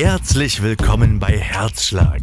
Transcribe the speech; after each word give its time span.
Herzlich 0.00 0.62
willkommen 0.62 1.18
bei 1.18 1.36
Herzschlag, 1.36 2.22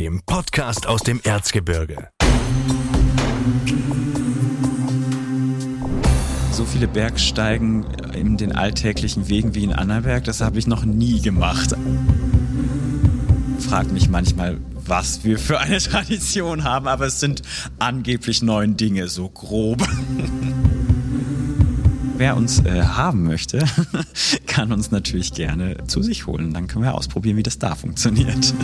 dem 0.00 0.22
Podcast 0.24 0.86
aus 0.86 1.02
dem 1.02 1.20
Erzgebirge. 1.22 2.08
So 6.50 6.64
viele 6.64 6.88
Bergsteigen 6.88 7.84
in 8.14 8.38
den 8.38 8.52
alltäglichen 8.52 9.28
Wegen 9.28 9.54
wie 9.54 9.64
in 9.64 9.74
Annaberg, 9.74 10.24
das 10.24 10.40
habe 10.40 10.58
ich 10.58 10.66
noch 10.66 10.86
nie 10.86 11.20
gemacht. 11.20 11.74
Frag 13.58 13.92
mich 13.92 14.08
manchmal, 14.08 14.56
was 14.86 15.24
wir 15.24 15.38
für 15.38 15.60
eine 15.60 15.78
Tradition 15.80 16.64
haben, 16.64 16.88
aber 16.88 17.08
es 17.08 17.20
sind 17.20 17.42
angeblich 17.78 18.40
neun 18.40 18.78
Dinge, 18.78 19.08
so 19.08 19.28
grob. 19.28 19.86
Wer 22.16 22.36
uns 22.36 22.60
äh, 22.60 22.82
haben 22.82 23.24
möchte, 23.24 23.64
kann 24.46 24.70
uns 24.70 24.90
natürlich 24.90 25.32
gerne 25.32 25.76
zu 25.86 26.02
sich 26.02 26.26
holen. 26.26 26.52
Dann 26.52 26.66
können 26.66 26.84
wir 26.84 26.94
ausprobieren, 26.94 27.36
wie 27.36 27.42
das 27.42 27.58
da 27.58 27.74
funktioniert. 27.74 28.54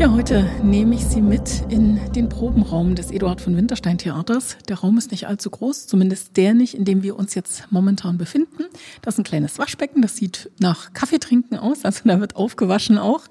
Ja, 0.00 0.10
heute 0.12 0.50
nehme 0.62 0.96
ich 0.96 1.04
Sie 1.04 1.22
mit 1.22 1.62
in 1.68 2.00
den 2.12 2.28
Probenraum 2.28 2.96
des 2.96 3.12
Eduard 3.12 3.40
von 3.40 3.56
Winterstein 3.56 3.96
Theaters. 3.96 4.56
Der 4.68 4.80
Raum 4.80 4.98
ist 4.98 5.12
nicht 5.12 5.28
allzu 5.28 5.48
groß, 5.48 5.86
zumindest 5.86 6.36
der 6.36 6.52
nicht, 6.52 6.74
in 6.74 6.84
dem 6.84 7.04
wir 7.04 7.16
uns 7.16 7.36
jetzt 7.36 7.68
momentan 7.70 8.18
befinden. 8.18 8.64
Das 9.02 9.14
ist 9.14 9.18
ein 9.20 9.24
kleines 9.24 9.58
Waschbecken, 9.58 10.02
das 10.02 10.16
sieht 10.16 10.50
nach 10.58 10.92
Kaffeetrinken 10.92 11.56
aus, 11.56 11.84
also 11.84 12.00
da 12.04 12.18
wird 12.18 12.34
aufgewaschen 12.34 12.98
auch. 12.98 13.22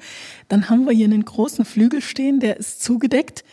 Dann 0.47 0.69
haben 0.69 0.85
wir 0.85 0.93
hier 0.93 1.05
einen 1.05 1.25
großen 1.25 1.65
Flügel 1.65 2.01
stehen, 2.01 2.39
der 2.39 2.57
ist 2.57 2.81
zugedeckt 2.81 3.43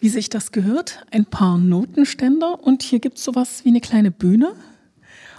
wie 0.00 0.08
sich 0.08 0.30
das 0.30 0.50
gehört, 0.50 1.04
ein 1.10 1.26
paar 1.26 1.58
Notenständer 1.58 2.62
und 2.62 2.82
hier 2.82 2.98
gibt 2.98 3.18
es 3.18 3.24
sowas 3.24 3.64
wie 3.64 3.68
eine 3.68 3.80
kleine 3.80 4.10
Bühne. 4.10 4.54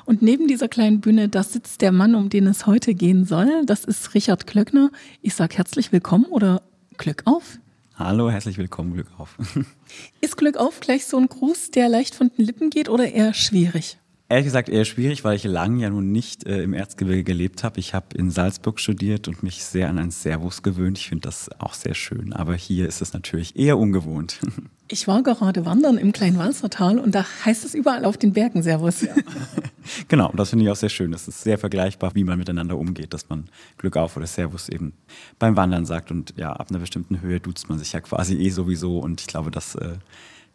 Und 0.05 0.21
neben 0.21 0.47
dieser 0.47 0.67
kleinen 0.67 1.01
Bühne, 1.01 1.29
da 1.29 1.43
sitzt 1.43 1.81
der 1.81 1.91
Mann, 1.91 2.15
um 2.15 2.29
den 2.29 2.47
es 2.47 2.67
heute 2.67 2.93
gehen 2.93 3.25
soll. 3.25 3.65
Das 3.65 3.85
ist 3.85 4.13
Richard 4.13 4.47
Klöckner. 4.47 4.91
Ich 5.21 5.35
sage 5.35 5.57
herzlich 5.57 5.91
willkommen 5.91 6.25
oder 6.25 6.61
Glück 6.97 7.23
auf. 7.25 7.59
Hallo, 7.95 8.29
herzlich 8.29 8.57
willkommen, 8.57 8.93
Glück 8.93 9.07
auf. 9.17 9.37
ist 10.21 10.37
Glück 10.37 10.57
auf 10.57 10.79
gleich 10.79 11.05
so 11.05 11.17
ein 11.17 11.27
Gruß, 11.27 11.71
der 11.71 11.89
leicht 11.89 12.15
von 12.15 12.31
den 12.35 12.45
Lippen 12.45 12.69
geht 12.69 12.89
oder 12.89 13.11
eher 13.11 13.33
schwierig? 13.33 13.97
Ehrlich 14.31 14.45
gesagt 14.45 14.69
eher 14.69 14.85
schwierig, 14.85 15.25
weil 15.25 15.35
ich 15.35 15.43
lange 15.43 15.81
ja 15.81 15.89
nun 15.89 16.13
nicht 16.13 16.45
äh, 16.45 16.63
im 16.63 16.71
Erzgebirge 16.71 17.25
gelebt 17.25 17.65
habe. 17.65 17.81
Ich 17.81 17.93
habe 17.93 18.15
in 18.15 18.31
Salzburg 18.31 18.79
studiert 18.79 19.27
und 19.27 19.43
mich 19.43 19.65
sehr 19.65 19.89
an 19.89 19.99
ein 19.99 20.09
Servus 20.09 20.63
gewöhnt. 20.63 20.97
Ich 20.97 21.09
finde 21.09 21.23
das 21.23 21.49
auch 21.59 21.73
sehr 21.73 21.95
schön. 21.95 22.31
Aber 22.31 22.55
hier 22.55 22.87
ist 22.87 23.01
es 23.01 23.11
natürlich 23.11 23.57
eher 23.57 23.77
ungewohnt. 23.77 24.39
Ich 24.93 25.07
war 25.07 25.23
gerade 25.23 25.65
wandern 25.65 25.97
im 25.97 26.11
Kleinwalsertal 26.11 26.99
und 26.99 27.15
da 27.15 27.25
heißt 27.45 27.63
es 27.63 27.75
überall 27.75 28.03
auf 28.03 28.17
den 28.17 28.33
Bergen 28.33 28.61
Servus. 28.61 29.03
Ja. 29.03 29.15
genau, 30.09 30.33
das 30.35 30.49
finde 30.49 30.65
ich 30.65 30.69
auch 30.69 30.75
sehr 30.75 30.89
schön. 30.89 31.13
Es 31.13 31.29
ist 31.29 31.43
sehr 31.43 31.57
vergleichbar, 31.57 32.11
wie 32.13 32.25
man 32.25 32.37
miteinander 32.37 32.77
umgeht, 32.77 33.13
dass 33.13 33.29
man 33.29 33.45
Glück 33.77 33.95
auf 33.95 34.17
oder 34.17 34.27
Servus 34.27 34.67
eben 34.67 34.91
beim 35.39 35.55
Wandern 35.55 35.85
sagt. 35.85 36.11
Und 36.11 36.33
ja, 36.35 36.51
ab 36.51 36.71
einer 36.71 36.79
bestimmten 36.79 37.21
Höhe 37.21 37.39
duzt 37.39 37.69
man 37.69 37.79
sich 37.79 37.93
ja 37.93 38.01
quasi 38.01 38.35
eh 38.35 38.49
sowieso. 38.49 38.99
Und 38.99 39.21
ich 39.21 39.27
glaube, 39.27 39.49
das 39.49 39.75
äh, 39.75 39.93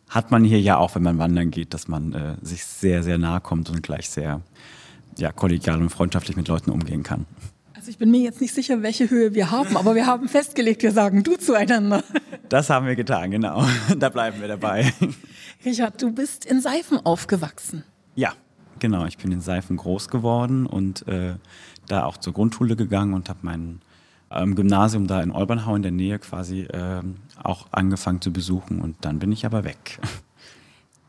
hat 0.08 0.30
man 0.30 0.44
hier 0.44 0.60
ja 0.60 0.76
auch, 0.76 0.94
wenn 0.94 1.02
man 1.02 1.18
wandern 1.18 1.50
geht, 1.50 1.74
dass 1.74 1.88
man 1.88 2.12
äh, 2.12 2.36
sich 2.42 2.64
sehr, 2.64 3.02
sehr 3.02 3.18
nahe 3.18 3.40
kommt 3.40 3.70
und 3.70 3.82
gleich 3.82 4.08
sehr 4.08 4.40
ja, 5.18 5.32
kollegial 5.32 5.80
und 5.80 5.90
freundschaftlich 5.90 6.36
mit 6.36 6.48
Leuten 6.48 6.70
umgehen 6.70 7.02
kann. 7.02 7.26
Also 7.74 7.90
ich 7.90 7.98
bin 7.98 8.10
mir 8.10 8.20
jetzt 8.20 8.40
nicht 8.40 8.54
sicher, 8.54 8.82
welche 8.82 9.10
Höhe 9.10 9.34
wir 9.34 9.50
haben, 9.50 9.77
aber 9.77 9.94
wir 9.94 10.06
haben 10.06 10.28
festgelegt, 10.28 10.82
wir 10.82 10.92
sagen 10.92 11.22
du 11.22 11.36
zueinander. 11.36 12.02
Das 12.48 12.70
haben 12.70 12.86
wir 12.86 12.96
getan, 12.96 13.30
genau. 13.30 13.64
Da 13.98 14.08
bleiben 14.08 14.40
wir 14.40 14.48
dabei. 14.48 14.92
Richard, 15.64 16.00
du 16.00 16.12
bist 16.12 16.44
in 16.44 16.60
Seifen 16.60 16.98
aufgewachsen. 17.04 17.84
Ja, 18.14 18.32
genau. 18.78 19.06
Ich 19.06 19.18
bin 19.18 19.32
in 19.32 19.40
Seifen 19.40 19.77
groß 19.77 20.08
geworden 20.08 20.66
und 20.66 21.06
äh, 21.08 21.34
da 21.88 22.05
auch 22.05 22.16
zur 22.16 22.33
Grundschule 22.33 22.77
gegangen 22.77 23.14
und 23.14 23.28
habe 23.28 23.40
meinen 23.42 23.80
im 24.35 24.55
Gymnasium 24.55 25.07
da 25.07 25.23
in 25.23 25.31
Olbernhau 25.31 25.77
in 25.77 25.83
der 25.83 25.92
Nähe 25.92 26.19
quasi 26.19 26.63
äh, 26.63 27.03
auch 27.42 27.67
angefangen 27.70 28.20
zu 28.20 28.33
besuchen 28.33 28.81
und 28.81 28.97
dann 29.03 29.19
bin 29.19 29.33
ich 29.33 29.47
aber 29.47 29.64
weg. 29.64 29.98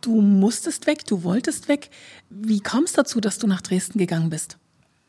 Du 0.02 0.22
musstest 0.22 0.86
weg, 0.86 1.06
du 1.06 1.24
wolltest 1.24 1.68
weg. 1.68 1.90
Wie 2.30 2.60
kam 2.60 2.84
es 2.84 2.94
dazu, 2.94 3.20
dass 3.20 3.40
du 3.40 3.48
nach 3.48 3.62
Dresden 3.62 3.98
gegangen 3.98 4.30
bist? 4.30 4.58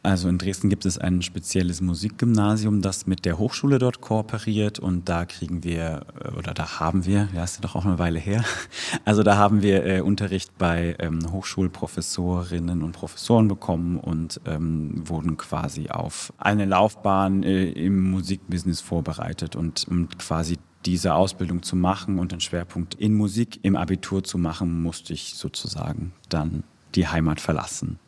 Also 0.02 0.28
in 0.28 0.38
Dresden 0.38 0.70
gibt 0.70 0.86
es 0.86 0.96
ein 0.96 1.22
spezielles 1.22 1.80
Musikgymnasium, 1.80 2.82
das 2.82 3.08
mit 3.08 3.24
der 3.24 3.36
Hochschule 3.36 3.80
dort 3.80 4.00
kooperiert 4.00 4.78
und 4.78 5.08
da 5.08 5.24
kriegen 5.24 5.64
wir 5.64 6.06
äh, 6.24 6.28
oder 6.38 6.54
da 6.54 6.78
haben 6.78 7.04
wir, 7.04 7.28
ja, 7.34 7.42
ist 7.42 7.56
ja 7.56 7.62
doch 7.62 7.74
auch 7.74 7.84
eine 7.84 7.98
Weile 7.98 8.20
her, 8.20 8.44
also 9.04 9.24
da 9.24 9.36
haben 9.36 9.60
wir 9.60 9.84
äh, 9.84 10.00
Unterricht 10.00 10.56
bei 10.56 10.94
ähm, 11.00 11.32
Hochschulprofessorinnen 11.32 12.84
und 12.84 12.92
Professoren 12.92 13.48
bekommen 13.48 13.98
und 13.98 14.40
ähm, 14.46 15.02
wurden 15.08 15.36
quasi 15.36 15.88
auf 15.88 16.32
eine 16.38 16.64
Laufbahn 16.64 17.42
äh, 17.42 17.64
im 17.64 18.10
Musikbusiness 18.10 18.80
vorbereitet 18.80 19.56
und 19.56 19.84
um 19.90 20.08
quasi 20.16 20.58
diese 20.86 21.14
Ausbildung 21.14 21.64
zu 21.64 21.74
machen 21.74 22.20
und 22.20 22.30
den 22.30 22.40
Schwerpunkt 22.40 22.94
in 22.94 23.14
Musik 23.14 23.58
im 23.62 23.74
Abitur 23.74 24.22
zu 24.22 24.38
machen, 24.38 24.80
musste 24.80 25.12
ich 25.12 25.34
sozusagen 25.34 26.12
dann 26.28 26.62
die 26.94 27.08
Heimat 27.08 27.40
verlassen. 27.40 27.98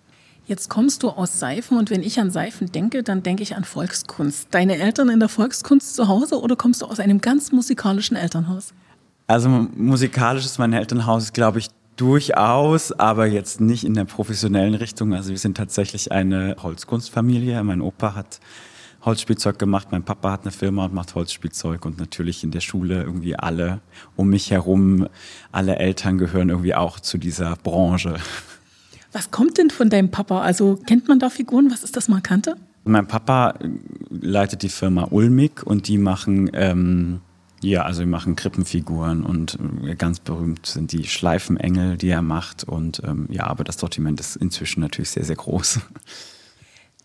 Jetzt 0.51 0.69
kommst 0.69 1.05
du 1.05 1.11
aus 1.11 1.39
Seifen 1.39 1.79
und 1.79 1.91
wenn 1.91 2.03
ich 2.03 2.19
an 2.19 2.33
Seifen 2.33 2.73
denke, 2.73 3.05
dann 3.05 3.23
denke 3.23 3.45
ich 3.45 3.55
an 3.55 3.63
Volkskunst. 3.63 4.49
Deine 4.51 4.79
Eltern 4.79 5.09
in 5.09 5.21
der 5.21 5.29
Volkskunst 5.29 5.95
zu 5.95 6.09
Hause 6.09 6.41
oder 6.41 6.57
kommst 6.57 6.83
du 6.83 6.87
aus 6.87 6.99
einem 6.99 7.21
ganz 7.21 7.53
musikalischen 7.53 8.17
Elternhaus? 8.17 8.75
Also 9.29 9.49
musikalisch 9.49 10.45
ist 10.45 10.59
mein 10.59 10.73
Elternhaus, 10.73 11.33
glaube 11.33 11.61
ich, 11.61 11.69
durchaus, 11.95 12.91
aber 12.91 13.27
jetzt 13.27 13.61
nicht 13.61 13.85
in 13.85 13.95
der 13.95 14.07
professionellen 14.07 14.75
Richtung. 14.75 15.15
Also 15.15 15.31
wir 15.31 15.39
sind 15.39 15.57
tatsächlich 15.57 16.11
eine 16.11 16.57
Holzkunstfamilie. 16.61 17.63
Mein 17.63 17.81
Opa 17.81 18.17
hat 18.17 18.41
Holzspielzeug 19.03 19.57
gemacht, 19.57 19.93
mein 19.93 20.03
Papa 20.03 20.33
hat 20.33 20.43
eine 20.43 20.51
Firma 20.51 20.87
und 20.87 20.93
macht 20.93 21.15
Holzspielzeug 21.15 21.85
und 21.85 22.01
natürlich 22.01 22.43
in 22.43 22.51
der 22.51 22.61
Schule 22.61 23.05
irgendwie 23.05 23.37
alle 23.37 23.83
um 24.17 24.29
mich 24.29 24.51
herum, 24.51 25.07
alle 25.53 25.77
Eltern 25.77 26.19
gehören 26.19 26.49
irgendwie 26.49 26.75
auch 26.75 26.99
zu 26.99 27.19
dieser 27.19 27.55
Branche. 27.55 28.17
Was 29.13 29.31
kommt 29.31 29.59
denn 29.59 29.71
von 29.71 29.91
deinem 29.91 30.11
Papa? 30.11 30.41
Also 30.41 30.79
kennt 30.87 31.09
man 31.09 31.19
da 31.19 31.31
Figuren? 31.31 31.71
Was 31.71 31.83
ist 31.83 31.97
das 31.97 32.09
Markante? 32.09 32.57
Mein 32.85 33.07
Papa 33.07 33.55
äh, 33.61 33.69
leitet 34.11 34.63
die 34.63 34.69
Firma 34.69 35.09
Ulmig 35.11 35.63
und 35.65 35.89
die 35.89 35.99
machen, 35.99 36.51
ähm, 36.55 37.21
ja, 37.63 37.83
also 37.83 38.01
die 38.03 38.09
machen 38.09 38.37
Krippenfiguren 38.37 39.25
und 39.25 39.59
äh, 39.85 39.95
ganz 39.97 40.21
berühmt 40.21 40.67
sind 40.67 40.93
die 40.93 41.05
Schleifenengel, 41.05 41.97
die 41.97 42.09
er 42.09 42.23
macht. 42.23 42.65
Und 42.65 43.03
ähm, 43.05 43.27
ja, 43.31 43.47
aber 43.47 43.65
das 43.65 43.79
Sortiment 43.79 44.21
ist 44.21 44.37
inzwischen 44.37 44.81
natürlich 44.81 45.11
sehr, 45.11 45.25
sehr 45.25 45.37
groß. 45.37 45.81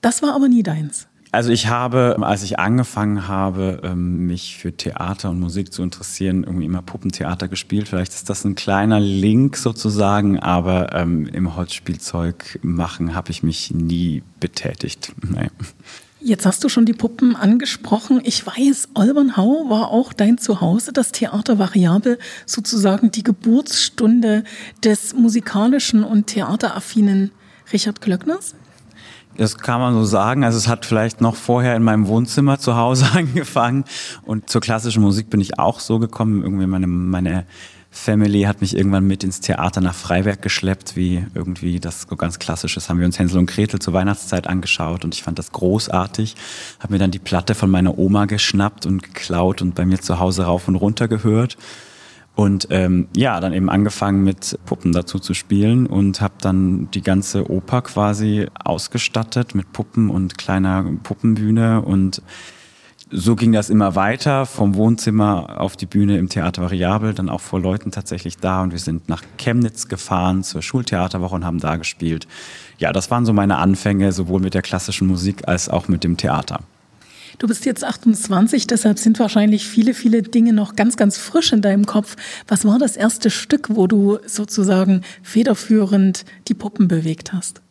Das 0.02 0.22
war 0.22 0.36
aber 0.36 0.48
nie 0.48 0.62
deins. 0.62 1.08
Also 1.36 1.50
ich 1.50 1.68
habe, 1.68 2.16
als 2.22 2.44
ich 2.44 2.60
angefangen 2.60 3.28
habe, 3.28 3.82
ähm, 3.84 4.26
mich 4.26 4.56
für 4.58 4.72
Theater 4.72 5.32
und 5.32 5.40
Musik 5.42 5.74
zu 5.74 5.84
interessieren, 5.84 6.46
irgendwie 6.46 6.66
immer 6.66 6.82
Puppentheater 6.82 7.50
gespielt. 7.50 7.90
Vielleicht 7.90 8.14
ist 8.14 8.30
das 8.30 8.46
ein 8.46 8.56
kleiner 8.56 9.02
Link 9.02 9.58
sozusagen, 9.58 10.40
aber 10.40 10.94
ähm, 10.94 11.28
im 11.28 11.58
Holzspielzeug 11.58 12.60
machen 12.62 13.16
habe 13.16 13.32
ich 13.32 13.44
mich 13.44 13.72
nie 13.72 14.24
betätigt. 14.40 15.12
Nee. 15.30 15.50
Jetzt 16.22 16.46
hast 16.46 16.64
du 16.64 16.70
schon 16.70 16.86
die 16.86 16.94
Puppen 16.94 17.36
angesprochen. 17.36 18.22
Ich 18.24 18.48
weiß, 18.48 18.92
Olbernhau 18.94 19.70
war 19.70 19.90
auch 19.90 20.14
dein 20.14 20.38
Zuhause, 20.38 20.94
das 20.94 21.12
Theater 21.12 21.60
Variabel, 21.60 22.18
sozusagen 22.46 23.12
die 23.12 23.24
Geburtsstunde 23.24 24.46
des 24.86 25.14
musikalischen 25.14 26.06
und 26.06 26.28
theateraffinen 26.28 27.32
Richard 27.74 28.00
Glöckners. 28.00 28.56
Das 29.38 29.58
kann 29.58 29.82
man 29.82 29.94
so 29.94 30.06
sagen. 30.06 30.44
Also 30.44 30.58
es 30.58 30.68
hat 30.68 30.86
vielleicht 30.86 31.20
noch 31.20 31.36
vorher 31.36 31.76
in 31.76 31.84
meinem 31.84 32.08
Wohnzimmer 32.08 32.60
zu 32.60 32.76
Hause 32.78 33.08
angefangen. 33.14 33.84
Und 34.24 34.50
zur 34.50 34.62
klassischen 34.62 35.02
Musik 35.02 35.30
bin 35.30 35.42
ich 35.42 35.60
auch 35.60 35.80
so 35.80 36.00
gekommen. 36.00 36.42
Irgendwie 36.44 36.68
meine, 36.68 36.88
meine 36.88 37.46
Family 37.92 38.44
hat 38.44 38.62
mich 38.62 38.76
irgendwann 38.76 39.08
mit 39.08 39.24
ins 39.24 39.40
Theater 39.40 39.80
nach 39.82 39.96
Freiberg 39.96 40.42
geschleppt, 40.42 40.96
wie 40.96 41.26
irgendwie 41.34 41.80
das 41.80 42.06
so 42.10 42.16
ganz 42.16 42.40
klassisches. 42.40 42.90
Haben 42.90 43.00
wir 43.00 43.06
uns 43.06 43.18
Hänsel 43.20 43.40
und 43.40 43.46
Gretel 43.46 43.80
zur 43.80 43.94
Weihnachtszeit 43.94 44.48
angeschaut 44.48 45.06
und 45.06 45.16
ich 45.16 45.24
fand 45.24 45.40
das 45.40 45.52
großartig. 45.52 46.36
Habe 46.80 46.94
mir 46.94 47.00
dann 47.00 47.12
die 47.12 47.20
Platte 47.20 47.56
von 47.56 47.72
meiner 47.72 47.98
Oma 47.98 48.26
geschnappt 48.26 48.86
und 48.86 49.02
geklaut 49.02 49.62
und 49.62 49.76
bei 49.76 49.86
mir 49.86 50.00
zu 50.00 50.20
Hause 50.20 50.44
rauf 50.44 50.68
und 50.68 50.76
runter 50.76 51.08
gehört. 51.08 51.58
Und 52.36 52.68
ähm, 52.70 53.08
ja, 53.16 53.40
dann 53.40 53.54
eben 53.54 53.70
angefangen 53.70 54.24
mit 54.24 54.60
Puppen 54.66 54.92
dazu 54.92 55.20
zu 55.20 55.34
spielen 55.34 55.88
und 55.88 56.20
habe 56.20 56.34
dann 56.42 56.90
die 56.92 57.02
ganze 57.02 57.50
Oper 57.50 57.82
quasi 57.82 58.48
ausgestattet 58.62 59.56
mit 59.56 59.72
Puppen 59.72 60.10
und 60.10 60.38
kleiner 60.38 60.84
Puppenbühne 61.04 61.82
und 61.82 62.22
so 63.12 63.36
ging 63.36 63.52
das 63.52 63.70
immer 63.70 63.96
weiter 63.96 64.46
vom 64.46 64.76
Wohnzimmer 64.76 65.62
auf 65.62 65.78
die 65.78 65.86
Bühne 65.86 66.18
im 66.18 66.28
Theater 66.28 66.64
Variabel, 66.64 67.14
dann 67.14 67.30
auch 67.30 67.40
vor 67.40 67.62
Leuten 67.62 67.92
tatsächlich 67.92 68.38
da 68.38 68.64
und 68.64 68.72
wir 68.72 68.80
sind 68.80 69.08
nach 69.08 69.22
Chemnitz 69.38 69.88
gefahren 69.88 70.44
zur 70.44 70.62
Schultheaterwoche 70.62 71.36
und 71.36 71.46
haben 71.46 71.60
da 71.60 71.78
gespielt. 71.78 72.28
Ja, 72.80 72.92
das 72.92 73.12
waren 73.12 73.26
so 73.26 73.32
meine 73.32 73.58
Anfänge 73.58 74.12
sowohl 74.12 74.42
mit 74.42 74.54
der 74.54 74.64
klassischen 74.64 75.08
Musik 75.08 75.48
als 75.48 75.70
auch 75.70 75.88
mit 75.88 76.04
dem 76.04 76.18
Theater. 76.18 76.62
Du 77.38 77.48
bist 77.48 77.66
jetzt 77.66 77.84
28, 77.84 78.68
deshalb 78.68 78.98
sind 78.98 79.20
wahrscheinlich 79.20 79.68
viele, 79.68 79.94
viele 79.94 80.22
Dinge 80.22 80.54
noch 80.54 80.76
ganz, 80.76 80.96
ganz 80.96 81.18
frisch 81.18 81.52
in 81.52 81.62
deinem 81.62 81.86
Kopf. 81.86 82.16
Was 82.48 82.66
war 82.66 82.80
das 82.80 82.96
erste 82.96 83.30
Stück, 83.30 83.76
wo 83.76 83.88
du 83.88 84.20
sozusagen 84.26 85.02
federführend 85.22 86.26
die 86.48 86.54
Puppen 86.54 86.88
bewegt 86.88 87.34
hast? 87.34 87.62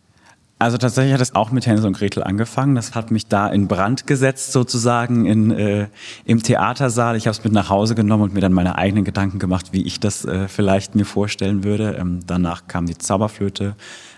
Also 0.59 0.79
tatsächlich 0.79 1.13
hat 1.13 1.21
es 1.21 1.35
auch 1.35 1.51
mit 1.51 1.67
Hänsel 1.67 1.89
und 1.89 1.97
Gretel 1.97 2.23
angefangen. 2.23 2.75
Das 2.75 2.95
hat 2.95 3.11
mich 3.11 3.27
da 3.27 3.49
in 3.49 3.67
Brand 3.67 4.07
gesetzt 4.07 4.53
sozusagen 4.53 5.27
in, 5.27 5.51
äh, 5.51 5.89
im 6.25 6.43
Theatersaal. 6.43 7.17
Ich 7.17 7.27
habe 7.27 7.37
es 7.37 7.43
mit 7.43 7.53
nach 7.53 7.71
Hause 7.71 7.95
genommen 7.95 8.23
und 8.23 8.35
mir 8.35 8.41
dann 8.41 8.53
meine 8.53 8.79
eigenen 8.79 9.05
Gedanken 9.05 9.39
gemacht, 9.39 9.73
wie 9.73 9.83
ich 9.83 9.99
das 9.99 10.25
äh, 10.25 10.47
vielleicht 10.49 10.95
mir 10.95 11.05
vorstellen 11.05 11.65
würde. 11.65 11.97
Ähm, 11.99 12.21
danach 12.27 12.69
kam 12.69 12.87
die 12.87 12.97
Zauberflöte, 12.97 13.75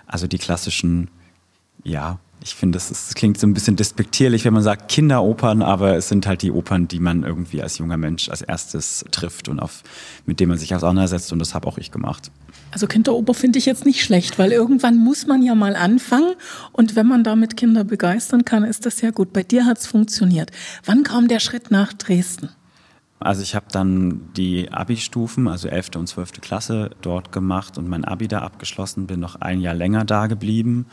also 0.07 0.27
die 0.27 0.39
klassischen, 0.39 1.09
ja, 1.85 2.19
ich 2.43 2.55
finde, 2.55 2.77
das, 2.77 3.15
klingt 3.15 3.39
so 3.39 3.47
ein 3.47 3.55
bisschen 3.55 3.77
despektierlich, 3.77 4.45
wenn 4.45 4.53
man 4.53 4.63
sagt 4.63 4.89
Kinderopern, 4.89 5.63
aber 5.63 5.97
es 5.97 6.09
sind 6.09 6.27
halt 6.27 6.43
die 6.43 6.53
Opern, 6.53 6.87
die 6.87 7.01
man 7.01 7.25
irgendwie 7.25 7.63
als 7.63 7.79
junger 7.79 7.97
Mensch 7.97 8.29
als 8.29 8.43
erstes 8.43 9.05
trifft 9.11 9.49
und 9.49 9.59
auf, 9.59 9.83
mit 10.27 10.39
denen 10.39 10.51
man 10.51 10.59
sich 10.59 10.75
auseinandersetzt 10.75 11.33
und 11.33 11.39
das 11.39 11.55
habe 11.55 11.67
auch 11.67 11.79
ich 11.79 11.91
gemacht. 11.91 12.31
Also 12.71 12.87
Kinderoper 12.87 13.35
finde 13.35 13.59
ich 13.59 13.67
jetzt 13.67 13.85
nicht 13.85 14.03
schlecht, 14.03 14.39
weil 14.39 14.53
irgendwann 14.53 14.97
muss 14.97 15.27
man 15.27 15.43
ja 15.43 15.55
mal 15.55 15.77
anfangen 15.77 16.35
und 16.73 16.95
wenn 16.95 17.07
man 17.07 17.25
damit 17.25 17.57
Kinder 17.57 17.85
begeistern 17.85 18.45
kann, 18.45 18.65
ist 18.65 18.87
das 18.87 19.01
ja 19.01 19.11
gut. 19.11 19.33
Bei 19.33 19.43
dir 19.43 19.65
hat 19.67 19.79
es 19.79 19.87
funktioniert. 19.87 20.51
Wann 20.85 21.03
kam 21.03 21.29
der 21.29 21.41
Schritt 21.41 21.71
nach 21.71 21.93
Dresden? 21.95 22.51
Also 23.19 23.41
ich 23.41 23.55
habe 23.55 23.67
dann 23.73 24.29
die 24.37 24.71
Abi-Stufen, 24.71 25.49
also 25.49 25.69
11. 25.69 25.91
und 25.97 26.07
12. 26.07 26.43
Klasse 26.43 26.91
dort 27.01 27.33
gemacht 27.33 27.79
und 27.79 27.89
mein 27.89 28.05
Abi 28.05 28.29
da 28.29 28.41
abgeschlossen, 28.43 29.07
bin 29.07 29.21
noch 29.21 29.37
ein 29.37 29.61
Jahr 29.61 29.75
länger 29.75 30.05
da 30.05 30.27
geblieben 30.27 30.87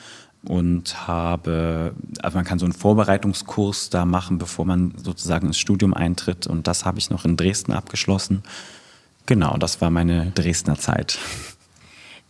und 0.48 1.08
habe, 1.08 1.94
also 2.22 2.38
man 2.38 2.46
kann 2.46 2.60
so 2.60 2.66
einen 2.66 2.74
Vorbereitungskurs 2.74 3.90
da 3.90 4.06
machen, 4.06 4.38
bevor 4.38 4.66
man 4.66 4.94
sozusagen 5.02 5.48
ins 5.48 5.58
Studium 5.58 5.94
eintritt 5.94 6.48
und 6.48 6.68
das 6.68 6.86
habe 6.86 7.00
ich 7.00 7.10
noch 7.10 7.26
in 7.26 7.38
Dresden 7.38 7.72
abgeschlossen. 7.72 8.44
Genau, 9.26 9.58
das 9.58 9.80
war 9.80 9.90
meine 9.90 10.32
Dresdner 10.32 10.78
Zeit. 10.78 11.18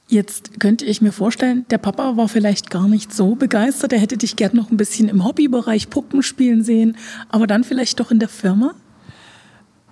Jetzt 0.08 0.60
könnte 0.60 0.86
ich 0.86 1.02
mir 1.02 1.12
vorstellen, 1.12 1.66
der 1.72 1.80
Papa 1.80 2.18
war 2.18 2.28
vielleicht 2.28 2.70
gar 2.70 2.88
nicht 2.88 3.12
so 3.14 3.36
begeistert. 3.36 3.94
Er 3.94 4.00
hätte 4.00 4.18
dich 4.18 4.36
gern 4.36 4.56
noch 4.56 4.70
ein 4.70 4.78
bisschen 4.78 5.10
im 5.10 5.24
Hobbybereich 5.24 5.90
Puppen 5.90 6.22
spielen 6.22 6.64
sehen, 6.64 6.98
aber 7.30 7.48
dann 7.48 7.64
vielleicht 7.64 8.00
doch 8.00 8.12
in 8.12 8.20
der 8.20 8.30
Firma? 8.30 8.76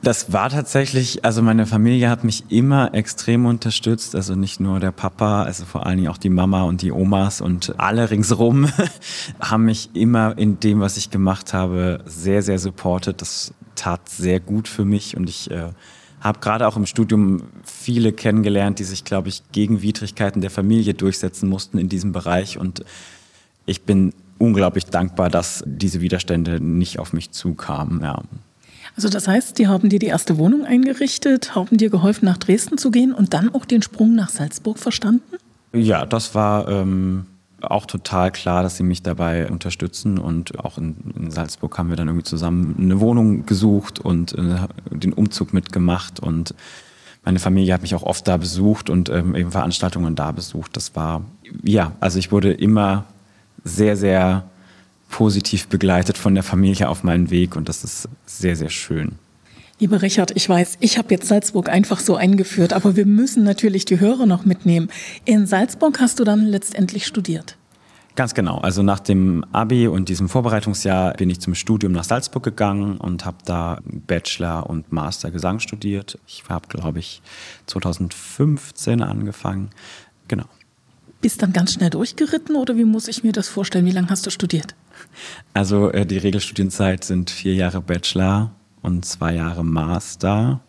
Das 0.04 0.34
war 0.34 0.50
tatsächlich, 0.50 1.24
also 1.24 1.44
meine 1.44 1.68
Familie 1.68 2.10
hat 2.10 2.24
mich 2.24 2.46
immer 2.50 2.96
extrem 2.96 3.46
unterstützt, 3.46 4.16
also 4.16 4.34
nicht 4.34 4.60
nur 4.60 4.80
der 4.80 4.92
Papa, 4.92 5.44
also 5.44 5.64
vor 5.64 5.86
allen 5.86 5.98
Dingen 5.98 6.10
auch 6.10 6.18
die 6.18 6.30
Mama 6.30 6.64
und 6.64 6.82
die 6.82 6.92
Omas 6.92 7.40
und 7.40 7.80
alle 7.80 8.10
ringsrum 8.10 8.68
haben 9.40 9.66
mich 9.66 9.92
immer 9.94 10.36
in 10.40 10.60
dem, 10.60 10.80
was 10.80 10.98
ich 10.98 11.12
gemacht 11.12 11.54
habe, 11.54 12.00
sehr, 12.06 12.42
sehr 12.42 12.58
supportet. 12.58 13.22
Das 13.22 13.54
tat 13.76 14.10
sehr 14.10 14.40
gut 14.40 14.68
für 14.68 14.86
mich 14.86 15.16
und 15.16 15.30
ich 15.30 15.52
äh, 15.52 15.70
habe 16.20 16.40
gerade 16.40 16.68
auch 16.68 16.78
im 16.78 16.88
Studium 16.88 17.44
viele 17.64 18.12
kennengelernt, 18.12 18.80
die 18.80 18.86
sich, 18.86 19.04
glaube 19.04 19.30
ich, 19.30 19.44
gegen 19.52 19.84
Widrigkeiten 19.84 20.42
der 20.42 20.50
Familie 20.50 20.96
durchsetzen 20.96 21.48
mussten 21.48 21.78
in 21.78 21.90
diesem 21.90 22.12
Bereich 22.12 22.58
und 22.58 22.84
ich 23.68 23.84
bin 23.84 24.14
unglaublich 24.40 24.88
dankbar, 24.88 25.30
dass 25.30 25.64
diese 25.68 26.02
Widerstände 26.02 26.60
nicht 26.60 26.98
auf 26.98 27.14
mich 27.14 27.30
zukamen. 27.30 28.02
Ja. 28.02 28.24
Also 28.96 29.10
das 29.10 29.28
heißt, 29.28 29.58
die 29.58 29.68
haben 29.68 29.90
dir 29.90 30.00
die 30.00 30.08
erste 30.08 30.38
Wohnung 30.38 30.66
eingerichtet, 30.66 31.56
haben 31.56 31.78
dir 31.78 31.90
geholfen, 31.90 32.26
nach 32.26 32.38
Dresden 32.38 32.78
zu 32.78 32.92
gehen 32.92 33.14
und 33.14 33.34
dann 33.34 33.54
auch 33.54 33.66
den 33.66 33.82
Sprung 33.82 34.16
nach 34.16 34.30
Salzburg 34.30 34.80
verstanden? 34.80 35.38
Ja, 35.74 36.06
das 36.06 36.36
war 36.36 36.68
ähm, 36.68 37.26
auch 37.62 37.86
total 37.86 38.32
klar, 38.32 38.64
dass 38.64 38.78
sie 38.78 38.84
mich 38.84 39.02
dabei 39.02 39.50
unterstützen 39.50 40.18
und 40.18 40.60
auch 40.60 40.78
in, 40.78 40.96
in 41.16 41.32
Salzburg 41.32 41.78
haben 41.78 41.90
wir 41.90 41.96
dann 41.96 42.08
irgendwie 42.08 42.26
zusammen 42.26 42.76
eine 42.80 43.00
Wohnung 43.00 43.46
gesucht 43.46 44.00
und 44.00 44.34
äh, 44.34 44.58
den 44.92 45.14
Umzug 45.14 45.54
mitgemacht 45.54 46.20
und 46.20 46.54
meine 47.24 47.40
Familie 47.40 47.74
hat 47.74 47.84
mich 47.84 47.94
auch 47.94 48.04
oft 48.04 48.28
da 48.28 48.38
besucht 48.38 48.90
und 48.90 49.10
ähm, 49.10 49.36
eben 49.36 49.52
Veranstaltungen 49.52 50.16
da 50.16 50.32
besucht. 50.32 50.76
Das 50.76 50.96
war, 50.96 51.24
ja, 51.64 51.92
also 52.00 52.18
ich 52.18 52.32
wurde 52.32 52.52
immer 52.52 53.06
sehr, 53.64 53.96
sehr 53.96 54.46
positiv 55.12 55.68
begleitet 55.68 56.18
von 56.18 56.34
der 56.34 56.44
Familie 56.44 56.90
auf 56.90 57.04
meinen 57.04 57.30
Weg 57.30 57.56
und 57.56 57.70
das 57.70 57.84
ist 57.84 58.10
sehr, 58.26 58.56
sehr 58.56 58.70
schön. 58.70 59.20
Lieber 59.80 60.02
Richard, 60.02 60.32
ich 60.36 60.48
weiß, 60.48 60.78
ich 60.80 60.98
habe 60.98 61.10
jetzt 61.12 61.28
Salzburg 61.28 61.68
einfach 61.70 62.00
so 62.00 62.16
eingeführt, 62.16 62.72
aber 62.74 62.96
wir 62.96 63.06
müssen 63.06 63.44
natürlich 63.44 63.86
die 63.86 64.00
Hörer 64.00 64.26
noch 64.26 64.46
mitnehmen. 64.46 64.90
In 65.26 65.48
Salzburg 65.48 66.00
hast 66.00 66.20
du 66.20 66.24
dann 66.24 66.46
letztendlich 66.46 67.06
studiert. 67.06 67.58
Ganz 68.16 68.34
genau. 68.34 68.58
Also 68.60 68.84
nach 68.84 69.00
dem 69.00 69.46
Abi 69.54 69.88
und 69.88 70.10
diesem 70.10 70.28
Vorbereitungsjahr 70.30 71.14
bin 71.14 71.30
ich 71.30 71.40
zum 71.40 71.56
Studium 71.56 71.94
nach 71.94 72.04
Salzburg 72.04 72.44
gegangen 72.44 72.98
und 72.98 73.26
habe 73.26 73.38
da 73.46 73.80
Bachelor 73.86 74.70
und 74.70 74.92
Master 74.92 75.32
Gesang 75.32 75.60
studiert. 75.60 76.20
Ich 76.28 76.44
habe, 76.50 76.68
glaube 76.68 77.00
ich, 77.00 77.22
2015 77.68 79.02
angefangen. 79.02 79.70
Genau. 80.28 80.46
Bist 81.22 81.42
dann 81.42 81.54
ganz 81.54 81.74
schnell 81.74 81.90
durchgeritten 81.90 82.56
oder 82.56 82.76
wie 82.76 82.86
muss 82.86 83.08
ich 83.08 83.24
mir 83.24 83.32
das 83.32 83.48
vorstellen? 83.48 83.86
Wie 83.86 83.92
lange 83.92 84.10
hast 84.10 84.26
du 84.26 84.30
studiert? 84.30 84.76
Also 85.54 85.92
äh, 85.92 86.06
die 86.06 86.18
Regelstudienzeit 86.18 87.04
sind 87.04 87.30
vier 87.30 87.56
Jahre 87.56 87.82
Bachelor 87.82 88.52
und 88.82 89.06
zwei 89.06 89.36
Jahre 89.36 89.64
Master. 89.64 90.62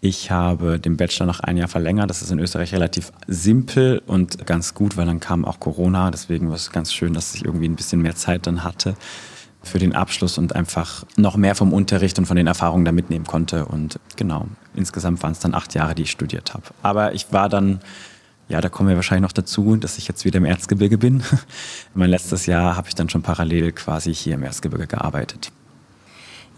Ich 0.00 0.32
habe 0.32 0.80
den 0.80 0.96
Bachelor 0.96 1.26
noch 1.26 1.40
ein 1.40 1.56
Jahr 1.56 1.68
verlängert. 1.68 2.10
Das 2.10 2.22
ist 2.22 2.32
in 2.32 2.40
Österreich 2.40 2.72
relativ 2.72 3.12
simpel 3.28 4.02
und 4.06 4.46
ganz 4.46 4.74
gut, 4.74 4.96
weil 4.96 5.06
dann 5.06 5.20
kam 5.20 5.44
auch 5.44 5.60
Corona. 5.60 6.10
Deswegen 6.10 6.48
war 6.48 6.56
es 6.56 6.72
ganz 6.72 6.92
schön, 6.92 7.14
dass 7.14 7.34
ich 7.34 7.44
irgendwie 7.44 7.68
ein 7.68 7.76
bisschen 7.76 8.02
mehr 8.02 8.16
Zeit 8.16 8.46
dann 8.48 8.64
hatte 8.64 8.96
für 9.62 9.78
den 9.78 9.94
Abschluss 9.94 10.38
und 10.38 10.56
einfach 10.56 11.04
noch 11.16 11.36
mehr 11.36 11.54
vom 11.54 11.72
Unterricht 11.72 12.18
und 12.18 12.26
von 12.26 12.36
den 12.36 12.48
Erfahrungen 12.48 12.84
da 12.84 12.92
mitnehmen 12.92 13.26
konnte. 13.26 13.64
Und 13.66 14.00
genau, 14.16 14.48
insgesamt 14.74 15.22
waren 15.22 15.32
es 15.32 15.38
dann 15.38 15.54
acht 15.54 15.74
Jahre, 15.74 15.94
die 15.94 16.02
ich 16.02 16.10
studiert 16.10 16.52
habe. 16.52 16.64
Aber 16.82 17.14
ich 17.14 17.32
war 17.32 17.48
dann 17.48 17.80
ja, 18.48 18.60
da 18.60 18.68
kommen 18.68 18.88
wir 18.88 18.96
wahrscheinlich 18.96 19.22
noch 19.22 19.32
dazu, 19.32 19.76
dass 19.76 19.98
ich 19.98 20.08
jetzt 20.08 20.24
wieder 20.24 20.38
im 20.38 20.44
Erzgebirge 20.44 20.98
bin. 20.98 21.22
mein 21.94 22.10
letztes 22.10 22.46
Jahr 22.46 22.76
habe 22.76 22.88
ich 22.88 22.94
dann 22.94 23.08
schon 23.08 23.22
parallel 23.22 23.72
quasi 23.72 24.14
hier 24.14 24.34
im 24.34 24.42
Erzgebirge 24.42 24.86
gearbeitet. 24.86 25.52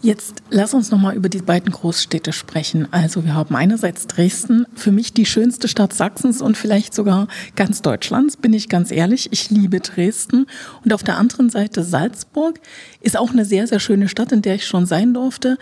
Jetzt 0.01 0.43
lass 0.51 0.75
uns 0.75 0.91
noch 0.91 0.99
mal 0.99 1.15
über 1.15 1.29
die 1.29 1.41
beiden 1.41 1.71
Großstädte 1.71 2.31
sprechen. 2.31 2.87
Also 2.91 3.23
wir 3.23 3.33
haben 3.33 3.55
einerseits 3.55 4.05
Dresden, 4.05 4.67
für 4.75 4.91
mich 4.91 5.13
die 5.13 5.25
schönste 5.25 5.67
Stadt 5.67 5.93
Sachsens 5.93 6.43
und 6.43 6.57
vielleicht 6.57 6.93
sogar 6.93 7.27
ganz 7.55 7.81
Deutschlands, 7.81 8.37
bin 8.37 8.53
ich 8.53 8.69
ganz 8.69 8.91
ehrlich. 8.91 9.29
Ich 9.31 9.49
liebe 9.49 9.79
Dresden. 9.79 10.45
Und 10.83 10.93
auf 10.93 11.01
der 11.01 11.17
anderen 11.17 11.49
Seite 11.49 11.83
Salzburg 11.83 12.59
ist 13.01 13.17
auch 13.17 13.31
eine 13.31 13.45
sehr, 13.45 13.65
sehr 13.65 13.79
schöne 13.79 14.07
Stadt, 14.07 14.31
in 14.31 14.43
der 14.43 14.55
ich 14.55 14.67
schon 14.67 14.85
sein 14.85 15.13
durfte. 15.13 15.57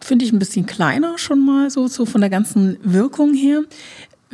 Finde 0.00 0.24
ich 0.24 0.32
ein 0.32 0.38
bisschen 0.38 0.64
kleiner 0.64 1.18
schon 1.18 1.44
mal 1.44 1.68
so, 1.68 1.86
so 1.86 2.06
von 2.06 2.22
der 2.22 2.30
ganzen 2.30 2.78
Wirkung 2.82 3.34
her. 3.34 3.64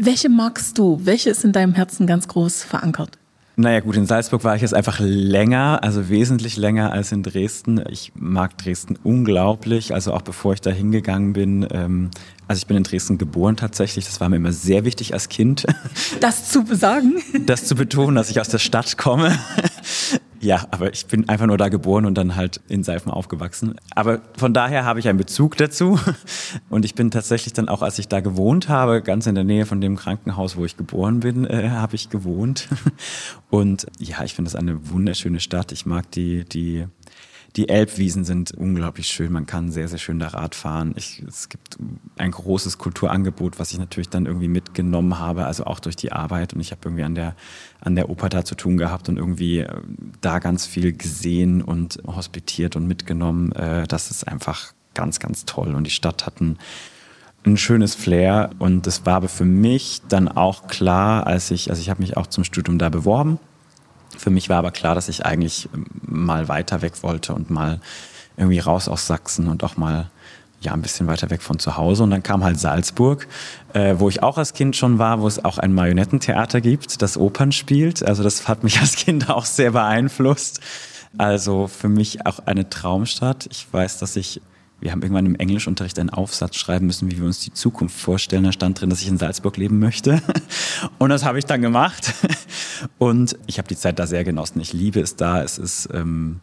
Welche 0.02 0.31
magst 0.31 0.79
du? 0.79 0.99
Welche 1.05 1.29
ist 1.29 1.44
in 1.44 1.53
deinem 1.53 1.74
Herzen 1.74 2.06
ganz 2.06 2.27
groß 2.27 2.63
verankert? 2.63 3.19
Naja 3.56 3.81
gut, 3.81 3.96
in 3.96 4.06
Salzburg 4.06 4.43
war 4.44 4.56
ich 4.56 4.63
jetzt 4.63 4.72
einfach 4.72 4.98
länger, 4.98 5.81
also 5.82 6.08
wesentlich 6.08 6.56
länger 6.56 6.91
als 6.91 7.13
in 7.13 7.22
Dresden. 7.22 7.84
Ich 7.91 8.13
mag 8.15 8.56
Dresden 8.56 8.98
unglaublich, 9.05 9.93
also 9.93 10.15
auch 10.15 10.22
bevor 10.22 10.55
ich 10.55 10.63
da 10.63 10.70
hingegangen 10.70 11.34
bin. 11.34 11.69
Ähm, 11.70 12.10
also 12.48 12.60
ich 12.60 12.67
bin 12.67 12.79
in 12.79 12.84
Dresden 12.84 13.19
geboren 13.19 13.56
tatsächlich, 13.56 14.06
das 14.06 14.19
war 14.22 14.31
mir 14.31 14.36
immer 14.36 14.53
sehr 14.53 14.86
wichtig 14.86 15.13
als 15.13 15.29
Kind. 15.29 15.67
Das 16.20 16.48
zu 16.48 16.65
sagen? 16.74 17.22
Das 17.46 17.67
zu 17.67 17.74
betonen, 17.74 18.17
dass 18.17 18.31
ich 18.31 18.41
aus 18.41 18.48
der 18.48 18.58
Stadt 18.58 18.96
komme. 18.96 19.39
Ja, 20.43 20.67
aber 20.70 20.91
ich 20.91 21.06
bin 21.06 21.29
einfach 21.29 21.47
nur 21.47 21.59
da 21.59 21.69
geboren 21.69 22.06
und 22.06 22.17
dann 22.17 22.35
halt 22.35 22.63
in 22.67 22.82
Seifen 22.82 23.13
aufgewachsen. 23.13 23.75
Aber 23.94 24.20
von 24.39 24.55
daher 24.55 24.87
habe 24.87 24.99
ich 24.99 25.06
einen 25.06 25.19
Bezug 25.19 25.59
dazu. 25.59 26.01
Und 26.70 26.87
ich 26.87 26.94
bin 26.94 27.11
tatsächlich 27.11 27.53
dann 27.53 27.69
auch, 27.69 27.82
als 27.82 27.99
ich 27.99 28.09
da 28.09 28.20
gewohnt 28.20 28.70
habe, 28.70 29.03
ganz 29.03 29.27
in 29.27 29.35
der 29.35 29.44
Nähe 29.44 29.67
von 29.67 29.82
dem 29.82 29.97
Krankenhaus, 29.97 30.56
wo 30.56 30.65
ich 30.65 30.79
geboren 30.79 31.20
bin, 31.20 31.44
äh, 31.44 31.69
habe 31.69 31.94
ich 31.94 32.09
gewohnt. 32.09 32.69
Und 33.51 33.87
ja, 33.99 34.25
ich 34.25 34.35
finde 34.35 34.49
es 34.49 34.55
eine 34.55 34.91
wunderschöne 34.91 35.41
Stadt. 35.41 35.73
Ich 35.73 35.85
mag 35.85 36.11
die, 36.13 36.44
die 36.44 36.87
die 37.56 37.69
Elbwiesen 37.69 38.24
sind 38.24 38.52
unglaublich 38.52 39.08
schön. 39.08 39.32
Man 39.32 39.46
kann 39.46 39.72
sehr, 39.72 39.88
sehr 39.88 39.98
schön 39.98 40.19
da 40.20 40.28
Rad 40.28 40.54
fahren. 40.54 40.94
Ich, 40.96 41.22
es 41.26 41.48
gibt 41.48 41.78
ein 42.16 42.30
großes 42.30 42.78
Kulturangebot, 42.78 43.58
was 43.58 43.72
ich 43.72 43.78
natürlich 43.78 44.08
dann 44.08 44.26
irgendwie 44.26 44.48
mitgenommen 44.48 45.19
habe, 45.19 45.46
also 45.46 45.64
auch 45.64 45.80
durch 45.80 45.96
die 45.96 46.12
Arbeit. 46.12 46.54
Und 46.54 46.60
ich 46.60 46.70
habe 46.70 46.82
irgendwie 46.84 47.02
an 47.02 47.14
der, 47.14 47.34
an 47.80 47.96
der 47.96 48.08
Oper 48.08 48.28
da 48.28 48.44
zu 48.44 48.54
tun 48.54 48.76
gehabt 48.76 49.08
und 49.08 49.16
irgendwie 49.16 49.60
äh, 49.60 49.80
da 50.20 50.38
ganz 50.38 50.66
viel 50.66 50.92
gesehen 50.92 51.62
und 51.62 52.00
hospitiert 52.06 52.76
und 52.76 52.86
mitgenommen. 52.86 53.52
Äh, 53.52 53.86
das 53.88 54.10
ist 54.10 54.28
einfach 54.28 54.72
ganz, 54.94 55.19
ganz 55.19 55.44
toll. 55.44 55.74
Und 55.74 55.84
die 55.84 55.90
Stadt 55.90 56.26
hat 56.26 56.40
ein, 56.40 56.56
ein 57.44 57.56
schönes 57.56 57.96
Flair. 57.96 58.50
Und 58.60 58.86
es 58.86 59.06
war 59.06 59.16
aber 59.16 59.28
für 59.28 59.44
mich 59.44 60.02
dann 60.08 60.28
auch 60.28 60.69
klar, 60.69 61.26
als 61.26 61.50
ich, 61.50 61.70
also 61.70 61.82
ich 61.82 61.90
habe 61.90 62.02
mich 62.02 62.16
auch 62.16 62.28
zum 62.28 62.44
Studium 62.44 62.78
da 62.78 62.90
beworben 62.90 63.40
für 64.17 64.31
mich 64.31 64.48
war 64.48 64.58
aber 64.58 64.70
klar, 64.70 64.94
dass 64.94 65.08
ich 65.08 65.24
eigentlich 65.24 65.69
mal 66.02 66.48
weiter 66.48 66.82
weg 66.82 67.02
wollte 67.02 67.34
und 67.34 67.50
mal 67.50 67.81
irgendwie 68.36 68.58
raus 68.58 68.88
aus 68.88 69.06
Sachsen 69.06 69.48
und 69.48 69.64
auch 69.64 69.76
mal 69.76 70.10
ja 70.60 70.72
ein 70.72 70.82
bisschen 70.82 71.06
weiter 71.06 71.31
weg 71.31 71.43
von 71.43 71.58
zu 71.58 71.76
Hause. 71.76 72.02
Und 72.02 72.10
dann 72.10 72.22
kam 72.22 72.44
halt 72.44 72.58
Salzburg, 72.60 73.26
äh, 73.72 73.94
wo 73.98 74.08
ich 74.08 74.22
auch 74.22 74.38
als 74.38 74.52
Kind 74.52 74.76
schon 74.76 74.98
war, 74.98 75.20
wo 75.20 75.26
es 75.26 75.44
auch 75.44 75.58
ein 75.58 75.72
Marionettentheater 75.72 76.60
gibt, 76.60 77.02
das 77.02 77.17
Opern 77.17 77.52
spielt. 77.52 78.02
Also 78.02 78.22
das 78.22 78.46
hat 78.48 78.62
mich 78.62 78.81
als 78.81 78.96
Kind 78.96 79.31
auch 79.31 79.44
sehr 79.44 79.72
beeinflusst. 79.72 80.60
Also 81.19 81.67
für 81.67 81.88
mich 81.88 82.26
auch 82.26 82.40
eine 82.46 82.69
Traumstadt. 82.69 83.48
Ich 83.50 83.67
weiß, 83.72 83.98
dass 83.98 84.17
ich 84.17 84.40
wir 84.81 84.93
haben 84.93 85.03
irgendwann 85.03 85.27
im 85.27 85.34
Englischunterricht 85.34 85.99
einen 85.99 86.10
Aufsatz 86.10 86.56
schreiben 86.56 86.87
müssen, 86.87 87.10
wie 87.10 87.19
wir 87.19 87.27
uns 87.27 87.41
die 87.41 87.53
Zukunft 87.53 87.99
vorstellen. 87.99 88.44
Da 88.44 88.53
stand 88.53 88.81
drin, 88.81 88.91
dass 88.91 89.03
ich 89.03 89.08
in 89.08 89.19
Salzburg 89.19 89.56
leben 89.56 89.79
möchte. 89.79 90.22
Und 90.99 91.10
das 91.10 91.25
habe 91.25 91.39
ich 91.39 91.44
dann 91.44 91.60
gemacht. 91.60 92.15
Und 92.99 93.37
ich 93.46 93.58
habe 93.58 93.69
die 93.69 93.77
Zeit 93.77 93.99
da 93.99 94.06
sehr 94.06 94.25
genossen. 94.25 94.60
Ich 94.60 94.72
liebe 94.72 95.01
es 95.01 95.17
da. 95.17 95.43
Es 95.43 95.58
ist, 95.58 95.89
ähm, 95.93 96.41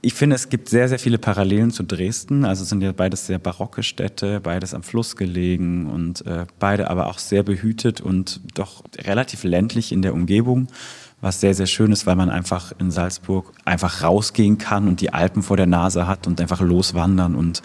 ich 0.00 0.14
finde, 0.14 0.34
es 0.34 0.48
gibt 0.48 0.68
sehr, 0.68 0.88
sehr 0.88 0.98
viele 0.98 1.18
Parallelen 1.18 1.70
zu 1.70 1.84
Dresden. 1.84 2.44
Also 2.44 2.64
es 2.64 2.68
sind 2.68 2.82
ja 2.82 2.90
beides 2.92 3.26
sehr 3.26 3.38
barocke 3.38 3.84
Städte, 3.84 4.40
beides 4.40 4.74
am 4.74 4.82
Fluss 4.82 5.14
gelegen 5.14 5.88
und 5.88 6.26
äh, 6.26 6.46
beide 6.58 6.90
aber 6.90 7.06
auch 7.06 7.18
sehr 7.20 7.44
behütet 7.44 8.00
und 8.00 8.40
doch 8.54 8.82
relativ 8.98 9.44
ländlich 9.44 9.92
in 9.92 10.02
der 10.02 10.14
Umgebung. 10.14 10.66
Was 11.22 11.40
sehr, 11.40 11.54
sehr 11.54 11.66
schön 11.66 11.92
ist, 11.92 12.04
weil 12.04 12.16
man 12.16 12.28
einfach 12.28 12.72
in 12.78 12.90
Salzburg 12.90 13.52
einfach 13.64 14.02
rausgehen 14.02 14.58
kann 14.58 14.88
und 14.88 15.00
die 15.00 15.14
Alpen 15.14 15.42
vor 15.42 15.56
der 15.56 15.66
Nase 15.66 16.06
hat 16.06 16.26
und 16.26 16.40
einfach 16.40 16.60
loswandern 16.60 17.34
und 17.34 17.62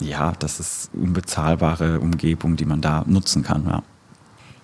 ja, 0.00 0.32
das 0.38 0.60
ist 0.60 0.90
unbezahlbare 0.94 2.00
Umgebung, 2.00 2.56
die 2.56 2.64
man 2.64 2.80
da 2.80 3.04
nutzen 3.06 3.42
kann. 3.42 3.66
Ja. 3.66 3.82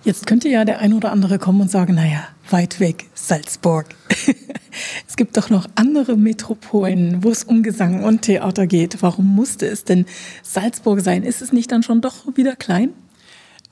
Jetzt 0.04 0.26
könnte 0.26 0.48
ja 0.48 0.64
der 0.64 0.80
ein 0.80 0.92
oder 0.92 1.12
andere 1.12 1.38
kommen 1.38 1.62
und 1.62 1.70
sagen, 1.70 1.94
naja, 1.94 2.24
weit 2.50 2.78
weg, 2.78 3.06
Salzburg. 3.14 3.86
es 5.08 5.16
gibt 5.16 5.36
doch 5.36 5.48
noch 5.48 5.66
andere 5.76 6.16
Metropolen, 6.16 7.24
wo 7.24 7.30
es 7.30 7.42
um 7.42 7.62
Gesang 7.62 8.04
und 8.04 8.22
Theater 8.22 8.66
geht. 8.66 9.02
Warum 9.02 9.34
musste 9.34 9.66
es 9.66 9.84
denn 9.84 10.04
Salzburg 10.42 11.00
sein? 11.00 11.22
Ist 11.22 11.42
es 11.42 11.52
nicht 11.52 11.72
dann 11.72 11.82
schon 11.82 12.00
doch 12.00 12.36
wieder 12.36 12.54
klein? 12.54 12.90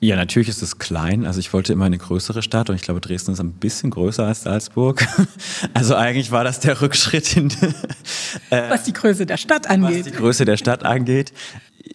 Ja, 0.05 0.17
natürlich 0.17 0.49
ist 0.49 0.63
es 0.63 0.79
klein. 0.79 1.25
Also 1.27 1.39
ich 1.39 1.53
wollte 1.53 1.73
immer 1.73 1.85
eine 1.85 1.97
größere 1.97 2.43
Stadt 2.43 2.69
und 2.69 2.75
ich 2.75 2.83
glaube, 2.83 3.01
Dresden 3.01 3.35
ist 3.35 3.41
ein 3.41 3.53
bisschen 3.53 3.91
größer 3.91 4.27
als 4.27 4.43
Salzburg. 4.43 5.07
Also 5.75 5.95
eigentlich 5.95 6.33
war 6.33 6.43
das 6.43 6.59
der 6.59 6.81
Rückschritt 6.81 7.37
in 7.37 7.51
äh, 8.51 8.69
was 8.69 8.83
die 8.83 8.93
Größe 8.93 9.27
der 9.27 9.37
Stadt 9.37 9.71
angeht. 9.71 10.05
Was 10.05 10.13
die 10.13 10.19
Größe 10.19 10.45
der 10.45 10.57
Stadt 10.57 10.85
angeht. 10.85 11.33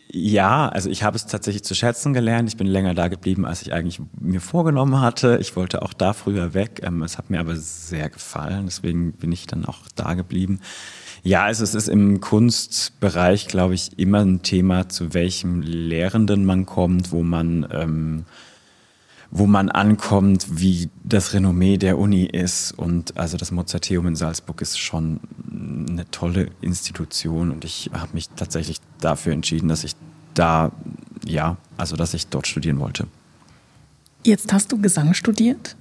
Ja, 0.10 0.70
also 0.70 0.90
ich 0.90 1.04
habe 1.04 1.18
es 1.18 1.26
tatsächlich 1.26 1.64
zu 1.64 1.76
schätzen 1.76 2.14
gelernt. 2.14 2.48
Ich 2.48 2.56
bin 2.56 2.66
länger 2.66 2.94
da 2.94 3.10
geblieben, 3.10 3.46
als 3.46 3.62
ich 3.62 3.74
eigentlich 3.74 4.00
mir 4.20 4.40
vorgenommen 4.40 5.02
hatte. 5.02 5.38
Ich 5.42 5.58
wollte 5.58 5.82
auch 5.82 5.94
da 5.94 6.14
früher 6.14 6.54
weg. 6.54 6.80
Ähm, 6.84 7.04
es 7.04 7.18
hat 7.18 7.30
mir 7.30 7.42
aber 7.42 7.58
sehr 7.58 8.10
gefallen, 8.10 8.66
deswegen 8.66 9.12
bin 9.14 9.34
ich 9.34 9.48
dann 9.48 9.66
auch 9.66 9.80
da 9.96 10.14
geblieben. 10.14 10.62
Ja, 11.28 11.44
also 11.44 11.66
es 11.66 11.76
ist 11.76 11.90
im 11.90 12.22
Kunstbereich, 12.22 13.50
glaube 13.50 13.74
ich, 13.74 14.00
immer 14.00 14.20
ein 14.20 14.44
Thema, 14.44 14.88
zu 14.88 15.14
welchem 15.14 15.62
Lehrenden 15.62 16.46
man 16.46 16.66
kommt, 16.66 17.12
wo 17.12 17.22
man, 17.22 17.68
ähm, 17.70 18.24
wo 19.30 19.46
man 19.46 19.68
ankommt, 19.68 20.46
wie 20.62 20.90
das 21.04 21.34
Renommee 21.34 21.76
der 21.76 21.98
Uni 21.98 22.24
ist. 22.24 22.72
Und 22.72 23.18
also 23.18 23.36
das 23.36 23.52
Mozarteum 23.52 24.08
in 24.08 24.16
Salzburg 24.16 24.62
ist 24.62 24.80
schon 24.80 25.20
eine 25.52 26.10
tolle 26.12 26.48
Institution 26.62 27.52
und 27.52 27.66
ich 27.66 27.90
habe 27.92 28.14
mich 28.14 28.30
tatsächlich 28.30 28.78
dafür 29.02 29.34
entschieden, 29.34 29.68
dass 29.68 29.84
ich 29.84 29.98
da, 30.34 30.72
ja, 31.26 31.58
also 31.76 31.98
dass 31.98 32.14
ich 32.14 32.28
dort 32.28 32.48
studieren 32.48 32.80
wollte. 32.80 33.06
Jetzt 34.24 34.54
hast 34.54 34.72
du 34.72 34.80
Gesang 34.80 35.14
studiert. 35.14 35.76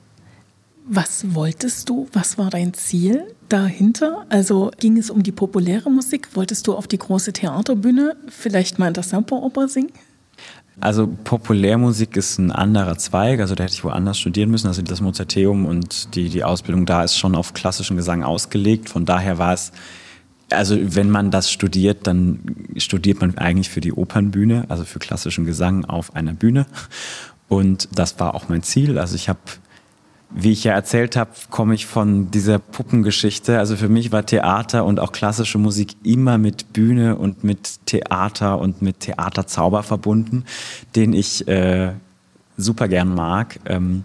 Was 0.88 1.34
wolltest 1.34 1.88
du? 1.88 2.06
Was 2.12 2.38
war 2.38 2.48
dein 2.48 2.72
Ziel 2.72 3.34
dahinter? 3.48 4.24
Also 4.28 4.70
ging 4.78 4.96
es 4.98 5.10
um 5.10 5.24
die 5.24 5.32
populäre 5.32 5.90
Musik? 5.90 6.28
Wolltest 6.34 6.68
du 6.68 6.74
auf 6.74 6.86
die 6.86 6.98
große 6.98 7.32
Theaterbühne 7.32 8.14
vielleicht 8.28 8.78
mal 8.78 8.86
in 8.86 8.94
der 8.94 9.02
Semperoper 9.02 9.66
singen? 9.66 9.90
Also 10.78 11.08
Populärmusik 11.24 12.16
ist 12.16 12.38
ein 12.38 12.52
anderer 12.52 12.98
Zweig, 12.98 13.40
also 13.40 13.54
da 13.56 13.64
hätte 13.64 13.74
ich 13.74 13.82
woanders 13.82 14.18
studieren 14.18 14.50
müssen. 14.50 14.68
Also 14.68 14.82
das 14.82 15.00
Mozarteum 15.00 15.66
und 15.66 16.14
die, 16.14 16.28
die 16.28 16.44
Ausbildung 16.44 16.86
da 16.86 17.02
ist 17.02 17.16
schon 17.16 17.34
auf 17.34 17.52
klassischen 17.52 17.96
Gesang 17.96 18.22
ausgelegt. 18.22 18.88
Von 18.88 19.06
daher 19.06 19.38
war 19.38 19.54
es, 19.54 19.72
also 20.50 20.76
wenn 20.80 21.10
man 21.10 21.32
das 21.32 21.50
studiert, 21.50 22.06
dann 22.06 22.40
studiert 22.76 23.20
man 23.20 23.36
eigentlich 23.38 23.70
für 23.70 23.80
die 23.80 23.92
Opernbühne, 23.92 24.66
also 24.68 24.84
für 24.84 25.00
klassischen 25.00 25.46
Gesang 25.46 25.84
auf 25.84 26.14
einer 26.14 26.34
Bühne. 26.34 26.66
Und 27.48 27.88
das 27.92 28.20
war 28.20 28.36
auch 28.36 28.48
mein 28.48 28.62
Ziel. 28.62 28.98
Also 28.98 29.16
ich 29.16 29.28
habe 29.28 29.40
wie 30.30 30.52
ich 30.52 30.64
ja 30.64 30.72
erzählt 30.72 31.16
habe, 31.16 31.30
komme 31.50 31.74
ich 31.74 31.86
von 31.86 32.30
dieser 32.30 32.58
Puppengeschichte. 32.58 33.58
Also 33.58 33.76
für 33.76 33.88
mich 33.88 34.12
war 34.12 34.26
Theater 34.26 34.84
und 34.84 35.00
auch 35.00 35.12
klassische 35.12 35.58
Musik 35.58 35.96
immer 36.02 36.36
mit 36.36 36.72
Bühne 36.72 37.16
und 37.16 37.44
mit 37.44 37.86
Theater 37.86 38.58
und 38.58 38.82
mit 38.82 39.00
Theaterzauber 39.00 39.82
verbunden, 39.82 40.44
den 40.94 41.12
ich 41.12 41.46
äh, 41.48 41.92
super 42.56 42.88
gern 42.88 43.14
mag. 43.14 43.60
Ähm, 43.66 44.04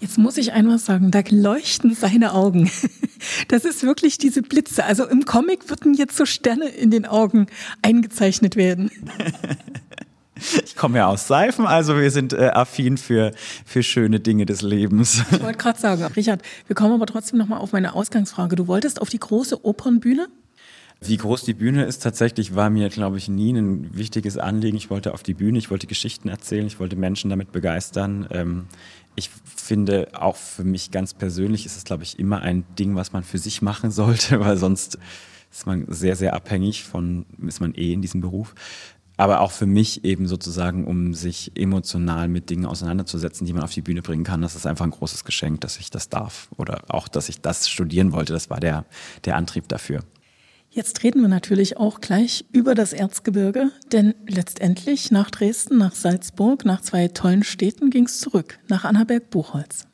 Jetzt 0.00 0.18
muss 0.18 0.36
ich 0.36 0.52
einmal 0.52 0.80
sagen, 0.80 1.12
da 1.12 1.22
leuchten 1.30 1.94
seine 1.94 2.32
Augen. 2.34 2.70
Das 3.46 3.64
ist 3.64 3.84
wirklich 3.84 4.18
diese 4.18 4.42
Blitze. 4.42 4.84
Also 4.84 5.06
im 5.06 5.24
Comic 5.24 5.70
würden 5.70 5.94
jetzt 5.94 6.16
so 6.16 6.26
Sterne 6.26 6.66
in 6.66 6.90
den 6.90 7.06
Augen 7.06 7.46
eingezeichnet 7.80 8.56
werden. 8.56 8.90
Komme 10.82 10.98
ja 10.98 11.06
aus 11.06 11.28
Seifen, 11.28 11.64
also 11.64 11.96
wir 11.96 12.10
sind 12.10 12.32
äh, 12.32 12.50
affin 12.52 12.98
für, 12.98 13.30
für 13.64 13.84
schöne 13.84 14.18
Dinge 14.18 14.46
des 14.46 14.62
Lebens. 14.62 15.22
Ich 15.30 15.40
wollte 15.40 15.56
gerade 15.56 15.78
sagen, 15.78 16.02
Richard, 16.16 16.42
wir 16.66 16.74
kommen 16.74 16.92
aber 16.92 17.06
trotzdem 17.06 17.38
nochmal 17.38 17.60
auf 17.60 17.70
meine 17.70 17.94
Ausgangsfrage. 17.94 18.56
Du 18.56 18.66
wolltest 18.66 19.00
auf 19.00 19.08
die 19.08 19.20
große 19.20 19.64
Opernbühne? 19.64 20.26
Wie 21.00 21.16
groß 21.16 21.44
die 21.44 21.54
Bühne 21.54 21.84
ist, 21.84 22.02
tatsächlich 22.02 22.56
war 22.56 22.68
mir, 22.68 22.88
glaube 22.88 23.16
ich, 23.16 23.28
nie 23.28 23.52
ein 23.52 23.96
wichtiges 23.96 24.38
Anliegen. 24.38 24.76
Ich 24.76 24.90
wollte 24.90 25.14
auf 25.14 25.22
die 25.22 25.34
Bühne, 25.34 25.56
ich 25.56 25.70
wollte 25.70 25.86
Geschichten 25.86 26.28
erzählen, 26.28 26.66
ich 26.66 26.80
wollte 26.80 26.96
Menschen 26.96 27.30
damit 27.30 27.52
begeistern. 27.52 28.26
Ähm, 28.32 28.64
ich 29.14 29.30
finde 29.54 30.08
auch 30.14 30.34
für 30.34 30.64
mich 30.64 30.90
ganz 30.90 31.14
persönlich 31.14 31.64
ist 31.64 31.76
es, 31.76 31.84
glaube 31.84 32.02
ich, 32.02 32.18
immer 32.18 32.40
ein 32.40 32.64
Ding, 32.76 32.96
was 32.96 33.12
man 33.12 33.22
für 33.22 33.38
sich 33.38 33.62
machen 33.62 33.92
sollte, 33.92 34.40
weil 34.44 34.56
sonst 34.56 34.98
ist 35.52 35.66
man 35.66 35.84
sehr, 35.88 36.16
sehr 36.16 36.34
abhängig 36.34 36.82
von, 36.82 37.26
ist 37.46 37.60
man 37.60 37.74
eh 37.74 37.92
in 37.92 38.02
diesem 38.02 38.20
Beruf 38.20 38.54
aber 39.16 39.40
auch 39.40 39.52
für 39.52 39.66
mich 39.66 40.04
eben 40.04 40.26
sozusagen, 40.26 40.86
um 40.86 41.14
sich 41.14 41.52
emotional 41.54 42.28
mit 42.28 42.50
Dingen 42.50 42.66
auseinanderzusetzen, 42.66 43.46
die 43.46 43.52
man 43.52 43.62
auf 43.62 43.72
die 43.72 43.82
Bühne 43.82 44.02
bringen 44.02 44.24
kann. 44.24 44.42
Das 44.42 44.56
ist 44.56 44.66
einfach 44.66 44.84
ein 44.84 44.90
großes 44.90 45.24
Geschenk, 45.24 45.60
dass 45.60 45.78
ich 45.78 45.90
das 45.90 46.08
darf. 46.08 46.48
Oder 46.56 46.82
auch, 46.88 47.08
dass 47.08 47.28
ich 47.28 47.40
das 47.40 47.68
studieren 47.68 48.12
wollte. 48.12 48.32
Das 48.32 48.50
war 48.50 48.60
der, 48.60 48.84
der 49.24 49.36
Antrieb 49.36 49.68
dafür. 49.68 50.00
Jetzt 50.74 51.02
reden 51.02 51.20
wir 51.20 51.28
natürlich 51.28 51.76
auch 51.76 52.00
gleich 52.00 52.46
über 52.50 52.74
das 52.74 52.94
Erzgebirge, 52.94 53.70
denn 53.92 54.14
letztendlich 54.26 55.10
nach 55.10 55.30
Dresden, 55.30 55.76
nach 55.76 55.94
Salzburg, 55.94 56.64
nach 56.64 56.80
zwei 56.80 57.08
tollen 57.08 57.44
Städten 57.44 57.90
ging 57.90 58.06
es 58.06 58.20
zurück, 58.20 58.58
nach 58.68 58.84
Annaberg-Buchholz. 58.84 59.86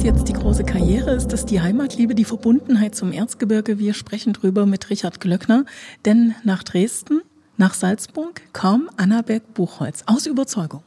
Jetzt 0.00 0.26
die 0.26 0.32
große 0.32 0.64
Karriere? 0.64 1.10
Ist 1.10 1.34
das 1.34 1.44
die 1.44 1.60
Heimatliebe, 1.60 2.14
die 2.14 2.24
Verbundenheit 2.24 2.94
zum 2.94 3.12
Erzgebirge? 3.12 3.78
Wir 3.78 3.92
sprechen 3.92 4.32
drüber 4.32 4.64
mit 4.64 4.88
Richard 4.88 5.20
Glöckner. 5.20 5.66
Denn 6.06 6.34
nach 6.44 6.62
Dresden, 6.62 7.20
nach 7.58 7.74
Salzburg 7.74 8.40
kam 8.54 8.88
Annaberg 8.96 9.52
Buchholz 9.52 10.04
aus 10.06 10.24
Überzeugung. 10.26 10.82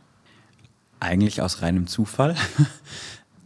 Eigentlich 0.99 1.43
aus 1.43 1.61
reinem 1.61 1.85
Zufall. 1.87 2.35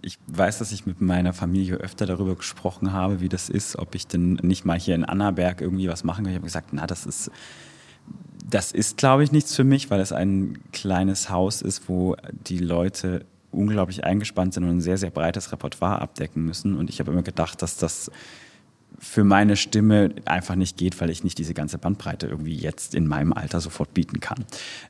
Ich 0.01 0.17
weiß, 0.27 0.59
dass 0.59 0.71
ich 0.71 0.85
mit 0.85 1.01
meiner 1.01 1.33
Familie 1.33 1.75
öfter 1.75 2.05
darüber 2.05 2.35
gesprochen 2.35 2.93
habe, 2.93 3.19
wie 3.19 3.27
das 3.27 3.49
ist, 3.49 3.77
ob 3.77 3.95
ich 3.95 4.07
denn 4.07 4.39
nicht 4.41 4.63
mal 4.63 4.79
hier 4.79 4.95
in 4.95 5.03
Annaberg 5.03 5.59
irgendwie 5.59 5.89
was 5.89 6.05
machen 6.05 6.23
kann. 6.23 6.31
Ich 6.31 6.37
habe 6.37 6.45
gesagt, 6.45 6.69
na, 6.71 6.87
das 6.87 7.05
ist, 7.05 7.29
das 8.49 8.71
ist, 8.71 8.95
glaube 8.95 9.25
ich, 9.25 9.33
nichts 9.33 9.53
für 9.53 9.65
mich, 9.65 9.89
weil 9.89 9.99
es 9.99 10.13
ein 10.13 10.59
kleines 10.71 11.29
Haus 11.29 11.61
ist, 11.61 11.89
wo 11.89 12.15
die 12.47 12.59
Leute 12.59 13.25
unglaublich 13.51 14.03
eingespannt 14.03 14.53
sind 14.53 14.63
und 14.63 14.70
ein 14.70 14.82
sehr, 14.82 14.98
sehr 14.98 15.10
breites 15.10 15.51
Repertoire 15.51 16.01
abdecken 16.01 16.44
müssen. 16.44 16.77
Und 16.77 16.89
ich 16.89 17.00
habe 17.00 17.12
immer 17.12 17.24
gedacht, 17.24 17.62
dass 17.62 17.77
das 17.77 18.12
für 18.98 19.24
meine 19.24 19.56
Stimme 19.56 20.13
einfach 20.25 20.56
nicht 20.56 20.77
geht, 20.77 21.00
weil 21.00 21.10
ich 21.10 21.24
nicht 21.24 21.38
diese 21.38 21.53
ganze 21.53 21.77
Bandbreite 21.77 22.27
irgendwie 22.27 22.56
jetzt 22.56 22.96
in 22.96 23.08
meinem 23.08 23.34
Alter 23.34 23.62
sofort 23.62 23.94
bieten 23.94 24.20
kann. 24.20 24.46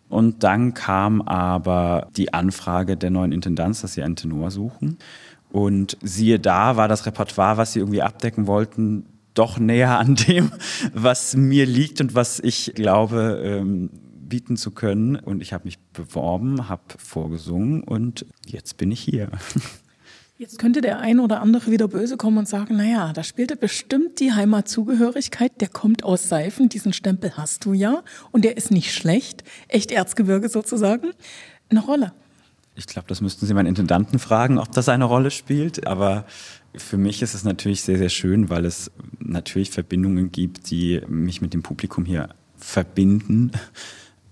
Und 0.08 0.44
dann 0.44 0.74
kam 0.74 1.22
aber 1.22 2.08
die 2.18 2.34
Anfrage 2.34 2.98
der 2.98 3.12
neuen 3.12 3.32
Intendanz, 3.32 3.82
dass 3.82 3.94
sie 3.94 4.04
einen 4.04 4.16
Tenor 4.16 4.52
suchen. 4.52 4.98
Und 5.52 5.98
siehe 6.02 6.40
da, 6.40 6.76
war 6.76 6.88
das 6.88 7.06
Repertoire, 7.06 7.58
was 7.58 7.74
sie 7.74 7.80
irgendwie 7.80 8.02
abdecken 8.02 8.48
wollten, 8.48 9.06
doch 9.34 9.60
näher 9.60 9.98
an 10.00 10.16
dem, 10.16 10.52
was 10.94 11.36
mir 11.36 11.66
liegt 11.66 12.02
und 12.02 12.16
was 12.16 12.40
ich 12.40 12.74
glaube, 12.76 13.42
ähm, 13.44 13.90
bieten 14.30 14.56
zu 14.56 14.72
können. 14.72 15.16
Und 15.16 15.42
ich 15.42 15.52
habe 15.54 15.66
mich 15.66 15.80
beworben, 15.94 16.70
habe 16.70 16.84
vorgesungen 16.98 17.84
und 17.84 18.26
jetzt 18.46 18.78
bin 18.78 18.92
ich 18.92 19.02
hier. 19.02 19.30
Jetzt 20.40 20.58
könnte 20.58 20.80
der 20.80 21.00
ein 21.00 21.20
oder 21.20 21.42
andere 21.42 21.70
wieder 21.70 21.90
böse 21.90 22.16
kommen 22.16 22.38
und 22.38 22.48
sagen, 22.48 22.78
naja, 22.78 23.12
da 23.12 23.26
spielte 23.26 23.58
bestimmt 23.58 24.22
die 24.22 24.32
Heimatzugehörigkeit, 24.32 25.60
der 25.60 25.68
kommt 25.68 26.06
aus 26.06 26.30
Seifen, 26.30 26.70
diesen 26.70 26.94
Stempel 26.94 27.36
hast 27.36 27.66
du 27.66 27.74
ja 27.74 28.04
und 28.32 28.46
der 28.46 28.56
ist 28.56 28.72
nicht 28.72 28.94
schlecht, 28.94 29.44
echt 29.68 29.92
Erzgebirge 29.92 30.48
sozusagen, 30.48 31.10
eine 31.68 31.82
Rolle. 31.82 32.14
Ich 32.76 32.88
glaube, 32.88 33.10
das 33.10 33.20
müssten 33.20 33.48
Sie 33.48 33.54
meinen 33.54 33.66
Intendanten 33.66 34.18
fragen, 34.18 34.60
ob 34.60 34.72
das 34.72 34.88
eine 34.88 35.04
Rolle 35.04 35.30
spielt, 35.30 35.86
aber 35.86 36.26
für 36.74 36.96
mich 36.96 37.22
ist 37.22 37.34
es 37.34 37.44
natürlich 37.44 37.82
sehr, 37.82 37.98
sehr 37.98 38.08
schön, 38.08 38.50
weil 38.50 38.64
es 38.64 38.92
natürlich 39.20 39.72
Verbindungen 39.72 40.32
gibt, 40.32 40.72
die 40.72 41.02
mich 41.10 41.42
mit 41.42 41.54
dem 41.54 41.64
Publikum 41.64 42.06
hier 42.06 42.30
verbinden 42.56 43.52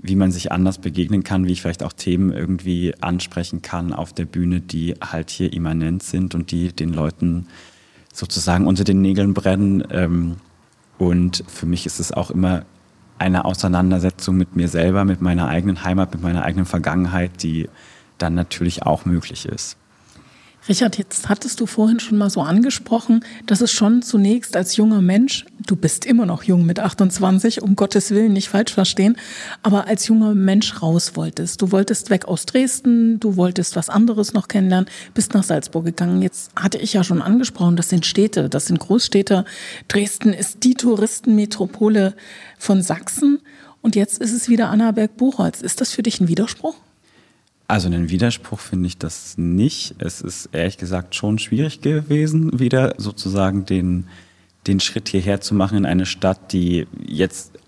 wie 0.08 0.16
man 0.16 0.32
sich 0.32 0.52
anders 0.52 0.78
begegnen 0.78 1.24
kann, 1.24 1.46
wie 1.46 1.52
ich 1.52 1.62
vielleicht 1.62 1.84
auch 1.84 1.94
Themen 1.94 2.32
irgendwie 2.32 2.94
ansprechen 3.02 3.62
kann 3.62 3.94
auf 3.94 4.14
der 4.14 4.26
Bühne, 4.26 4.62
die 4.62 4.96
halt 5.02 5.30
hier 5.30 5.54
immanent 5.54 6.04
sind 6.04 6.36
und 6.36 6.52
die 6.52 6.72
den 6.74 6.94
Leuten 6.94 7.48
sozusagen 8.14 8.68
unter 8.68 8.84
den 8.84 9.02
Nägeln 9.02 9.34
brennen. 9.34 9.84
Ähm, 9.92 10.38
und 10.98 11.44
für 11.48 11.66
mich 11.66 11.86
ist 11.86 12.00
es 12.00 12.12
auch 12.12 12.32
immer 12.32 12.66
eine 13.20 13.46
Auseinandersetzung 13.46 14.38
mit 14.38 14.56
mir 14.56 14.68
selber, 14.68 15.06
mit 15.06 15.22
meiner 15.22 15.48
eigenen 15.48 15.84
Heimat, 15.84 16.14
mit 16.14 16.22
meiner 16.22 16.44
eigenen 16.44 16.66
Vergangenheit, 16.66 17.44
die 17.44 17.70
dann 18.18 18.36
natürlich 18.36 18.84
auch 18.84 19.06
möglich 19.06 19.46
ist. 19.46 19.78
Richard, 20.70 20.98
jetzt 20.98 21.30
hattest 21.30 21.62
du 21.62 21.66
vorhin 21.66 22.02
schon 22.02 22.18
mal 22.18 22.30
so 22.30 22.42
angesprochen, 22.42 23.24
dass 23.46 23.62
es 23.62 23.72
schon 23.72 24.02
zunächst 24.02 24.58
als 24.58 24.76
junger 24.76 25.02
Mensch, 25.02 25.46
du 25.66 25.78
bist 25.78 26.06
immer 26.06 26.26
noch 26.26 26.44
jung 26.44 26.66
mit 26.66 26.82
28, 26.82 27.62
um 27.62 27.78
Gottes 27.78 28.12
Willen 28.12 28.34
nicht 28.34 28.50
falsch 28.50 28.74
verstehen, 28.74 29.16
aber 29.64 29.88
als 29.88 30.08
junger 30.08 30.36
Mensch 30.36 30.82
raus 30.82 31.16
wolltest. 31.16 31.62
Du 31.62 31.72
wolltest 31.72 32.10
weg 32.10 32.26
aus 32.26 32.46
Dresden, 32.46 33.18
du 33.22 33.38
wolltest 33.38 33.78
was 33.78 33.88
anderes 33.88 34.34
noch 34.34 34.50
kennenlernen, 34.50 34.90
bist 35.14 35.34
nach 35.34 35.44
Salzburg 35.44 35.86
gegangen. 35.86 36.22
Jetzt 36.22 36.52
hatte 36.54 36.80
ich 36.80 36.92
ja 36.92 37.04
schon 37.06 37.22
angesprochen, 37.22 37.78
das 37.78 37.88
sind 37.88 38.06
Städte, 38.06 38.50
das 38.50 38.66
sind 38.66 38.80
Großstädte. 38.80 39.46
Dresden 39.88 40.34
ist 40.34 40.66
die 40.66 40.74
Touristenmetropole 40.74 42.14
von 42.58 42.82
Sachsen 42.82 43.40
und 43.82 43.96
jetzt 43.96 44.20
ist 44.20 44.34
es 44.34 44.50
wieder 44.50 44.70
Annaberg-Buchholz. 44.70 45.62
Ist 45.62 45.80
das 45.80 45.94
für 45.94 46.04
dich 46.04 46.20
ein 46.20 46.28
Widerspruch? 46.28 46.76
Also 47.68 47.88
einen 47.88 48.10
Widerspruch 48.10 48.60
finde 48.60 48.88
ich 48.88 48.98
das 48.98 49.38
nicht. 49.38 49.96
Es 50.00 50.22
ist 50.22 50.50
ehrlich 50.54 50.78
gesagt 50.78 51.16
schon 51.16 51.38
schwierig 51.38 51.82
gewesen, 51.82 52.60
wieder 52.60 52.96
sozusagen 52.98 53.66
den, 53.66 54.08
den 54.68 54.80
Schritt 54.80 55.10
hierher 55.10 55.42
zu 55.42 55.54
machen 55.54 55.78
in 55.80 55.86
eine 55.86 56.06
Stadt, 56.06 56.54
die 56.54 56.88
jetzt, 57.06 57.60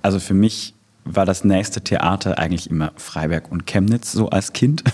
also 0.00 0.20
für 0.20 0.34
mich 0.34 0.74
war 1.04 1.26
das 1.26 1.44
nächste 1.44 1.80
Theater 1.80 2.38
eigentlich 2.38 2.70
immer 2.70 2.92
Freiberg 2.96 3.50
und 3.50 3.66
Chemnitz 3.66 4.12
so 4.12 4.30
als 4.30 4.52
Kind. 4.52 4.84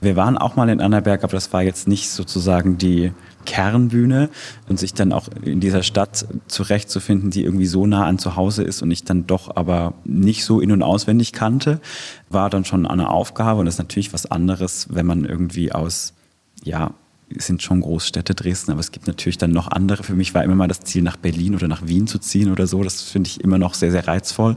Wir 0.00 0.14
waren 0.16 0.38
auch 0.38 0.56
mal 0.56 0.68
in 0.68 0.80
Annaberg, 0.80 1.24
aber 1.24 1.32
das 1.32 1.52
war 1.52 1.62
jetzt 1.62 1.88
nicht 1.88 2.10
sozusagen 2.10 2.78
die 2.78 3.12
Kernbühne 3.44 4.28
und 4.68 4.78
sich 4.78 4.94
dann 4.94 5.12
auch 5.12 5.28
in 5.42 5.60
dieser 5.60 5.82
Stadt 5.82 6.26
zurechtzufinden, 6.46 7.30
die 7.30 7.44
irgendwie 7.44 7.66
so 7.66 7.86
nah 7.86 8.04
an 8.04 8.18
zu 8.18 8.36
Hause 8.36 8.62
ist 8.62 8.82
und 8.82 8.90
ich 8.90 9.04
dann 9.04 9.26
doch 9.26 9.56
aber 9.56 9.94
nicht 10.04 10.44
so 10.44 10.60
in- 10.60 10.72
und 10.72 10.82
auswendig 10.82 11.32
kannte, 11.32 11.80
war 12.28 12.50
dann 12.50 12.64
schon 12.64 12.86
eine 12.86 13.10
Aufgabe 13.10 13.60
und 13.60 13.66
das 13.66 13.74
ist 13.74 13.78
natürlich 13.78 14.12
was 14.12 14.26
anderes, 14.26 14.88
wenn 14.90 15.06
man 15.06 15.24
irgendwie 15.24 15.72
aus, 15.72 16.14
ja, 16.62 16.92
sind 17.36 17.62
schon 17.62 17.80
Großstädte 17.80 18.34
Dresden, 18.34 18.72
aber 18.72 18.80
es 18.80 18.90
gibt 18.90 19.06
natürlich 19.06 19.38
dann 19.38 19.50
noch 19.50 19.68
andere. 19.68 20.02
Für 20.02 20.14
mich 20.14 20.34
war 20.34 20.44
immer 20.44 20.54
mal 20.54 20.68
das 20.68 20.80
Ziel, 20.80 21.02
nach 21.02 21.16
Berlin 21.16 21.54
oder 21.54 21.68
nach 21.68 21.86
Wien 21.86 22.06
zu 22.06 22.18
ziehen 22.18 22.50
oder 22.50 22.66
so. 22.66 22.82
Das 22.82 23.02
finde 23.02 23.28
ich 23.28 23.42
immer 23.42 23.58
noch 23.58 23.74
sehr, 23.74 23.90
sehr 23.90 24.06
reizvoll. 24.08 24.56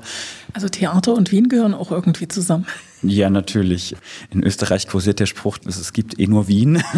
Also 0.53 0.69
Theater 0.69 1.13
und 1.13 1.31
Wien 1.31 1.49
gehören 1.49 1.73
auch 1.73 1.91
irgendwie 1.91 2.27
zusammen. 2.27 2.65
Ja, 3.03 3.29
natürlich. 3.29 3.95
In 4.29 4.43
Österreich 4.43 4.87
kursiert 4.87 5.19
der 5.19 5.25
Spruch, 5.25 5.57
es 5.65 5.93
gibt 5.93 6.19
eh 6.19 6.27
nur 6.27 6.47
Wien. 6.47 6.83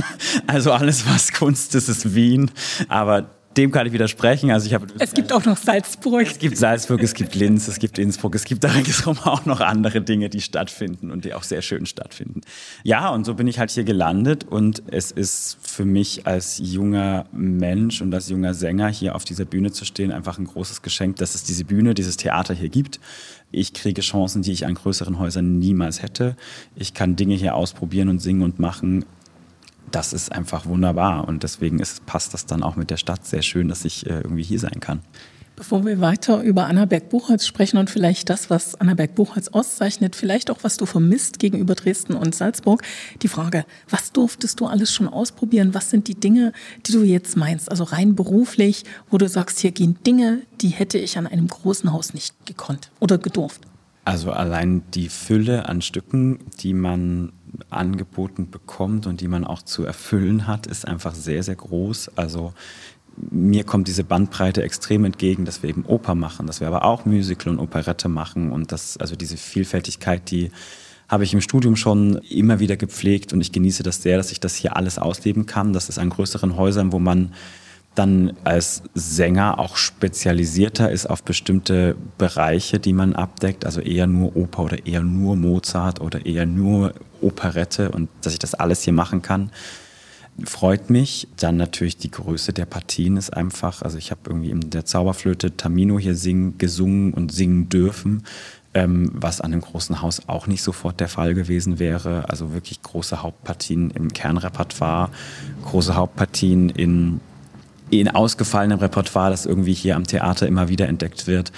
Also 0.48 0.72
alles, 0.72 1.08
was 1.08 1.32
Kunst 1.32 1.74
ist, 1.75 1.89
ist 1.89 2.15
Wien. 2.15 2.51
Aber 2.88 3.30
dem 3.58 3.72
kann 3.72 3.88
ich 3.88 3.94
widersprechen. 3.94 4.52
Also 4.52 4.68
ich 4.68 4.74
habe 4.74 4.88
es 5.00 5.14
gibt 5.14 5.32
auch 5.32 5.46
noch 5.46 5.58
Salzburg. 5.58 6.24
Es 6.24 6.40
gibt 6.40 6.58
Salzburg, 6.58 7.02
es 7.02 7.14
gibt 7.14 7.36
Linz, 7.36 7.68
es 7.68 7.80
gibt 7.80 7.98
Innsbruck, 7.98 8.36
es 8.36 8.46
gibt 8.46 8.64
da 8.64 8.70
ringsherum 8.70 9.20
auch 9.20 9.46
noch 9.46 9.60
andere 9.62 10.02
Dinge, 10.02 10.30
die 10.30 10.42
stattfinden 10.42 11.12
und 11.12 11.26
die 11.26 11.34
auch 11.34 11.44
sehr 11.44 11.62
schön 11.62 11.86
stattfinden. 11.86 12.42
Ja, 12.84 13.10
und 13.10 13.26
so 13.26 13.36
bin 13.36 13.48
ich 13.48 13.60
halt 13.60 13.72
hier 13.72 13.84
gelandet 13.84 14.44
und 14.44 14.84
es 14.88 15.12
ist 15.12 15.58
für 15.62 15.86
mich 15.86 16.26
als 16.26 16.60
junger 16.64 17.26
Mensch 17.32 18.02
und 18.02 18.14
als 18.14 18.30
junger 18.30 18.54
Sänger 18.54 18.90
hier 18.90 19.16
auf 19.16 19.24
dieser 19.24 19.46
Bühne 19.46 19.72
zu 19.72 19.86
stehen 19.86 20.12
einfach 20.12 20.38
ein 20.38 20.46
großes 20.46 20.82
Geschenk, 20.82 21.18
dass 21.18 21.36
es 21.36 21.44
diese 21.44 21.66
Bühne, 21.66 21.94
dieses 21.94 22.18
Theater 22.18 22.54
hier 22.54 22.70
gibt. 22.70 23.00
Ich 23.52 23.74
kriege 23.74 24.02
Chancen, 24.02 24.42
die 24.42 24.52
ich 24.52 24.66
an 24.66 24.74
größeren 24.74 25.20
Häusern 25.20 25.60
niemals 25.60 26.02
hätte. 26.02 26.36
Ich 26.76 26.94
kann 26.94 27.16
Dinge 27.16 27.36
hier 27.36 27.56
ausprobieren 27.56 28.10
und 28.10 28.20
singen 28.20 28.42
und 28.42 28.60
machen, 28.60 29.06
das 29.94 30.12
ist 30.12 30.32
einfach 30.32 30.66
wunderbar 30.66 31.28
und 31.28 31.44
deswegen 31.44 31.80
ist, 31.80 32.06
passt 32.06 32.34
das 32.34 32.46
dann 32.46 32.64
auch 32.64 32.76
mit 32.76 32.90
der 32.90 32.98
Stadt 32.98 33.26
sehr 33.26 33.42
schön, 33.42 33.68
dass 33.68 33.86
ich 33.86 34.06
äh, 34.06 34.22
irgendwie 34.22 34.44
hier 34.44 34.60
sein 34.60 34.80
kann. 34.80 35.02
Bevor 35.56 35.86
wir 35.86 36.02
weiter 36.02 36.42
über 36.42 36.66
Annaberg-Buchholz 36.66 37.46
sprechen 37.46 37.78
und 37.78 37.88
vielleicht 37.88 38.32
das, 38.32 38.50
was 38.50 38.74
Annaberg-Buchholz 38.74 39.50
auszeichnet, 39.50 40.16
vielleicht 40.16 40.50
auch, 40.50 40.58
was 40.63 40.78
du 40.78 40.88
vermisst 40.88 41.38
gegenüber 41.38 41.76
Dresden 41.76 42.15
und 42.15 42.34
Salzburg, 42.34 42.82
die 43.22 43.28
Frage, 43.28 43.63
was 43.88 44.12
durftest 44.12 44.60
du 44.60 44.65
alles 44.65 44.91
schon 44.91 45.08
ausprobieren? 45.08 45.76
Was 45.76 45.91
sind 45.91 46.08
die 46.08 46.15
Dinge, 46.15 46.54
die 46.88 46.91
du 46.91 47.04
jetzt 47.04 47.38
meinst, 47.38 47.70
also 47.70 47.84
rein 47.84 48.15
beruflich, 48.15 48.84
wo 49.12 49.20
du 49.20 49.30
sagst, 49.30 49.60
hier 49.60 49.72
gehen 49.72 50.00
Dinge, 50.08 50.41
die 50.60 50.70
hätte 50.70 50.98
ich 50.98 51.20
an 51.20 51.28
einem 51.28 51.48
großen 51.48 51.94
Haus 51.94 52.15
nicht 52.15 52.34
gekonnt 52.48 52.89
oder 53.00 53.20
gedurft? 53.20 53.62
Also 54.06 54.32
allein 54.32 54.82
die 54.96 55.08
Fülle 55.08 55.70
an 55.70 55.84
Stücken, 55.84 56.39
die 56.60 56.74
man 56.74 57.32
angeboten 57.70 58.50
bekommt 58.50 59.08
und 59.08 59.22
die 59.22 59.28
man 59.28 59.44
auch 59.44 59.62
zu 59.62 59.86
erfüllen 59.86 60.48
hat, 60.48 60.68
ist 60.68 60.88
einfach 60.88 61.16
sehr, 61.16 61.44
sehr 61.44 61.56
groß. 61.56 62.12
Also 62.16 62.54
mir 63.32 63.63
kommt 63.63 63.88
diese 63.88 64.04
Bandbreite 64.04 64.63
extrem 64.63 65.06
entgegen, 65.06 65.46
dass 65.46 65.62
wir 65.62 65.70
eben 65.70 65.86
Oper 65.86 66.16
machen, 66.16 66.48
dass 66.48 66.62
wir 66.62 66.68
aber 66.68 66.84
auch 66.84 67.06
Musical 67.06 67.54
und 67.54 67.60
Operette 67.60 68.10
machen 68.10 68.52
und 68.52 68.72
das, 68.72 68.98
also 68.98 69.16
diese 69.16 69.38
Vielfältigkeit, 69.38 70.32
die 70.32 70.52
habe 71.08 71.24
ich 71.24 71.34
im 71.34 71.42
Studium 71.42 71.76
schon 71.76 72.16
immer 72.30 72.60
wieder 72.60 72.76
gepflegt 72.76 73.34
und 73.34 73.42
ich 73.42 73.52
genieße 73.52 73.84
das 73.84 74.02
sehr, 74.02 74.18
dass 74.18 74.32
ich 74.32 74.39
das 74.39 74.56
hier 74.56 74.76
alles 74.76 74.98
ausleben 74.98 75.46
kann. 75.46 75.74
Das 75.74 75.89
ist 75.89 76.00
an 76.00 76.10
größeren 76.10 76.56
Häusern, 76.56 76.92
wo 76.92 76.98
man 76.98 77.34
dann 77.94 78.34
als 78.44 78.84
Sänger 78.96 79.60
auch 79.60 79.78
spezialisierter 79.78 80.92
ist 80.92 81.06
auf 81.06 81.24
bestimmte 81.24 81.96
Bereiche, 82.18 82.80
die 82.80 82.94
man 82.94 83.13
abdeckt, 83.13 83.66
also 83.66 83.82
eher 83.82 84.08
nur 84.08 84.36
Oper 84.36 84.63
oder 84.63 84.86
eher 84.88 85.02
nur 85.02 85.36
Mozart 85.36 86.02
oder 86.02 86.26
eher 86.26 86.48
nur 86.48 86.94
Operette 87.24 87.92
und 87.92 88.10
dass 88.22 88.34
ich 88.34 88.40
das 88.40 88.54
alles 88.54 88.84
hier 88.84 88.94
machen 88.94 89.22
kann, 89.22 89.52
freut 90.44 90.90
mich. 90.90 91.28
Dann 91.38 91.58
natürlich 91.58 91.98
die 91.98 92.12
Größe 92.12 92.54
der 92.54 92.66
Partien 92.66 93.18
ist 93.18 93.34
einfach, 93.34 93.82
also 93.82 93.98
ich 93.98 94.12
habe 94.12 94.22
irgendwie 94.26 94.50
in 94.50 94.70
der 94.70 94.86
Zauberflöte 94.86 95.56
Tamino 95.56 96.00
hier 96.00 96.16
singen, 96.16 96.58
gesungen 96.58 97.14
und 97.14 97.32
singen 97.32 97.70
dürfen, 97.70 98.24
ähm, 98.74 99.12
was 99.14 99.42
an 99.42 99.54
einem 99.54 99.62
großen 99.62 100.02
Haus 100.02 100.24
auch 100.28 100.48
nicht 100.48 100.64
sofort 100.64 101.00
der 101.00 101.10
Fall 101.10 101.34
gewesen 101.34 101.80
wäre. 101.80 102.30
Also 102.30 102.54
wirklich 102.54 102.82
große 102.82 103.22
Hauptpartien 103.22 103.92
im 103.92 104.12
Kernrepertoire, 104.12 105.10
große 105.66 105.96
Hauptpartien 105.96 106.70
in 106.70 107.20
in 107.90 108.08
ausgefallenem 108.08 108.80
Repertoire, 108.80 109.30
das 109.30 109.46
irgendwie 109.46 109.74
hier 109.74 109.96
am 109.96 110.06
Theater 110.06 110.48
immer 110.48 110.68
wieder 110.68 110.88
entdeckt 110.88 111.28
wird. 111.28 111.52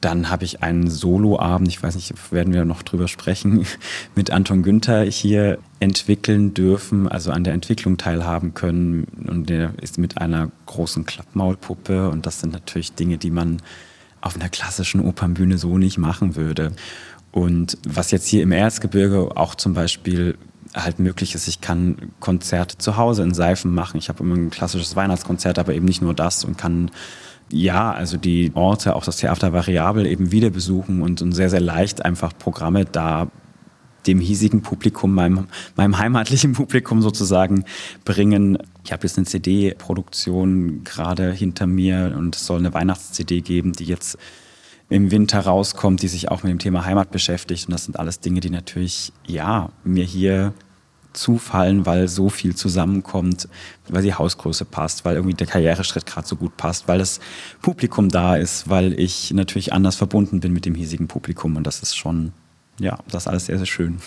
Dann 0.00 0.30
habe 0.30 0.44
ich 0.44 0.62
einen 0.62 0.88
Soloabend, 0.88 1.68
ich 1.68 1.82
weiß 1.82 1.94
nicht, 1.94 2.32
werden 2.32 2.54
wir 2.54 2.64
noch 2.64 2.82
drüber 2.82 3.06
sprechen, 3.06 3.66
mit 4.14 4.30
Anton 4.30 4.62
Günther 4.62 5.02
hier 5.04 5.58
entwickeln 5.78 6.54
dürfen, 6.54 7.06
also 7.08 7.30
an 7.32 7.44
der 7.44 7.54
Entwicklung 7.54 7.98
teilhaben 7.98 8.54
können. 8.54 9.04
Und 9.28 9.50
der 9.50 9.74
ist 9.80 9.98
mit 9.98 10.18
einer 10.18 10.50
großen 10.66 11.04
Klappmaulpuppe. 11.04 12.08
Und 12.08 12.26
das 12.26 12.40
sind 12.40 12.52
natürlich 12.52 12.92
Dinge, 12.92 13.18
die 13.18 13.30
man 13.30 13.60
auf 14.20 14.36
einer 14.36 14.48
klassischen 14.48 15.00
Opernbühne 15.00 15.58
so 15.58 15.78
nicht 15.78 15.98
machen 15.98 16.36
würde. 16.36 16.72
Und 17.32 17.78
was 17.86 18.10
jetzt 18.10 18.26
hier 18.26 18.42
im 18.42 18.52
Erzgebirge 18.52 19.36
auch 19.36 19.54
zum 19.54 19.74
Beispiel 19.74 20.36
halt 20.74 20.98
möglich 20.98 21.34
ist. 21.34 21.48
Ich 21.48 21.60
kann 21.60 22.12
Konzerte 22.20 22.78
zu 22.78 22.96
Hause 22.96 23.22
in 23.22 23.34
Seifen 23.34 23.74
machen. 23.74 23.98
Ich 23.98 24.08
habe 24.08 24.22
immer 24.22 24.36
ein 24.36 24.50
klassisches 24.50 24.96
Weihnachtskonzert, 24.96 25.58
aber 25.58 25.74
eben 25.74 25.84
nicht 25.84 26.02
nur 26.02 26.14
das 26.14 26.44
und 26.44 26.56
kann 26.56 26.90
ja, 27.52 27.92
also 27.92 28.16
die 28.16 28.52
Orte, 28.54 28.94
auch 28.94 29.04
das 29.04 29.18
Theater 29.18 29.52
variabel 29.52 30.06
eben 30.06 30.32
wieder 30.32 30.50
besuchen 30.50 31.02
und, 31.02 31.20
und 31.22 31.32
sehr, 31.32 31.50
sehr 31.50 31.60
leicht 31.60 32.04
einfach 32.04 32.32
Programme 32.38 32.84
da 32.84 33.28
dem 34.06 34.20
hiesigen 34.20 34.62
Publikum, 34.62 35.14
meinem, 35.14 35.48
meinem 35.76 35.98
heimatlichen 35.98 36.52
Publikum 36.54 37.02
sozusagen 37.02 37.64
bringen. 38.04 38.58
Ich 38.84 38.92
habe 38.92 39.02
jetzt 39.02 39.18
eine 39.18 39.26
CD-Produktion 39.26 40.84
gerade 40.84 41.32
hinter 41.32 41.66
mir 41.66 42.14
und 42.16 42.36
es 42.36 42.46
soll 42.46 42.60
eine 42.60 42.72
Weihnachts-CD 42.72 43.40
geben, 43.42 43.72
die 43.72 43.84
jetzt 43.84 44.16
im 44.88 45.10
Winter 45.10 45.40
rauskommt, 45.40 46.02
die 46.02 46.08
sich 46.08 46.30
auch 46.30 46.42
mit 46.42 46.50
dem 46.50 46.58
Thema 46.58 46.84
Heimat 46.84 47.10
beschäftigt. 47.10 47.68
Und 47.68 47.72
das 47.72 47.84
sind 47.84 47.98
alles 47.98 48.20
Dinge, 48.20 48.40
die 48.40 48.50
natürlich, 48.50 49.12
ja, 49.26 49.70
mir 49.84 50.04
hier 50.04 50.52
zufallen, 51.12 51.86
weil 51.86 52.08
so 52.08 52.28
viel 52.28 52.54
zusammenkommt, 52.54 53.48
weil 53.88 54.02
die 54.02 54.14
Hausgröße 54.14 54.64
passt, 54.64 55.04
weil 55.04 55.16
irgendwie 55.16 55.34
der 55.34 55.46
Karriereschritt 55.46 56.06
gerade 56.06 56.26
so 56.26 56.36
gut 56.36 56.56
passt, 56.56 56.88
weil 56.88 56.98
das 56.98 57.20
Publikum 57.62 58.08
da 58.08 58.36
ist, 58.36 58.68
weil 58.68 58.98
ich 58.98 59.32
natürlich 59.32 59.72
anders 59.72 59.96
verbunden 59.96 60.40
bin 60.40 60.52
mit 60.52 60.64
dem 60.66 60.74
hiesigen 60.74 61.08
Publikum. 61.08 61.56
Und 61.56 61.66
das 61.66 61.82
ist 61.82 61.96
schon, 61.96 62.32
ja, 62.78 62.98
das 63.10 63.24
ist 63.24 63.28
alles 63.28 63.46
sehr, 63.46 63.58
sehr 63.58 63.66
schön. 63.66 63.98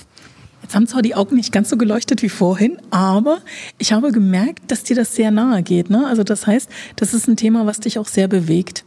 Jetzt 0.64 0.74
haben 0.74 0.88
zwar 0.88 1.04
die 1.04 1.14
Augen 1.14 1.36
nicht 1.36 1.52
ganz 1.52 1.70
so 1.70 1.78
geleuchtet 1.78 2.24
wie 2.24 2.30
vorhin, 2.30 2.78
aber 2.90 3.42
ich 3.78 3.94
habe 3.94 4.12
gemerkt, 4.12 4.72
dass 4.72 4.84
dir 4.84 4.96
das 4.96 5.16
sehr 5.16 5.30
nahe 5.30 5.62
geht. 5.62 5.92
Ne? 5.92 6.08
Also 6.08 6.24
das 6.24 6.48
heißt, 6.48 6.70
das 6.96 7.14
ist 7.14 7.28
ein 7.28 7.38
Thema, 7.38 7.68
was 7.68 7.80
dich 7.80 8.00
auch 8.00 8.08
sehr 8.08 8.28
bewegt 8.28 8.84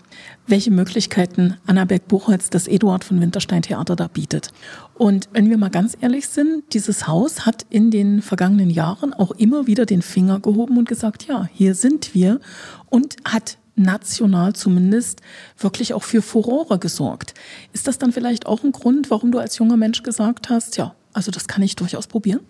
welche 0.47 0.71
Möglichkeiten 0.71 1.57
Annaberg-Buchholz 1.67 2.51
das 2.51 2.69
Eduard 2.69 3.05
von 3.05 3.21
Winterstein 3.21 3.63
Theater 3.63 3.97
da 3.97 4.09
bietet. 4.09 4.51
Und 4.95 5.29
wenn 5.33 5.51
wir 5.51 5.59
mal 5.59 5.71
ganz 5.71 5.97
ehrlich 6.01 6.29
sind, 6.29 6.63
dieses 6.73 7.07
Haus 7.07 7.47
hat 7.47 7.67
in 7.69 7.91
den 7.91 8.23
vergangenen 8.23 8.71
Jahren 8.71 9.13
auch 9.13 9.33
immer 9.33 9.67
wieder 9.67 9.87
den 9.87 10.03
Finger 10.03 10.41
gehoben 10.41 10.79
und 10.79 10.89
gesagt, 10.89 11.27
ja, 11.27 11.49
hier 11.53 11.75
sind 11.75 12.15
wir 12.15 12.41
und 12.89 13.17
hat 13.25 13.59
national 13.75 14.55
zumindest 14.55 15.21
wirklich 15.59 15.93
auch 15.93 16.03
für 16.03 16.23
Furore 16.23 16.79
gesorgt. 16.79 17.35
Ist 17.73 17.87
das 17.87 17.99
dann 17.99 18.13
vielleicht 18.13 18.47
auch 18.47 18.65
ein 18.65 18.73
Grund, 18.73 19.11
warum 19.11 19.33
du 19.33 19.39
als 19.39 19.59
junger 19.59 19.77
Mensch 19.77 20.03
gesagt 20.03 20.49
hast, 20.49 20.79
ja, 20.79 20.95
also 21.17 21.31
das 21.31 21.49
kann 21.49 21.63
ich 21.63 21.77
durchaus 21.77 22.07
probieren? 22.07 22.41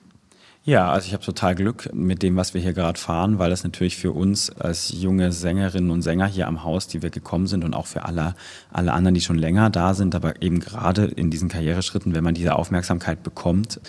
Ja, 0.65 0.91
also 0.91 1.07
ich 1.07 1.13
habe 1.13 1.25
total 1.25 1.55
Glück 1.55 1.91
mit 1.95 2.25
dem, 2.25 2.35
was 2.35 2.53
wir 2.53 2.61
hier 2.61 2.73
gerade 2.73 2.99
fahren, 2.99 3.39
weil 3.39 3.51
das 3.51 3.63
natürlich 3.63 3.97
für 3.97 4.11
uns 4.11 4.51
als 4.51 4.91
junge 4.91 5.31
Sängerinnen 5.31 5.93
und 5.93 6.03
Sänger 6.03 6.27
hier 6.27 6.49
am 6.49 6.65
Haus, 6.65 6.89
die 6.89 7.03
wir 7.03 7.11
gekommen 7.11 7.47
sind 7.47 7.63
und 7.63 7.73
auch 7.73 7.87
für 7.87 8.05
alle, 8.05 8.35
alle 8.73 8.93
anderen, 8.93 9.15
die 9.15 9.21
schon 9.21 9.39
länger 9.39 9.71
da 9.71 9.95
sind, 9.95 10.17
aber 10.17 10.43
eben 10.43 10.59
gerade 10.59 11.05
in 11.05 11.31
diesen 11.31 11.49
Karriereschritten, 11.49 12.17
wenn 12.17 12.25
man 12.25 12.35
diese 12.35 12.57
Aufmerksamkeit 12.57 13.23
bekommt, 13.23 13.81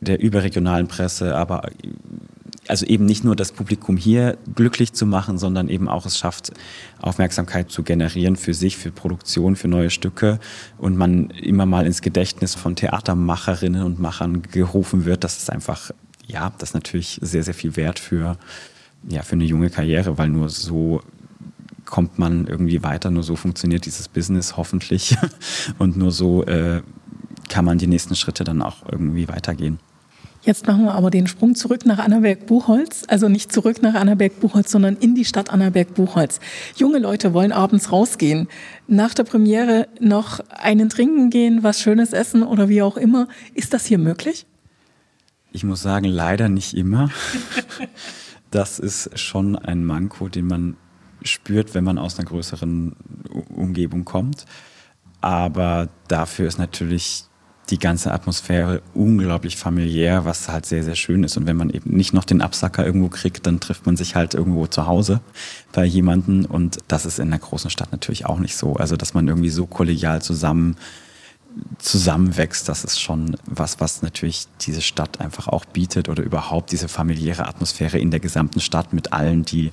der 0.00 0.20
überregionalen 0.20 0.88
Presse, 0.88 1.36
aber 1.36 1.70
also 2.68 2.86
eben 2.86 3.04
nicht 3.04 3.24
nur 3.24 3.36
das 3.36 3.52
Publikum 3.52 3.96
hier 3.96 4.38
glücklich 4.54 4.92
zu 4.92 5.06
machen, 5.06 5.38
sondern 5.38 5.68
eben 5.68 5.88
auch 5.88 6.06
es 6.06 6.18
schafft, 6.18 6.52
Aufmerksamkeit 7.00 7.70
zu 7.70 7.82
generieren 7.82 8.36
für 8.36 8.54
sich, 8.54 8.76
für 8.76 8.90
Produktion, 8.90 9.56
für 9.56 9.68
neue 9.68 9.90
Stücke 9.90 10.38
und 10.78 10.96
man 10.96 11.30
immer 11.30 11.66
mal 11.66 11.86
ins 11.86 12.02
Gedächtnis 12.02 12.54
von 12.54 12.76
Theatermacherinnen 12.76 13.82
und 13.82 14.00
Machern 14.00 14.42
gerufen 14.42 15.04
wird. 15.04 15.24
Das 15.24 15.38
ist 15.38 15.50
einfach, 15.50 15.90
ja, 16.26 16.52
das 16.58 16.70
ist 16.70 16.74
natürlich 16.74 17.18
sehr, 17.22 17.42
sehr 17.42 17.54
viel 17.54 17.76
wert 17.76 17.98
für, 17.98 18.38
ja, 19.08 19.22
für 19.22 19.32
eine 19.34 19.44
junge 19.44 19.70
Karriere, 19.70 20.16
weil 20.18 20.28
nur 20.28 20.48
so 20.48 21.02
kommt 21.84 22.18
man 22.18 22.46
irgendwie 22.46 22.82
weiter, 22.82 23.10
nur 23.10 23.22
so 23.22 23.36
funktioniert 23.36 23.84
dieses 23.84 24.08
Business 24.08 24.56
hoffentlich 24.56 25.16
und 25.78 25.96
nur 25.96 26.12
so 26.12 26.44
äh, 26.44 26.82
kann 27.48 27.64
man 27.64 27.78
die 27.78 27.86
nächsten 27.86 28.16
Schritte 28.16 28.42
dann 28.42 28.62
auch 28.62 28.76
irgendwie 28.90 29.28
weitergehen. 29.28 29.78
Jetzt 30.44 30.66
machen 30.66 30.84
wir 30.84 30.94
aber 30.94 31.10
den 31.10 31.26
Sprung 31.26 31.54
zurück 31.54 31.86
nach 31.86 31.98
Annaberg-Buchholz. 31.98 33.04
Also 33.08 33.30
nicht 33.30 33.50
zurück 33.50 33.80
nach 33.80 33.94
Annaberg-Buchholz, 33.94 34.70
sondern 34.70 34.96
in 34.96 35.14
die 35.14 35.24
Stadt 35.24 35.50
Annaberg-Buchholz. 35.50 36.38
Junge 36.76 36.98
Leute 36.98 37.32
wollen 37.32 37.50
abends 37.50 37.90
rausgehen. 37.90 38.48
Nach 38.86 39.14
der 39.14 39.24
Premiere 39.24 39.88
noch 40.00 40.40
einen 40.50 40.90
trinken 40.90 41.30
gehen, 41.30 41.62
was 41.62 41.80
Schönes 41.80 42.12
essen 42.12 42.42
oder 42.42 42.68
wie 42.68 42.82
auch 42.82 42.98
immer. 42.98 43.26
Ist 43.54 43.72
das 43.72 43.86
hier 43.86 43.96
möglich? 43.96 44.44
Ich 45.52 45.64
muss 45.64 45.80
sagen, 45.80 46.04
leider 46.04 46.48
nicht 46.48 46.74
immer. 46.74 47.10
Das 48.50 48.78
ist 48.78 49.18
schon 49.18 49.56
ein 49.56 49.84
Manko, 49.84 50.28
den 50.28 50.46
man 50.46 50.76
spürt, 51.24 51.74
wenn 51.74 51.82
man 51.82 51.98
aus 51.98 52.20
einer 52.20 52.28
größeren 52.28 52.94
Umgebung 53.48 54.04
kommt. 54.04 54.44
Aber 55.20 55.88
dafür 56.06 56.46
ist 56.46 56.58
natürlich 56.58 57.24
die 57.70 57.78
ganze 57.78 58.12
Atmosphäre 58.12 58.82
unglaublich 58.92 59.56
familiär, 59.56 60.24
was 60.24 60.48
halt 60.48 60.66
sehr, 60.66 60.84
sehr 60.84 60.96
schön 60.96 61.24
ist. 61.24 61.36
Und 61.36 61.46
wenn 61.46 61.56
man 61.56 61.70
eben 61.70 61.96
nicht 61.96 62.12
noch 62.12 62.24
den 62.24 62.42
Absacker 62.42 62.84
irgendwo 62.84 63.08
kriegt, 63.08 63.46
dann 63.46 63.60
trifft 63.60 63.86
man 63.86 63.96
sich 63.96 64.14
halt 64.14 64.34
irgendwo 64.34 64.66
zu 64.66 64.86
Hause 64.86 65.20
bei 65.72 65.84
jemanden. 65.84 66.44
Und 66.44 66.78
das 66.88 67.06
ist 67.06 67.18
in 67.18 67.28
einer 67.28 67.38
großen 67.38 67.70
Stadt 67.70 67.90
natürlich 67.90 68.26
auch 68.26 68.38
nicht 68.38 68.56
so. 68.56 68.74
Also, 68.74 68.96
dass 68.96 69.14
man 69.14 69.28
irgendwie 69.28 69.50
so 69.50 69.66
kollegial 69.66 70.20
zusammen 70.20 70.76
zusammenwächst, 71.78 72.68
das 72.68 72.84
ist 72.84 73.00
schon 73.00 73.36
was, 73.46 73.80
was 73.80 74.02
natürlich 74.02 74.46
diese 74.62 74.82
Stadt 74.82 75.20
einfach 75.20 75.46
auch 75.46 75.64
bietet 75.64 76.08
oder 76.08 76.22
überhaupt 76.24 76.72
diese 76.72 76.88
familiäre 76.88 77.46
Atmosphäre 77.46 77.98
in 77.98 78.10
der 78.10 78.18
gesamten 78.18 78.60
Stadt 78.60 78.92
mit 78.92 79.12
allen, 79.12 79.44
die, 79.44 79.72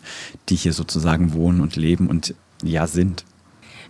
die 0.50 0.56
hier 0.56 0.74
sozusagen 0.74 1.34
wohnen 1.34 1.60
und 1.60 1.76
leben 1.76 2.08
und 2.08 2.36
ja 2.64 2.86
sind. 2.86 3.26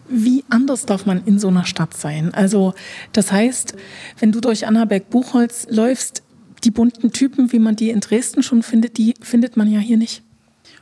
Wie 0.10 0.44
anders 0.50 0.86
darf 0.86 1.06
man 1.06 1.24
in 1.26 1.40
so 1.40 1.48
einer 1.48 1.66
Stadt 1.66 1.96
sein? 1.96 2.34
Also 2.34 2.74
das 3.14 3.32
heißt, 3.32 3.76
wenn 4.20 4.32
du 4.32 4.42
durch 4.42 4.68
Annaberg-Buchholz 4.68 5.68
läufst, 5.70 6.24
die 6.64 6.72
bunten 6.72 7.12
Typen, 7.12 7.52
wie 7.52 7.60
man 7.60 7.76
die 7.76 7.90
in 7.90 8.02
Dresden 8.02 8.44
schon 8.44 8.64
findet, 8.64 8.98
die 8.98 9.14
findet 9.22 9.58
man 9.58 9.72
ja 9.72 9.80
hier 9.80 9.98
nicht. 9.98 10.24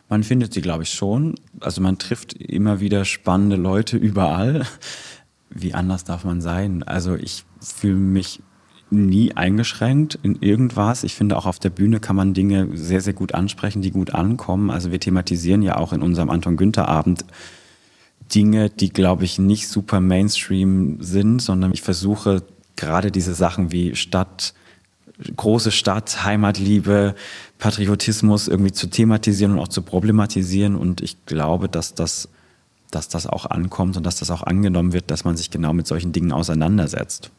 Man 0.09 0.23
findet 0.23 0.53
sie, 0.53 0.61
glaube 0.61 0.83
ich, 0.83 0.89
schon. 0.89 1.35
Also 1.59 1.81
man 1.81 1.99
trifft 1.99 2.33
immer 2.33 2.79
wieder 2.79 3.05
spannende 3.05 3.55
Leute 3.55 3.97
überall. 3.97 4.65
Wie 5.49 5.73
anders 5.73 6.03
darf 6.03 6.23
man 6.23 6.41
sein? 6.41 6.83
Also 6.83 7.15
ich 7.15 7.45
fühle 7.61 7.95
mich 7.95 8.41
nie 8.91 9.33
eingeschränkt 9.35 10.17
in 10.23 10.35
irgendwas. 10.41 11.03
Ich 11.03 11.13
finde, 11.13 11.37
auch 11.37 11.45
auf 11.45 11.59
der 11.59 11.69
Bühne 11.69 11.99
kann 11.99 12.15
man 12.15 12.33
Dinge 12.33 12.69
sehr, 12.73 13.01
sehr 13.01 13.13
gut 13.13 13.35
ansprechen, 13.35 13.81
die 13.81 13.91
gut 13.91 14.13
ankommen. 14.13 14.71
Also 14.71 14.91
wir 14.91 14.99
thematisieren 14.99 15.61
ja 15.61 15.77
auch 15.77 15.93
in 15.93 16.01
unserem 16.01 16.29
Anton 16.29 16.57
Günther 16.57 16.87
Abend 16.87 17.23
Dinge, 18.33 18.69
die, 18.69 18.89
glaube 18.89 19.25
ich, 19.25 19.39
nicht 19.39 19.67
super 19.67 19.99
Mainstream 19.99 20.97
sind, 21.01 21.41
sondern 21.41 21.71
ich 21.73 21.81
versuche 21.81 22.43
gerade 22.75 23.11
diese 23.11 23.33
Sachen 23.33 23.71
wie 23.71 23.95
Stadt, 23.95 24.53
große 25.35 25.71
Stadt, 25.71 26.23
Heimatliebe, 26.23 27.15
Patriotismus 27.57 28.47
irgendwie 28.47 28.71
zu 28.71 28.87
thematisieren 28.87 29.53
und 29.53 29.59
auch 29.59 29.67
zu 29.67 29.81
problematisieren. 29.81 30.75
Und 30.75 31.01
ich 31.01 31.25
glaube, 31.25 31.67
dass 31.67 31.93
das, 31.93 32.29
dass 32.91 33.09
das 33.09 33.27
auch 33.27 33.45
ankommt 33.45 33.97
und 33.97 34.05
dass 34.05 34.17
das 34.17 34.31
auch 34.31 34.43
angenommen 34.43 34.93
wird, 34.93 35.11
dass 35.11 35.25
man 35.25 35.35
sich 35.35 35.51
genau 35.51 35.73
mit 35.73 35.87
solchen 35.87 36.13
Dingen 36.13 36.31
auseinandersetzt. 36.31 37.31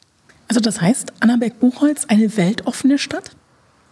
Also 0.49 0.61
das 0.61 0.81
heißt, 0.81 1.13
Annaberg-Buchholz 1.21 2.07
eine 2.07 2.37
weltoffene 2.37 2.99
Stadt? 2.99 3.37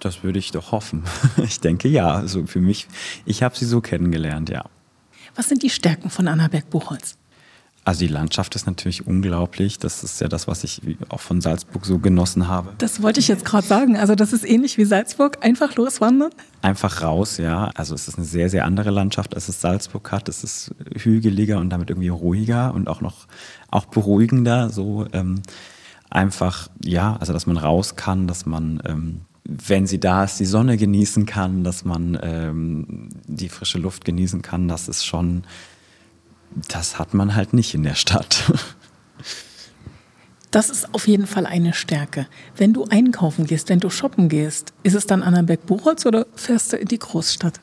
Das 0.00 0.22
würde 0.22 0.38
ich 0.38 0.50
doch 0.50 0.72
hoffen. 0.72 1.04
Ich 1.42 1.61
denke 1.61 1.88
ja. 1.88 2.14
Also 2.14 2.46
für 2.46 2.61
mich, 2.61 2.88
ich 3.24 3.42
habe 3.42 3.56
sie 3.56 3.64
so 3.64 3.80
kennengelernt, 3.80 4.50
ja. 4.50 4.64
Was 5.38 5.48
sind 5.48 5.62
die 5.62 5.70
Stärken 5.70 6.11
von 6.11 6.27
Annaberg-Buchholz? 6.27 7.16
Also 7.85 8.01
die 8.01 8.09
Landschaft 8.09 8.57
ist 8.57 8.66
natürlich 8.66 9.07
unglaublich. 9.07 9.79
Das 9.79 10.03
ist 10.03 10.20
ja 10.20 10.27
das, 10.27 10.48
was 10.48 10.64
ich 10.64 10.83
auch 11.11 11.20
von 11.20 11.40
Salzburg 11.40 11.87
so 11.87 12.01
genossen 12.01 12.48
habe. 12.48 12.72
Das 12.79 13.03
wollte 13.03 13.20
ich 13.20 13.29
jetzt 13.29 13.44
gerade 13.44 13.64
sagen. 13.64 13.96
Also 13.96 14.16
das 14.16 14.33
ist 14.33 14.44
ähnlich 14.44 14.79
wie 14.79 14.85
Salzburg. 14.85 15.38
Einfach 15.44 15.77
loswandern? 15.77 16.33
Einfach 16.61 17.03
raus, 17.03 17.37
ja. 17.37 17.70
Also 17.77 17.94
es 17.94 18.09
ist 18.09 18.16
eine 18.16 18.27
sehr, 18.27 18.51
sehr 18.51 18.64
andere 18.64 18.90
Landschaft, 18.90 19.37
als 19.37 19.48
es 19.48 19.61
Salzburg 19.61 20.11
hat. 20.11 20.29
Es 20.29 20.42
ist 20.42 20.74
hügeliger 20.96 21.59
und 21.59 21.70
damit 21.70 21.90
irgendwie 21.90 22.09
ruhiger 22.09 22.74
und 22.74 22.88
auch 22.88 23.01
noch 23.01 23.29
auch 23.70 23.85
beruhigender. 23.85 24.70
So 24.70 25.07
ähm, 25.12 25.40
einfach, 26.11 26.68
ja, 26.83 27.16
also 27.20 27.33
dass 27.33 27.46
man 27.46 27.59
raus 27.59 27.94
kann, 27.94 28.27
dass 28.27 28.44
man 28.44 28.83
ähm, 28.85 29.20
wenn 29.48 29.87
sie 29.87 29.98
da 29.98 30.24
ist, 30.24 30.38
die 30.38 30.44
Sonne 30.44 30.76
genießen 30.76 31.24
kann, 31.24 31.64
dass 31.64 31.84
man 31.84 32.18
ähm, 32.22 33.08
die 33.26 33.48
frische 33.48 33.78
Luft 33.78 34.04
genießen 34.04 34.42
kann, 34.42 34.68
das 34.68 34.88
ist 34.88 35.06
schon, 35.06 35.44
das 36.68 36.98
hat 36.98 37.14
man 37.14 37.34
halt 37.34 37.54
nicht 37.54 37.74
in 37.74 37.82
der 37.82 37.94
Stadt. 37.94 38.52
Das 40.50 40.70
ist 40.70 40.94
auf 40.94 41.06
jeden 41.06 41.26
Fall 41.26 41.44
eine 41.44 41.74
Stärke. 41.74 42.26
Wenn 42.56 42.72
du 42.72 42.84
einkaufen 42.84 43.46
gehst, 43.46 43.68
wenn 43.68 43.80
du 43.80 43.90
shoppen 43.90 44.30
gehst, 44.30 44.72
ist 44.82 44.94
es 44.94 45.06
dann 45.06 45.22
Annaberg-Buchholz 45.22 46.06
oder 46.06 46.26
fährst 46.34 46.72
du 46.72 46.78
in 46.78 46.88
die 46.88 46.98
Großstadt? 46.98 47.61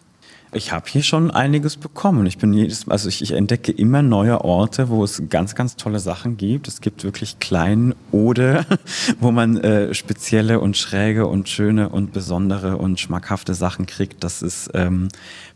Ich 0.56 0.72
habe 0.72 0.86
hier 0.90 1.04
schon 1.04 1.32
einiges 1.32 1.76
bekommen. 1.76 2.26
Ich 2.26 2.38
bin 2.38 2.54
jedes, 2.54 2.88
also 2.88 3.10
ich, 3.10 3.22
ich, 3.22 3.34
entdecke 3.34 3.74
immer 3.74 4.02
neue 4.02 4.40
Orte, 4.40 4.88
wo 4.88 5.04
es 5.04 5.24
ganz, 5.30 5.54
ganz 5.54 5.76
tolle 5.76 6.00
Sachen 6.00 6.38
gibt. 6.38 6.70
Es 6.70 6.80
gibt 6.80 7.04
wirklich 7.04 7.40
Kleinode, 7.40 8.66
wo 9.20 9.32
man 9.32 9.58
äh, 9.58 9.94
spezielle 9.94 10.62
und 10.62 10.78
schräge 10.78 11.28
und 11.28 11.50
schöne 11.50 11.90
und 11.90 12.14
besondere 12.14 12.78
und 12.78 13.02
schmackhafte 13.02 13.54
Sachen 13.54 13.86
kriegt. 13.86 14.24
Das 14.24 14.42
ist, 14.42 14.72
ähm, 14.74 15.10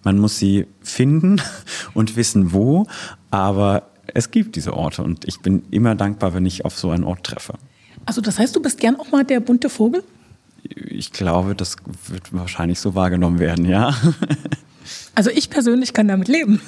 man 0.03 0.17
muss 0.17 0.37
sie 0.37 0.67
finden 0.81 1.41
und 1.93 2.17
wissen 2.17 2.51
wo, 2.51 2.85
aber 3.31 3.83
es 4.07 4.31
gibt 4.31 4.57
diese 4.57 4.73
Orte 4.73 5.01
und 5.01 5.25
ich 5.29 5.39
bin 5.39 5.63
immer 5.71 5.95
dankbar, 5.95 6.33
wenn 6.33 6.45
ich 6.45 6.65
auf 6.65 6.77
so 6.77 6.89
einen 6.89 7.05
Ort 7.05 7.23
treffe. 7.23 7.53
Also 8.05 8.19
das 8.19 8.37
heißt, 8.37 8.53
du 8.53 8.61
bist 8.61 8.81
gern 8.81 8.97
auch 8.97 9.11
mal 9.11 9.23
der 9.23 9.39
bunte 9.39 9.69
Vogel? 9.69 10.03
Ich 10.63 11.11
glaube, 11.11 11.55
das 11.55 11.77
wird 12.07 12.33
wahrscheinlich 12.33 12.79
so 12.79 12.95
wahrgenommen 12.95 13.39
werden, 13.39 13.65
ja. 13.65 13.95
Also 15.15 15.29
ich 15.29 15.49
persönlich 15.49 15.93
kann 15.93 16.07
damit 16.07 16.27
leben. 16.27 16.61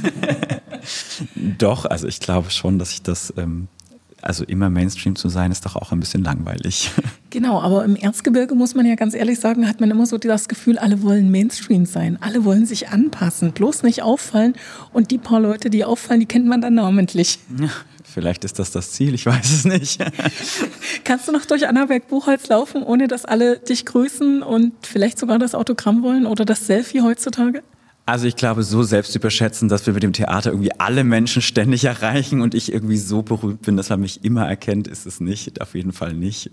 doch, 1.58 1.86
also 1.86 2.08
ich 2.08 2.19
glaube 2.19 2.49
schon, 2.49 2.80
dass 2.80 2.91
ich 2.91 3.01
das, 3.01 3.34
ähm, 3.38 3.67
also 4.21 4.43
immer 4.43 4.69
Mainstream 4.69 5.15
zu 5.15 5.30
sein, 5.30 5.51
ist 5.51 5.65
doch 5.65 5.75
auch 5.75 5.91
ein 5.91 5.99
bisschen 5.99 6.23
langweilig. 6.23 6.91
Genau, 7.34 7.62
aber 7.62 7.86
im 7.86 7.95
Erzgebirge 7.95 8.56
muss 8.56 8.75
man 8.75 8.86
ja 8.86 8.95
ganz 8.95 9.13
ehrlich 9.13 9.39
sagen, 9.39 9.65
hat 9.65 9.80
man 9.80 9.89
immer 9.89 10.06
so 10.06 10.17
das 10.17 10.49
Gefühl, 10.49 10.77
alle 10.77 11.01
wollen 11.01 11.32
Mainstream 11.32 11.86
sein, 11.86 12.17
alle 12.19 12.43
wollen 12.43 12.65
sich 12.65 12.89
anpassen, 12.89 13.54
bloß 13.54 13.84
nicht 13.84 14.04
auffallen. 14.04 14.54
Und 14.91 15.12
die 15.12 15.17
paar 15.17 15.39
Leute, 15.39 15.69
die 15.69 15.86
auffallen, 15.86 16.19
die 16.19 16.25
kennt 16.25 16.45
man 16.45 16.60
dann 16.60 16.73
namentlich. 16.73 17.39
Ja, 17.58 17.69
vielleicht 18.12 18.43
ist 18.45 18.60
das 18.60 18.71
das 18.71 18.91
Ziel, 18.91 19.13
ich 19.13 19.26
weiß 19.26 19.52
es 19.52 19.65
nicht. 19.65 20.00
Kannst 21.04 21.28
du 21.28 21.32
noch 21.32 21.45
durch 21.45 21.67
Annaberg-Buchholz 21.67 22.47
laufen, 22.50 22.84
ohne 22.84 23.08
dass 23.08 23.26
alle 23.26 23.60
dich 23.60 23.86
grüßen 23.86 24.43
und 24.43 24.74
vielleicht 24.86 25.17
sogar 25.17 25.39
das 25.39 25.56
Autogramm 25.56 26.04
wollen 26.04 26.26
oder 26.26 26.45
das 26.45 26.67
Selfie 26.67 27.02
heutzutage? 27.02 27.63
Also 28.06 28.26
ich 28.28 28.36
glaube, 28.36 28.63
so 28.63 28.84
selbst 28.84 29.15
überschätzen, 29.15 29.69
dass 29.69 29.86
wir 29.86 29.93
mit 29.93 30.04
dem 30.04 30.13
Theater 30.13 30.52
irgendwie 30.52 30.71
alle 30.80 31.04
Menschen 31.04 31.41
ständig 31.41 31.86
erreichen 31.86 32.41
und 32.41 32.56
ich 32.56 32.74
irgendwie 32.74 32.97
so 32.97 33.21
berühmt 33.21 33.62
bin, 33.62 33.78
dass 33.78 33.89
man 33.89 34.02
mich 34.02 34.26
immer 34.26 34.47
erkennt, 34.47 34.88
ist 34.88 35.06
es 35.06 35.19
nicht, 35.19 35.62
auf 35.62 35.76
jeden 35.76 35.93
Fall 35.93 36.13
nicht. 36.13 36.50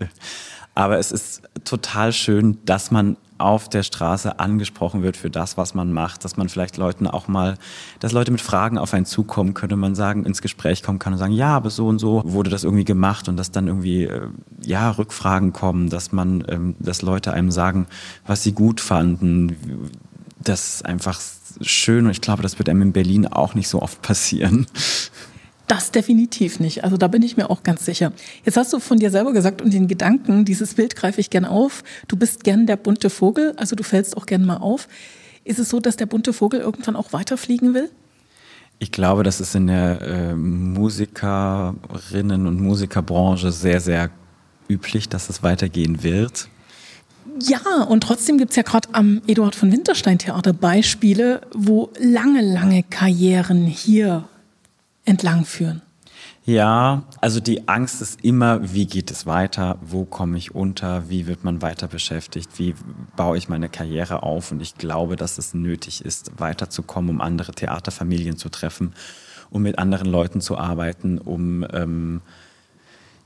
Aber 0.75 0.99
es 0.99 1.11
ist 1.11 1.41
total 1.65 2.13
schön, 2.13 2.59
dass 2.65 2.91
man 2.91 3.17
auf 3.39 3.69
der 3.69 3.83
Straße 3.83 4.39
angesprochen 4.39 5.01
wird 5.01 5.17
für 5.17 5.29
das, 5.29 5.57
was 5.57 5.73
man 5.73 5.91
macht, 5.91 6.23
dass 6.25 6.37
man 6.37 6.49
vielleicht 6.49 6.77
Leuten 6.77 7.07
auch 7.07 7.27
mal, 7.27 7.55
dass 7.99 8.11
Leute 8.11 8.31
mit 8.31 8.41
Fragen 8.41 8.77
auf 8.77 8.93
einen 8.93 9.05
zukommen, 9.05 9.53
könnte 9.53 9.75
man 9.75 9.95
sagen, 9.95 10.25
ins 10.25 10.41
Gespräch 10.41 10.83
kommen 10.83 10.99
kann 10.99 11.13
und 11.13 11.19
sagen, 11.19 11.33
ja, 11.33 11.55
aber 11.55 11.69
so 11.69 11.87
und 11.87 11.99
so 11.99 12.21
wurde 12.25 12.49
das 12.49 12.63
irgendwie 12.63 12.85
gemacht 12.85 13.29
und 13.29 13.37
dass 13.37 13.51
dann 13.51 13.67
irgendwie, 13.67 14.03
äh, 14.03 14.27
ja, 14.63 14.91
Rückfragen 14.91 15.53
kommen, 15.53 15.89
dass 15.89 16.11
man, 16.11 16.43
ähm, 16.47 16.75
dass 16.79 17.01
Leute 17.01 17.33
einem 17.33 17.51
sagen, 17.51 17.87
was 18.27 18.43
sie 18.43 18.51
gut 18.51 18.81
fanden, 18.81 19.87
das 20.41 20.75
ist 20.75 20.85
einfach 20.85 21.19
schön 21.61 22.05
und 22.05 22.11
ich 22.11 22.21
glaube, 22.21 22.43
das 22.43 22.59
wird 22.59 22.69
einem 22.69 22.81
in 22.81 22.93
Berlin 22.93 23.27
auch 23.27 23.55
nicht 23.55 23.67
so 23.67 23.81
oft 23.81 24.01
passieren. 24.01 24.67
Das 25.69 25.91
definitiv 25.91 26.59
nicht. 26.59 26.83
Also 26.83 26.97
da 26.97 27.07
bin 27.07 27.21
ich 27.21 27.37
mir 27.37 27.51
auch 27.51 27.61
ganz 27.61 27.85
sicher. 27.85 28.11
Jetzt 28.43 28.57
hast 28.57 28.73
du 28.73 28.79
von 28.79 28.97
dir 28.97 29.11
selber 29.11 29.33
gesagt 29.33 29.61
und 29.61 29.71
den 29.71 29.87
Gedanken, 29.87 30.43
dieses 30.43 30.73
Bild 30.73 30.95
greife 30.95 31.21
ich 31.21 31.29
gern 31.29 31.45
auf. 31.45 31.83
Du 32.07 32.17
bist 32.17 32.43
gern 32.43 32.65
der 32.65 32.75
bunte 32.75 33.11
Vogel, 33.11 33.53
also 33.55 33.75
du 33.75 33.83
fällst 33.83 34.17
auch 34.17 34.25
gern 34.25 34.45
mal 34.45 34.57
auf. 34.57 34.87
Ist 35.43 35.59
es 35.59 35.69
so, 35.69 35.79
dass 35.79 35.95
der 35.95 36.07
bunte 36.07 36.33
Vogel 36.33 36.59
irgendwann 36.59 36.95
auch 36.95 37.13
weiterfliegen 37.13 37.75
will? 37.75 37.91
Ich 38.79 38.91
glaube, 38.91 39.21
das 39.21 39.39
ist 39.39 39.53
in 39.53 39.67
der 39.67 40.01
äh, 40.01 40.33
Musikerinnen- 40.33 42.47
und 42.47 42.59
Musikerbranche 42.59 43.51
sehr, 43.51 43.79
sehr 43.79 44.09
üblich, 44.67 45.07
dass 45.07 45.29
es 45.29 45.43
weitergehen 45.43 46.01
wird. 46.01 46.47
Ja, 47.43 47.83
und 47.83 48.01
trotzdem 48.01 48.39
gibt 48.39 48.49
es 48.49 48.55
ja 48.55 48.63
gerade 48.63 48.89
am 48.93 49.21
Eduard 49.27 49.53
von 49.53 49.71
Winterstein 49.71 50.17
Theater 50.17 50.51
Beispiele, 50.51 51.41
wo 51.53 51.91
lange, 51.99 52.41
lange 52.41 52.81
Karrieren 52.81 53.67
hier 53.67 54.27
entlang 55.09 55.45
führen? 55.45 55.81
Ja, 56.45 57.03
also 57.21 57.39
die 57.39 57.67
Angst 57.67 58.01
ist 58.01 58.23
immer, 58.23 58.73
wie 58.73 58.87
geht 58.87 59.11
es 59.11 59.25
weiter, 59.25 59.77
wo 59.81 60.05
komme 60.05 60.37
ich 60.37 60.55
unter, 60.55 61.09
wie 61.09 61.27
wird 61.27 61.43
man 61.43 61.61
weiter 61.61 61.87
beschäftigt, 61.87 62.57
wie 62.57 62.73
baue 63.15 63.37
ich 63.37 63.49
meine 63.49 63.69
Karriere 63.69 64.23
auf? 64.23 64.51
Und 64.51 64.61
ich 64.61 64.75
glaube, 64.75 65.15
dass 65.15 65.37
es 65.37 65.53
nötig 65.53 66.03
ist, 66.03 66.39
weiterzukommen, 66.39 67.11
um 67.11 67.21
andere 67.21 67.51
Theaterfamilien 67.51 68.37
zu 68.37 68.49
treffen, 68.49 68.93
um 69.51 69.61
mit 69.61 69.77
anderen 69.77 70.09
Leuten 70.09 70.41
zu 70.41 70.57
arbeiten, 70.57 71.19
um 71.19 71.65
ähm, 71.71 72.21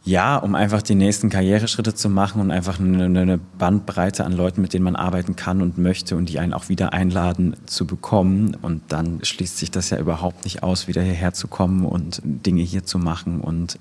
ja, 0.05 0.35
um 0.37 0.53
einfach 0.53 0.81
die 0.81 0.95
nächsten 0.95 1.29
Karriereschritte 1.29 1.93
zu 1.95 2.09
machen 2.09 2.41
und 2.41 2.51
einfach 2.51 2.77
eine, 2.77 3.05
eine, 3.05 3.37
Bandbreite 3.37 4.25
an 4.25 4.33
Leuten, 4.33 4.61
mit 4.61 4.73
denen 4.73 4.83
man 4.83 4.97
arbeiten 4.97 5.37
kann 5.37 5.61
und 5.61 5.77
möchte 5.77 6.17
und 6.17 6.27
die 6.27 6.39
einen 6.39 6.53
auch 6.53 6.67
wieder 6.67 6.91
einladen 6.91 7.55
zu 7.67 7.87
bekommen. 7.87 8.57
Und 8.61 8.81
dann 8.89 9.19
schließt 9.23 9.57
sich 9.57 9.71
das 9.71 9.91
ja 9.91 9.97
überhaupt 9.97 10.43
nicht 10.43 10.61
aus, 10.61 10.89
wieder 10.89 11.01
hierher 11.01 11.33
zu 11.33 11.47
kommen 11.47 11.85
und 11.85 12.21
Dinge 12.23 12.63
hier 12.63 12.83
zu 12.83 12.99
machen 12.99 13.39
und 13.39 13.79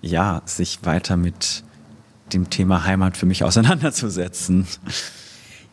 ja, 0.00 0.42
sich 0.44 0.80
weiter 0.84 1.16
mit 1.16 1.62
dem 2.32 2.50
Thema 2.50 2.84
Heimat 2.84 3.16
für 3.16 3.26
mich 3.26 3.44
auseinanderzusetzen. 3.44 4.66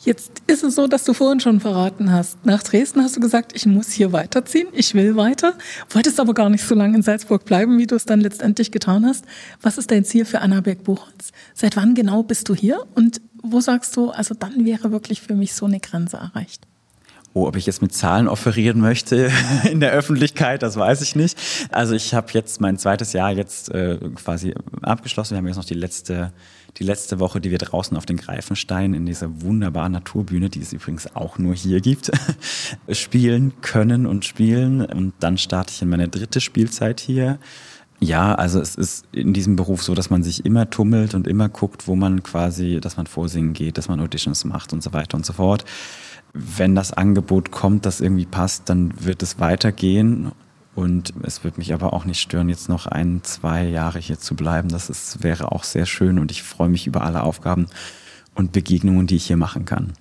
Jetzt 0.03 0.41
ist 0.47 0.63
es 0.63 0.73
so, 0.73 0.87
dass 0.87 1.03
du 1.03 1.13
vorhin 1.13 1.39
schon 1.39 1.59
verraten 1.59 2.11
hast. 2.11 2.43
Nach 2.43 2.63
Dresden 2.63 3.03
hast 3.03 3.17
du 3.17 3.19
gesagt, 3.19 3.51
ich 3.55 3.67
muss 3.67 3.91
hier 3.91 4.11
weiterziehen, 4.11 4.67
ich 4.71 4.95
will 4.95 5.15
weiter. 5.15 5.53
Wolltest 5.91 6.19
aber 6.19 6.33
gar 6.33 6.49
nicht 6.49 6.63
so 6.63 6.73
lange 6.73 6.95
in 6.97 7.03
Salzburg 7.03 7.45
bleiben, 7.45 7.77
wie 7.77 7.85
du 7.85 7.95
es 7.95 8.05
dann 8.05 8.19
letztendlich 8.19 8.71
getan 8.71 9.05
hast. 9.05 9.25
Was 9.61 9.77
ist 9.77 9.91
dein 9.91 10.03
Ziel 10.03 10.25
für 10.25 10.39
Annaberg-Buchholz? 10.39 11.31
Seit 11.53 11.75
wann 11.75 11.93
genau 11.93 12.23
bist 12.23 12.49
du 12.49 12.55
hier? 12.55 12.83
Und 12.95 13.21
wo 13.43 13.61
sagst 13.61 13.95
du, 13.95 14.09
also 14.09 14.33
dann 14.33 14.65
wäre 14.65 14.91
wirklich 14.91 15.21
für 15.21 15.35
mich 15.35 15.53
so 15.53 15.67
eine 15.67 15.79
Grenze 15.79 16.17
erreicht? 16.17 16.65
Oh, 17.33 17.47
ob 17.47 17.55
ich 17.55 17.65
jetzt 17.65 17.81
mit 17.81 17.93
Zahlen 17.93 18.27
offerieren 18.27 18.81
möchte 18.81 19.31
in 19.71 19.79
der 19.79 19.91
Öffentlichkeit, 19.91 20.63
das 20.63 20.75
weiß 20.75 21.01
ich 21.01 21.15
nicht. 21.15 21.37
Also 21.71 21.93
ich 21.93 22.13
habe 22.13 22.27
jetzt 22.33 22.59
mein 22.59 22.77
zweites 22.77 23.13
Jahr 23.13 23.31
jetzt 23.31 23.69
äh, 23.69 23.97
quasi 24.15 24.53
abgeschlossen. 24.81 25.35
Wir 25.35 25.37
haben 25.37 25.47
jetzt 25.47 25.55
noch 25.55 25.63
die 25.63 25.75
letzte, 25.75 26.33
die 26.77 26.83
letzte 26.83 27.19
Woche, 27.19 27.41
die 27.41 27.51
wir 27.51 27.57
draußen 27.57 27.95
auf 27.97 28.05
den 28.05 28.17
Greifenstein 28.17 28.93
in 28.93 29.05
dieser 29.05 29.41
wunderbaren 29.41 29.91
Naturbühne, 29.91 30.49
die 30.49 30.61
es 30.61 30.73
übrigens 30.73 31.15
auch 31.15 31.37
nur 31.37 31.53
hier 31.53 31.81
gibt, 31.81 32.11
spielen 32.91 33.53
können 33.61 34.05
und 34.05 34.25
spielen. 34.25 34.85
Und 34.85 35.13
dann 35.19 35.37
starte 35.37 35.73
ich 35.73 35.81
in 35.81 35.89
meine 35.89 36.07
dritte 36.07 36.41
Spielzeit 36.41 36.99
hier. 36.99 37.39
Ja, 37.99 38.33
also 38.33 38.59
es 38.59 38.75
ist 38.75 39.05
in 39.11 39.33
diesem 39.33 39.55
Beruf 39.55 39.83
so, 39.83 39.93
dass 39.93 40.09
man 40.09 40.23
sich 40.23 40.45
immer 40.45 40.69
tummelt 40.69 41.13
und 41.13 41.27
immer 41.27 41.49
guckt, 41.49 41.87
wo 41.87 41.95
man 41.95 42.23
quasi, 42.23 42.79
dass 42.81 42.97
man 42.97 43.05
vorsingen 43.05 43.53
geht, 43.53 43.77
dass 43.77 43.89
man 43.89 43.99
Auditions 43.99 44.43
macht 44.45 44.73
und 44.73 44.81
so 44.81 44.91
weiter 44.93 45.17
und 45.17 45.25
so 45.25 45.33
fort 45.33 45.65
wenn 46.33 46.75
das 46.75 46.93
Angebot 46.93 47.51
kommt, 47.51 47.85
das 47.85 48.01
irgendwie 48.01 48.25
passt, 48.25 48.69
dann 48.69 48.93
wird 49.03 49.21
es 49.23 49.39
weitergehen. 49.39 50.31
Und 50.81 51.13
es 51.21 51.43
wird 51.43 51.59
mich 51.59 51.75
aber 51.75 51.93
auch 51.93 52.05
nicht 52.05 52.19
stören, 52.19 52.49
jetzt 52.49 52.67
noch 52.67 52.87
ein, 52.87 53.21
zwei 53.21 53.65
Jahre 53.65 53.99
hier 53.99 54.17
zu 54.17 54.35
bleiben. 54.35 54.69
Das 54.69 54.89
ist, 54.89 55.21
wäre 55.21 55.51
auch 55.51 55.63
sehr 55.63 55.85
schön 55.85 56.17
und 56.17 56.31
ich 56.31 56.41
freue 56.41 56.69
mich 56.69 56.87
über 56.87 57.03
alle 57.03 57.21
Aufgaben 57.21 57.67
und 58.33 58.51
Begegnungen, 58.51 59.05
die 59.05 59.17
ich 59.17 59.27
hier 59.27 59.37
machen 59.37 59.65
kann. 59.65 59.93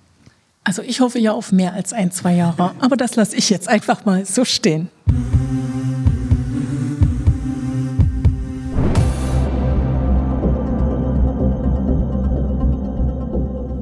Also 0.63 0.81
ich 0.81 0.99
hoffe 0.99 1.19
ja 1.19 1.33
auf 1.33 1.51
mehr 1.51 1.73
als 1.73 1.93
ein, 1.93 2.11
zwei 2.11 2.33
Jahre, 2.33 2.73
aber 2.79 2.97
das 2.97 3.15
lasse 3.15 3.35
ich 3.35 3.51
jetzt 3.51 3.69
einfach 3.69 4.05
mal 4.05 4.25
so 4.25 4.43
stehen. 4.43 4.89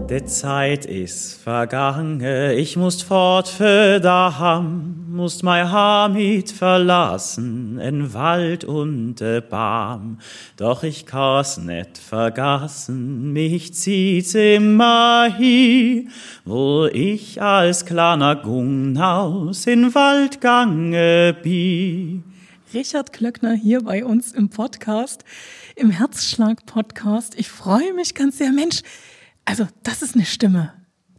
Die 0.09 0.25
Zeit 0.25 0.85
ist 0.85 1.35
vergangen, 1.41 2.19
ich 2.57 2.75
muss 2.75 3.01
fort 3.01 3.47
für 3.47 4.01
daheim, 4.01 4.98
muss 5.19 5.43
mein 5.43 5.69
Hamid 5.69 6.49
verlassen, 6.49 7.77
in 7.77 8.13
Wald 8.13 8.63
und 8.63 9.15
de 9.15 9.41
Baum. 9.41 10.19
Doch 10.55 10.83
ich 10.83 11.05
kann's 11.05 11.57
net 11.57 11.97
vergassen, 11.97 13.33
mich 13.33 13.73
zieht's 13.73 14.33
immer 14.33 15.27
hier, 15.37 16.05
wo 16.45 16.85
ich 16.85 17.41
als 17.41 17.85
kleiner 17.85 18.37
Gungnaus 18.37 19.67
in 19.67 19.93
Wald 19.93 20.39
gange 20.39 21.35
bi. 21.43 22.23
Richard 22.73 23.11
Klöckner 23.11 23.55
hier 23.55 23.81
bei 23.81 24.05
uns 24.05 24.31
im 24.31 24.47
Podcast, 24.47 25.25
im 25.75 25.91
Herzschlag-Podcast. 25.91 27.37
Ich 27.37 27.49
freue 27.49 27.93
mich 27.93 28.15
ganz 28.15 28.37
sehr. 28.37 28.53
Mensch, 28.53 28.83
also, 29.43 29.67
das 29.83 30.01
ist 30.01 30.15
eine 30.15 30.23
Stimme. 30.23 30.71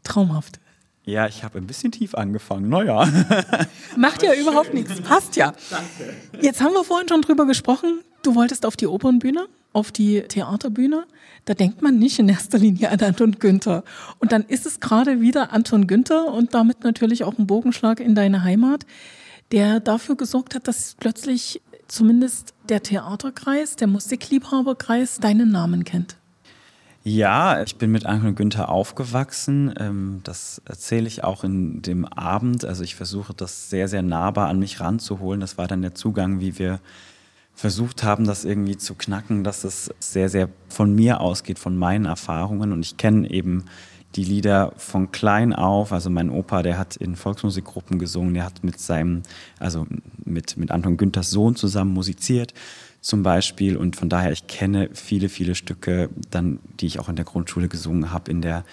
Traumhaft. 0.05 0.59
Ja, 1.05 1.27
ich 1.27 1.43
habe 1.43 1.59
ein 1.59 1.67
bisschen 1.67 1.93
tief 1.93 2.15
angefangen. 2.15 2.69
Naja. 2.69 3.09
Macht 3.97 4.23
ja 4.23 4.35
überhaupt 4.35 4.75
nichts. 4.75 5.01
Passt 5.01 5.37
ja. 5.37 5.53
Danke. 5.71 6.15
Jetzt 6.41 6.61
haben 6.61 6.73
wir 6.73 6.85
vorhin 6.85 7.09
schon 7.09 7.23
drüber 7.23 7.47
gesprochen. 7.47 8.01
Du 8.23 8.35
wolltest 8.35 8.67
auf 8.67 8.77
die 8.77 8.87
Opernbühne, 8.87 9.49
auf 9.73 9.93
die 9.93 10.21
Theaterbühne. 10.23 11.07
Da 11.47 11.55
denkt 11.55 11.81
man 11.81 11.99
nicht 11.99 12.19
in 12.19 12.29
erster 12.29 12.59
Linie 12.59 12.91
an 12.91 13.01
Anton 13.01 13.33
Günther. 13.39 13.83
Und 14.19 14.33
dann 14.33 14.45
ist 14.45 14.67
es 14.67 14.79
gerade 14.79 15.21
wieder 15.21 15.53
Anton 15.53 15.87
Günther 15.87 16.33
und 16.33 16.55
damit 16.55 16.85
natürlich 16.85 17.25
auch 17.25 17.39
ein 17.39 17.47
Bogenschlag 17.47 17.99
in 17.99 18.15
deine 18.15 18.45
Heimat, 18.45 18.85
der 19.53 19.81
dafür 19.81 20.17
gesorgt 20.17 20.55
hat, 20.55 20.69
dass 20.69 20.97
plötzlich 21.01 21.63
zumindest 21.89 22.55
der 22.69 22.83
Theaterkreis, 22.83 23.77
der 23.77 23.89
Musikliebhaberkreis 23.89 25.19
deinen 25.19 25.51
Namen 25.51 25.85
kennt. 25.85 26.20
Ja, 27.03 27.63
ich 27.63 27.77
bin 27.77 27.91
mit 27.91 28.05
Anton 28.05 28.35
Günther 28.35 28.69
aufgewachsen. 28.69 29.73
Ähm, 29.79 30.21
das 30.23 30.61
erzähle 30.67 31.07
ich 31.07 31.25
auch 31.25 31.45
in 31.45 31.81
dem 31.81 32.05
Abend. 32.05 32.67
Also 32.67 32.85
ich 32.85 32.95
versuche 32.95 33.33
das 33.33 33.71
sehr, 33.71 33.89
sehr 33.89 34.03
nahbar 34.03 34.49
an 34.49 34.59
mich 34.59 34.81
ranzuholen. 34.81 35.41
Das 35.41 35.57
war 35.57 35.67
dann 35.67 35.81
der 35.81 35.95
Zugang, 35.95 36.41
wie 36.41 36.59
wir 36.59 36.79
versucht 37.55 38.03
haben, 38.03 38.27
das 38.27 38.45
irgendwie 38.45 38.77
zu 38.77 38.95
knacken, 38.95 39.45
dass 39.45 39.65
es 39.65 39.91
sehr, 39.99 40.29
sehr 40.29 40.51
von 40.69 40.95
mir 40.95 41.21
ausgeht, 41.21 41.59
von 41.59 41.75
meinen 41.75 42.05
Erfahrungen. 42.05 42.71
Und 42.71 42.85
ich 42.85 42.99
kenne 42.99 43.31
eben 43.31 43.65
die 44.15 44.25
Lieder 44.25 44.73
von 44.77 45.11
klein 45.11 45.55
auf. 45.55 45.93
Also 45.93 46.11
mein 46.11 46.29
Opa, 46.29 46.63
der 46.63 46.77
hat 46.77 46.97
in 46.97 47.17
Volksmusikgruppen 47.17 47.99
gesungen, 47.99 48.35
der 48.35 48.45
hat 48.45 48.63
mit 48.63 48.79
seinem, 48.79 49.23
also 49.59 49.87
mit, 50.27 50.59
mit 50.59 50.71
Anton 50.71 50.99
Günthers 50.99 51.31
Sohn 51.31 51.57
zusammen 51.57 51.95
musiziert 51.95 52.53
zum 53.01 53.23
Beispiel. 53.23 53.77
Und 53.77 53.97
von 53.97 54.09
daher, 54.09 54.33
ich 54.33 54.47
kenne 54.47 54.91
viele, 54.93 55.29
viele 55.29 55.55
Stücke, 55.55 56.11
dann, 56.31 56.59
die 56.81 56.87
ich 56.87 56.99
auch 56.99 57.09
in 57.09 57.17
der 57.17 57.25
Grundschule 57.25 57.69
gesungen 57.69 58.13
habe, 58.13 58.31
in 58.31 58.43
der, 58.43 58.65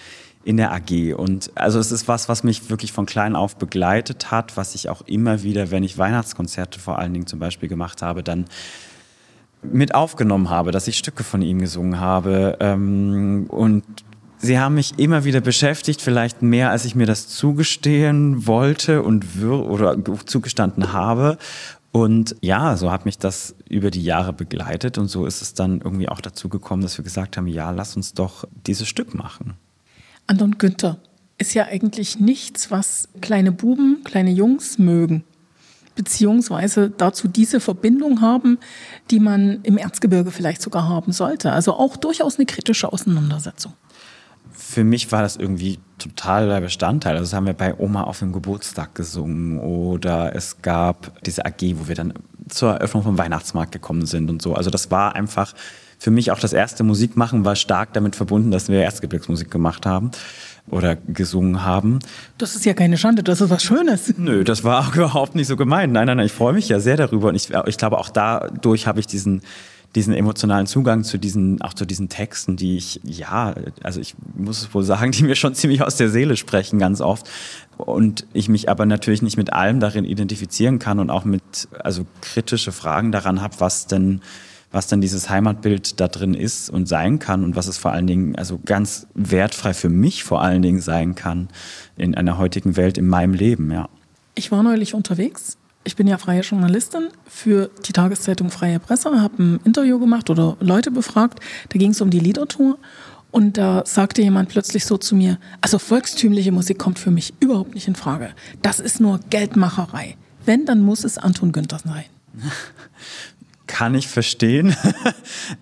in 0.44 0.56
der 0.56 0.72
AG. 0.72 1.14
Und 1.14 1.50
also 1.54 1.78
es 1.78 1.92
ist 1.92 2.08
was, 2.08 2.28
was 2.28 2.44
mich 2.44 2.70
wirklich 2.70 2.92
von 2.92 3.06
klein 3.06 3.36
auf 3.36 3.56
begleitet 3.56 4.30
hat, 4.30 4.56
was 4.56 4.74
ich 4.74 4.88
auch 4.88 5.02
immer 5.02 5.42
wieder, 5.42 5.70
wenn 5.70 5.82
ich 5.82 5.98
Weihnachtskonzerte 5.98 6.78
vor 6.80 6.98
allen 6.98 7.12
Dingen 7.12 7.26
zum 7.26 7.38
Beispiel 7.38 7.68
gemacht 7.68 8.02
habe, 8.02 8.22
dann 8.22 8.46
mit 9.62 9.94
aufgenommen 9.94 10.50
habe, 10.50 10.70
dass 10.70 10.86
ich 10.88 10.98
Stücke 10.98 11.24
von 11.24 11.42
ihm 11.42 11.58
gesungen 11.58 11.98
habe. 11.98 12.56
Ähm, 12.60 13.46
und 13.48 13.84
sie 14.38 14.58
haben 14.58 14.76
mich 14.76 14.98
immer 14.98 15.24
wieder 15.24 15.40
beschäftigt, 15.40 16.00
vielleicht 16.00 16.42
mehr, 16.42 16.70
als 16.70 16.84
ich 16.84 16.94
mir 16.94 17.06
das 17.06 17.28
zugestehen 17.28 18.46
wollte 18.46 19.02
und 19.02 19.24
oder 19.42 19.96
zugestanden 20.26 20.92
habe. 20.92 21.38
Und 21.90 22.36
ja, 22.42 22.76
so 22.76 22.92
hat 22.92 23.06
mich 23.06 23.18
das 23.18 23.54
über 23.68 23.90
die 23.90 24.02
Jahre 24.02 24.32
begleitet 24.32 24.98
und 24.98 25.08
so 25.08 25.24
ist 25.24 25.40
es 25.40 25.54
dann 25.54 25.80
irgendwie 25.80 26.08
auch 26.08 26.20
dazu 26.20 26.48
gekommen, 26.48 26.82
dass 26.82 26.98
wir 26.98 27.04
gesagt 27.04 27.36
haben, 27.36 27.46
ja, 27.46 27.70
lass 27.70 27.96
uns 27.96 28.12
doch 28.12 28.44
dieses 28.66 28.86
Stück 28.86 29.14
machen. 29.14 29.54
Anton 30.26 30.58
Günther 30.58 30.98
ist 31.38 31.54
ja 31.54 31.64
eigentlich 31.64 32.20
nichts, 32.20 32.70
was 32.70 33.08
kleine 33.20 33.52
Buben, 33.52 34.02
kleine 34.04 34.30
Jungs 34.30 34.78
mögen, 34.78 35.24
beziehungsweise 35.94 36.90
dazu 36.90 37.26
diese 37.26 37.58
Verbindung 37.58 38.20
haben, 38.20 38.58
die 39.10 39.20
man 39.20 39.60
im 39.62 39.78
Erzgebirge 39.78 40.30
vielleicht 40.30 40.60
sogar 40.60 40.86
haben 40.86 41.12
sollte. 41.12 41.52
Also 41.52 41.72
auch 41.72 41.96
durchaus 41.96 42.36
eine 42.36 42.46
kritische 42.46 42.92
Auseinandersetzung 42.92 43.72
für 44.78 44.84
mich 44.84 45.10
war 45.10 45.22
das 45.22 45.34
irgendwie 45.34 45.80
totaler 45.98 46.60
Bestandteil. 46.60 47.14
Also 47.16 47.24
das 47.24 47.32
haben 47.32 47.46
wir 47.46 47.52
bei 47.52 47.76
Oma 47.76 48.04
auf 48.04 48.20
dem 48.20 48.32
Geburtstag 48.32 48.94
gesungen 48.94 49.58
oder 49.58 50.36
es 50.36 50.62
gab 50.62 51.20
diese 51.24 51.44
AG, 51.44 51.74
wo 51.74 51.88
wir 51.88 51.96
dann 51.96 52.14
zur 52.48 52.74
Eröffnung 52.74 53.02
vom 53.02 53.18
Weihnachtsmarkt 53.18 53.72
gekommen 53.72 54.06
sind 54.06 54.30
und 54.30 54.40
so. 54.40 54.54
Also 54.54 54.70
das 54.70 54.92
war 54.92 55.16
einfach 55.16 55.52
für 55.98 56.12
mich 56.12 56.30
auch 56.30 56.38
das 56.38 56.52
erste 56.52 56.84
Musikmachen 56.84 57.44
war 57.44 57.56
stark 57.56 57.92
damit 57.92 58.14
verbunden, 58.14 58.52
dass 58.52 58.68
wir 58.68 58.84
Erzgebirgsmusik 58.84 59.50
gemacht 59.50 59.84
haben. 59.84 60.12
oder 60.70 60.94
gesungen 60.94 61.64
haben. 61.64 61.98
Das 62.36 62.54
ist 62.54 62.64
ja 62.66 62.74
keine 62.74 62.98
Schande, 62.98 63.24
das 63.24 63.40
ist 63.40 63.50
was 63.50 63.64
Schönes. 63.64 64.14
Nö, 64.16 64.44
das 64.44 64.62
war 64.62 64.86
auch 64.86 64.94
überhaupt 64.94 65.34
nicht 65.34 65.48
so 65.48 65.56
gemeint. 65.56 65.92
Nein, 65.92 66.06
nein, 66.06 66.18
nein, 66.18 66.26
ich 66.26 66.32
freue 66.32 66.52
mich 66.52 66.68
ja 66.68 66.78
sehr 66.78 66.96
darüber 66.96 67.30
und 67.30 67.34
ich, 67.34 67.50
ich 67.66 67.78
glaube 67.78 67.98
auch 67.98 68.10
dadurch 68.10 68.86
habe 68.86 69.00
ich 69.00 69.08
diesen 69.08 69.42
diesen 69.94 70.12
emotionalen 70.12 70.66
Zugang 70.66 71.02
zu 71.02 71.18
diesen, 71.18 71.62
auch 71.62 71.72
zu 71.72 71.86
diesen 71.86 72.08
Texten, 72.08 72.56
die 72.56 72.76
ich, 72.76 73.00
ja, 73.04 73.54
also 73.82 74.00
ich 74.00 74.14
muss 74.36 74.62
es 74.62 74.74
wohl 74.74 74.84
sagen, 74.84 75.12
die 75.12 75.22
mir 75.22 75.36
schon 75.36 75.54
ziemlich 75.54 75.82
aus 75.82 75.96
der 75.96 76.10
Seele 76.10 76.36
sprechen, 76.36 76.78
ganz 76.78 77.00
oft. 77.00 77.28
Und 77.76 78.26
ich 78.32 78.48
mich 78.48 78.68
aber 78.68 78.86
natürlich 78.86 79.22
nicht 79.22 79.36
mit 79.36 79.52
allem 79.52 79.80
darin 79.80 80.04
identifizieren 80.04 80.78
kann 80.78 80.98
und 80.98 81.10
auch 81.10 81.24
mit, 81.24 81.68
also 81.78 82.06
kritische 82.20 82.72
Fragen 82.72 83.12
daran 83.12 83.40
habe, 83.40 83.54
was 83.58 83.86
denn, 83.86 84.20
was 84.70 84.88
denn 84.88 85.00
dieses 85.00 85.30
Heimatbild 85.30 86.00
da 86.00 86.08
drin 86.08 86.34
ist 86.34 86.68
und 86.68 86.86
sein 86.86 87.18
kann 87.18 87.44
und 87.44 87.56
was 87.56 87.68
es 87.68 87.78
vor 87.78 87.92
allen 87.92 88.06
Dingen, 88.06 88.36
also 88.36 88.60
ganz 88.64 89.06
wertfrei 89.14 89.72
für 89.72 89.88
mich 89.88 90.24
vor 90.24 90.42
allen 90.42 90.60
Dingen 90.60 90.80
sein 90.80 91.14
kann 91.14 91.48
in 91.96 92.14
einer 92.14 92.36
heutigen 92.36 92.76
Welt 92.76 92.98
in 92.98 93.06
meinem 93.06 93.32
Leben, 93.32 93.70
ja. 93.70 93.88
Ich 94.34 94.52
war 94.52 94.62
neulich 94.62 94.94
unterwegs 94.94 95.56
ich 95.88 95.96
bin 95.96 96.06
ja 96.06 96.18
freie 96.18 96.42
Journalistin 96.42 97.08
für 97.26 97.70
die 97.86 97.94
Tageszeitung 97.94 98.50
Freie 98.50 98.78
Presse, 98.78 99.22
habe 99.22 99.42
ein 99.42 99.60
Interview 99.64 99.98
gemacht 99.98 100.28
oder 100.28 100.58
Leute 100.60 100.90
befragt. 100.90 101.40
Da 101.70 101.78
ging 101.78 101.92
es 101.92 102.00
um 102.02 102.10
die 102.10 102.20
Liedertour. 102.20 102.78
Und 103.30 103.56
da 103.56 103.82
sagte 103.86 104.20
jemand 104.20 104.50
plötzlich 104.50 104.84
so 104.84 104.98
zu 104.98 105.16
mir, 105.16 105.38
also 105.62 105.78
volkstümliche 105.78 106.52
Musik 106.52 106.78
kommt 106.78 106.98
für 106.98 107.10
mich 107.10 107.32
überhaupt 107.40 107.74
nicht 107.74 107.88
in 107.88 107.94
Frage. 107.94 108.34
Das 108.60 108.80
ist 108.80 109.00
nur 109.00 109.20
Geldmacherei. 109.30 110.16
Wenn, 110.44 110.66
dann 110.66 110.82
muss 110.82 111.04
es 111.04 111.16
Anton 111.16 111.52
Günther 111.52 111.78
sein. 111.78 112.04
Kann 113.66 113.94
ich 113.94 114.08
verstehen. 114.08 114.76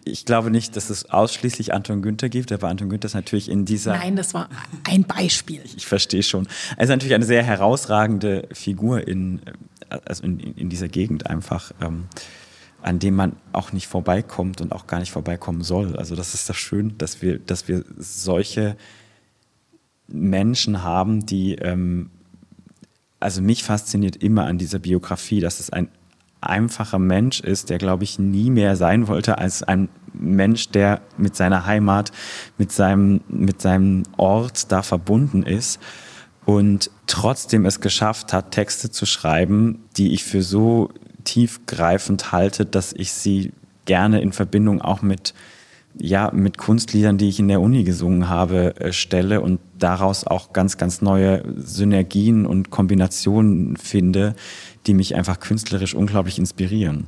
Ich 0.05 0.25
glaube 0.25 0.51
nicht, 0.51 0.75
dass 0.77 0.91
es 0.91 1.11
ausschließlich 1.11 1.75
Anton 1.75 2.03
Günther 2.03 2.29
gibt, 2.29 2.51
aber 2.51 2.69
Anton 2.69 2.89
Günther 2.89 3.07
ist 3.07 3.15
natürlich 3.15 3.49
in 3.49 3.65
dieser. 3.65 3.97
Nein, 3.97 4.17
das 4.17 4.35
war 4.35 4.49
ein 4.85 5.05
Beispiel. 5.05 5.61
Ich, 5.77 5.87
verstehe 5.87 6.23
schon. 6.23 6.49
Er 6.77 6.85
ist 6.85 6.89
natürlich 6.89 7.15
eine 7.15 7.25
sehr 7.25 7.43
herausragende 7.43 8.49
Figur 8.53 9.07
in 9.07 9.41
also 9.89 10.25
in, 10.25 10.39
in 10.39 10.69
dieser 10.69 10.89
Gegend 10.89 11.27
einfach, 11.29 11.73
ähm, 11.81 12.05
an 12.83 12.99
dem 12.99 13.15
man 13.15 13.37
auch 13.53 13.73
nicht 13.73 13.87
vorbeikommt 13.87 14.61
und 14.61 14.73
auch 14.73 14.87
gar 14.87 15.01
nicht 15.01 15.11
vorbeikommen 15.11 15.63
soll. 15.63 15.97
Also 15.97 16.15
das 16.15 16.35
ist 16.35 16.49
das 16.49 16.57
schön, 16.57 16.97
dass 16.99 17.23
wir, 17.23 17.39
dass 17.39 17.69
wir 17.69 17.85
solche 17.97 18.77
Menschen 20.09 20.83
haben, 20.83 21.27
die, 21.27 21.57
ähm, 21.57 22.11
also 23.19 23.43
mich 23.43 23.65
fasziniert 23.65 24.17
immer 24.17 24.45
an 24.45 24.59
dieser 24.59 24.79
Biografie, 24.79 25.41
dass 25.41 25.59
es 25.59 25.71
ein 25.71 25.89
einfacher 26.41 26.99
Mensch 26.99 27.41
ist, 27.41 27.71
der, 27.71 27.79
glaube 27.79 28.05
ich, 28.05 28.19
nie 28.19 28.51
mehr 28.51 28.77
sein 28.77 29.09
wollte 29.09 29.39
als 29.39 29.63
ein 29.63 29.89
Mensch, 30.13 30.69
der 30.69 31.01
mit 31.17 31.35
seiner 31.35 31.67
Heimat, 31.67 32.13
mit 32.57 32.73
seinem, 32.73 33.21
mit 33.29 33.61
seinem 33.61 34.05
Ort 34.17 34.71
da 34.71 34.83
verbunden 34.83 35.43
ist 35.43 35.81
und 36.47 36.91
trotzdem 37.07 37.67
es 37.67 37.81
geschafft 37.81 38.33
hat, 38.33 38.53
Texte 38.53 38.91
zu 38.91 39.05
schreiben, 39.05 39.85
die 39.97 40.15
ich 40.15 40.25
für 40.25 40.43
so 40.43 40.91
tiefgreifend 41.25 42.33
halte, 42.33 42.65
dass 42.65 42.93
ich 42.93 43.13
sie 43.13 43.53
gerne 43.85 44.21
in 44.23 44.33
Verbindung 44.33 44.81
auch 44.81 45.03
mit 45.03 45.35
ja, 45.99 46.31
mit 46.31 46.59
Kunstliedern, 46.59 47.17
die 47.17 47.31
ich 47.31 47.39
in 47.39 47.49
der 47.49 47.63
Uni 47.63 47.83
gesungen 47.83 48.29
habe, 48.29 48.79
äh, 48.79 48.93
stelle 48.93 49.41
und 49.41 49.61
daraus 49.79 50.27
auch 50.27 50.53
ganz, 50.53 50.77
ganz 50.77 51.01
neue 51.01 51.43
Synergien 51.57 52.45
und 52.45 52.69
Kombinationen 52.69 53.79
finde, 53.79 54.35
die 54.87 54.93
mich 54.93 55.15
einfach 55.15 55.41
künstlerisch 55.41 55.95
unglaublich 55.95 56.39
inspirieren. 56.39 57.07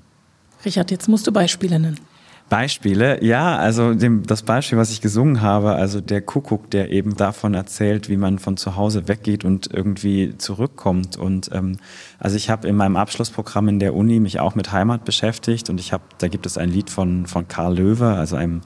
Richard, 0.64 0.90
jetzt 0.90 1.06
musst 1.06 1.26
du 1.26 1.32
Beispiele 1.32 1.78
nennen. 1.78 2.00
Beispiele, 2.48 3.22
ja, 3.22 3.56
also 3.56 3.94
dem, 3.94 4.26
das 4.26 4.42
Beispiel, 4.42 4.78
was 4.78 4.90
ich 4.90 5.00
gesungen 5.00 5.42
habe, 5.42 5.72
also 5.72 6.00
der 6.00 6.22
Kuckuck, 6.22 6.70
der 6.70 6.90
eben 6.90 7.16
davon 7.16 7.54
erzählt, 7.54 8.08
wie 8.08 8.16
man 8.16 8.38
von 8.38 8.56
zu 8.56 8.76
Hause 8.76 9.06
weggeht 9.06 9.44
und 9.44 9.68
irgendwie 9.72 10.36
zurückkommt. 10.38 11.16
Und 11.16 11.50
ähm, 11.52 11.76
also 12.18 12.36
ich 12.36 12.48
habe 12.50 12.66
in 12.66 12.76
meinem 12.76 12.96
Abschlussprogramm 12.96 13.68
in 13.68 13.78
der 13.78 13.94
Uni 13.94 14.18
mich 14.20 14.40
auch 14.40 14.54
mit 14.54 14.72
Heimat 14.72 15.04
beschäftigt 15.04 15.68
und 15.68 15.78
ich 15.78 15.92
habe, 15.92 16.04
da 16.18 16.28
gibt 16.28 16.46
es 16.46 16.56
ein 16.58 16.70
Lied 16.70 16.90
von 16.90 17.26
von 17.26 17.48
Karl 17.48 17.76
Löwe, 17.76 18.14
also 18.14 18.36
einem 18.36 18.62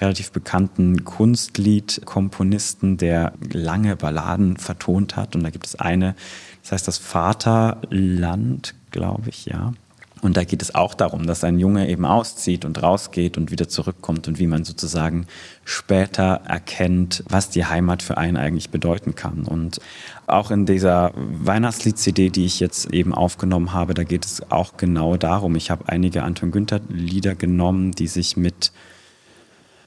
relativ 0.00 0.32
bekannten 0.32 1.04
Kunstliedkomponisten, 1.04 2.96
der 2.96 3.32
lange 3.52 3.96
Balladen 3.96 4.56
vertont 4.56 5.16
hat. 5.16 5.34
Und 5.34 5.42
da 5.42 5.50
gibt 5.50 5.66
es 5.66 5.74
eine, 5.76 6.14
das 6.62 6.72
heißt 6.72 6.88
das 6.88 6.98
Vaterland, 6.98 8.74
glaube 8.90 9.28
ich, 9.30 9.46
ja. 9.46 9.72
Und 10.20 10.36
da 10.36 10.44
geht 10.44 10.62
es 10.62 10.74
auch 10.74 10.94
darum, 10.94 11.26
dass 11.26 11.44
ein 11.44 11.58
Junge 11.58 11.88
eben 11.88 12.04
auszieht 12.04 12.64
und 12.64 12.82
rausgeht 12.82 13.38
und 13.38 13.50
wieder 13.50 13.68
zurückkommt 13.68 14.28
und 14.28 14.38
wie 14.38 14.46
man 14.46 14.64
sozusagen 14.64 15.26
später 15.64 16.40
erkennt, 16.46 17.22
was 17.28 17.50
die 17.50 17.64
Heimat 17.64 18.02
für 18.02 18.18
einen 18.18 18.36
eigentlich 18.36 18.70
bedeuten 18.70 19.14
kann. 19.14 19.44
Und 19.44 19.80
auch 20.26 20.50
in 20.50 20.66
dieser 20.66 21.12
Weihnachtslied-CD, 21.14 22.30
die 22.30 22.46
ich 22.46 22.60
jetzt 22.60 22.92
eben 22.92 23.14
aufgenommen 23.14 23.72
habe, 23.72 23.94
da 23.94 24.04
geht 24.04 24.24
es 24.24 24.50
auch 24.50 24.76
genau 24.76 25.16
darum. 25.16 25.56
Ich 25.56 25.70
habe 25.70 25.88
einige 25.88 26.22
Anton 26.22 26.50
Günther-Lieder 26.50 27.34
genommen, 27.34 27.92
die 27.92 28.08
sich 28.08 28.36
mit 28.36 28.72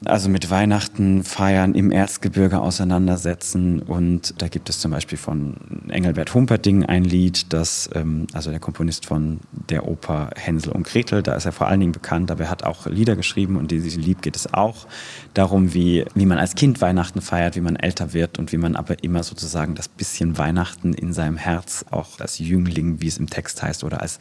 also 0.05 0.29
mit 0.29 0.49
Weihnachten 0.49 1.23
feiern, 1.23 1.75
im 1.75 1.91
Erzgebirge 1.91 2.59
auseinandersetzen. 2.59 3.81
Und 3.81 4.41
da 4.41 4.47
gibt 4.47 4.67
es 4.69 4.79
zum 4.79 4.91
Beispiel 4.91 5.17
von 5.17 5.57
Engelbert 5.89 6.33
Humperding 6.33 6.85
ein 6.85 7.03
Lied, 7.03 7.53
das, 7.53 7.87
ähm, 7.93 8.25
also 8.33 8.49
der 8.49 8.59
Komponist 8.59 9.05
von 9.05 9.39
der 9.69 9.87
Oper 9.87 10.31
Hänsel 10.35 10.71
und 10.71 10.87
Gretel, 10.87 11.21
da 11.21 11.35
ist 11.35 11.45
er 11.45 11.51
vor 11.51 11.67
allen 11.67 11.79
Dingen 11.79 11.91
bekannt, 11.91 12.31
aber 12.31 12.45
er 12.45 12.49
hat 12.49 12.63
auch 12.63 12.87
Lieder 12.87 13.15
geschrieben 13.15 13.57
und 13.57 13.71
in 13.71 13.83
diesem 13.83 14.01
Lied 14.01 14.23
geht 14.23 14.35
es 14.35 14.51
auch 14.53 14.87
darum, 15.35 15.75
wie, 15.75 16.05
wie 16.15 16.25
man 16.25 16.39
als 16.39 16.55
Kind 16.55 16.81
Weihnachten 16.81 17.21
feiert, 17.21 17.55
wie 17.55 17.61
man 17.61 17.75
älter 17.75 18.13
wird 18.13 18.39
und 18.39 18.51
wie 18.51 18.57
man 18.57 18.75
aber 18.75 19.03
immer 19.03 19.21
sozusagen 19.21 19.75
das 19.75 19.87
bisschen 19.87 20.39
Weihnachten 20.39 20.93
in 20.93 21.13
seinem 21.13 21.37
Herz, 21.37 21.85
auch 21.91 22.19
als 22.19 22.39
Jüngling, 22.39 23.01
wie 23.01 23.07
es 23.07 23.17
im 23.17 23.29
Text 23.29 23.61
heißt, 23.61 23.83
oder 23.83 24.01
als, 24.01 24.19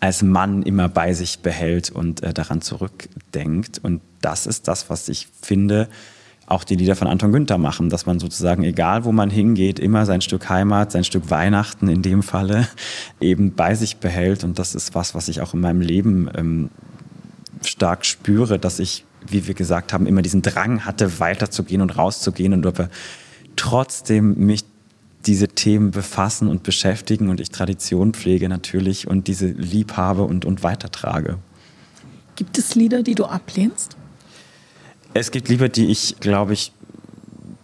als 0.00 0.22
Mann 0.22 0.62
immer 0.62 0.88
bei 0.88 1.12
sich 1.14 1.38
behält 1.38 1.90
und 1.90 2.22
äh, 2.24 2.34
daran 2.34 2.62
zurückdenkt. 2.62 3.78
Und 3.78 4.00
das 4.20 4.46
ist 4.46 4.68
das, 4.68 4.90
was 4.90 5.08
ich 5.08 5.28
finde, 5.42 5.88
auch 6.50 6.64
die 6.64 6.74
Lieder 6.74 6.96
von 6.96 7.06
Anton 7.06 7.32
Günther 7.32 7.58
machen, 7.58 7.90
dass 7.90 8.06
man 8.06 8.18
sozusagen, 8.18 8.64
egal 8.64 9.04
wo 9.04 9.12
man 9.12 9.30
hingeht, 9.30 9.78
immer 9.78 10.04
sein 10.04 10.20
Stück 10.20 10.48
Heimat, 10.48 10.90
sein 10.90 11.04
Stück 11.04 11.30
Weihnachten 11.30 11.88
in 11.88 12.02
dem 12.02 12.22
Falle 12.22 12.66
eben 13.20 13.54
bei 13.54 13.74
sich 13.74 13.98
behält. 13.98 14.42
Und 14.42 14.58
das 14.58 14.74
ist 14.74 14.94
was, 14.94 15.14
was 15.14 15.28
ich 15.28 15.40
auch 15.40 15.54
in 15.54 15.60
meinem 15.60 15.80
Leben 15.80 16.28
ähm, 16.36 16.70
stark 17.64 18.04
spüre, 18.04 18.58
dass 18.58 18.80
ich, 18.80 19.04
wie 19.26 19.46
wir 19.46 19.54
gesagt 19.54 19.92
haben, 19.92 20.06
immer 20.06 20.22
diesen 20.22 20.42
Drang 20.42 20.84
hatte, 20.84 21.20
weiterzugehen 21.20 21.82
und 21.82 21.96
rauszugehen 21.96 22.52
und 22.52 22.66
aber 22.66 22.88
trotzdem 23.54 24.34
mich 24.46 24.64
diese 25.26 25.48
Themen 25.48 25.92
befassen 25.92 26.48
und 26.48 26.62
beschäftigen 26.62 27.28
und 27.28 27.40
ich 27.40 27.50
Tradition 27.50 28.14
pflege 28.14 28.48
natürlich 28.48 29.06
und 29.06 29.28
diese 29.28 29.46
lieb 29.46 29.96
habe 29.96 30.24
und, 30.24 30.44
und 30.44 30.62
weitertrage. 30.62 31.38
Gibt 32.36 32.58
es 32.58 32.74
Lieder, 32.74 33.02
die 33.02 33.14
du 33.14 33.26
ablehnst? 33.26 33.96
Es 35.12 35.30
gibt 35.30 35.48
Liebe, 35.48 35.68
die 35.68 35.86
ich, 35.86 36.16
glaube 36.20 36.52
ich, 36.52 36.72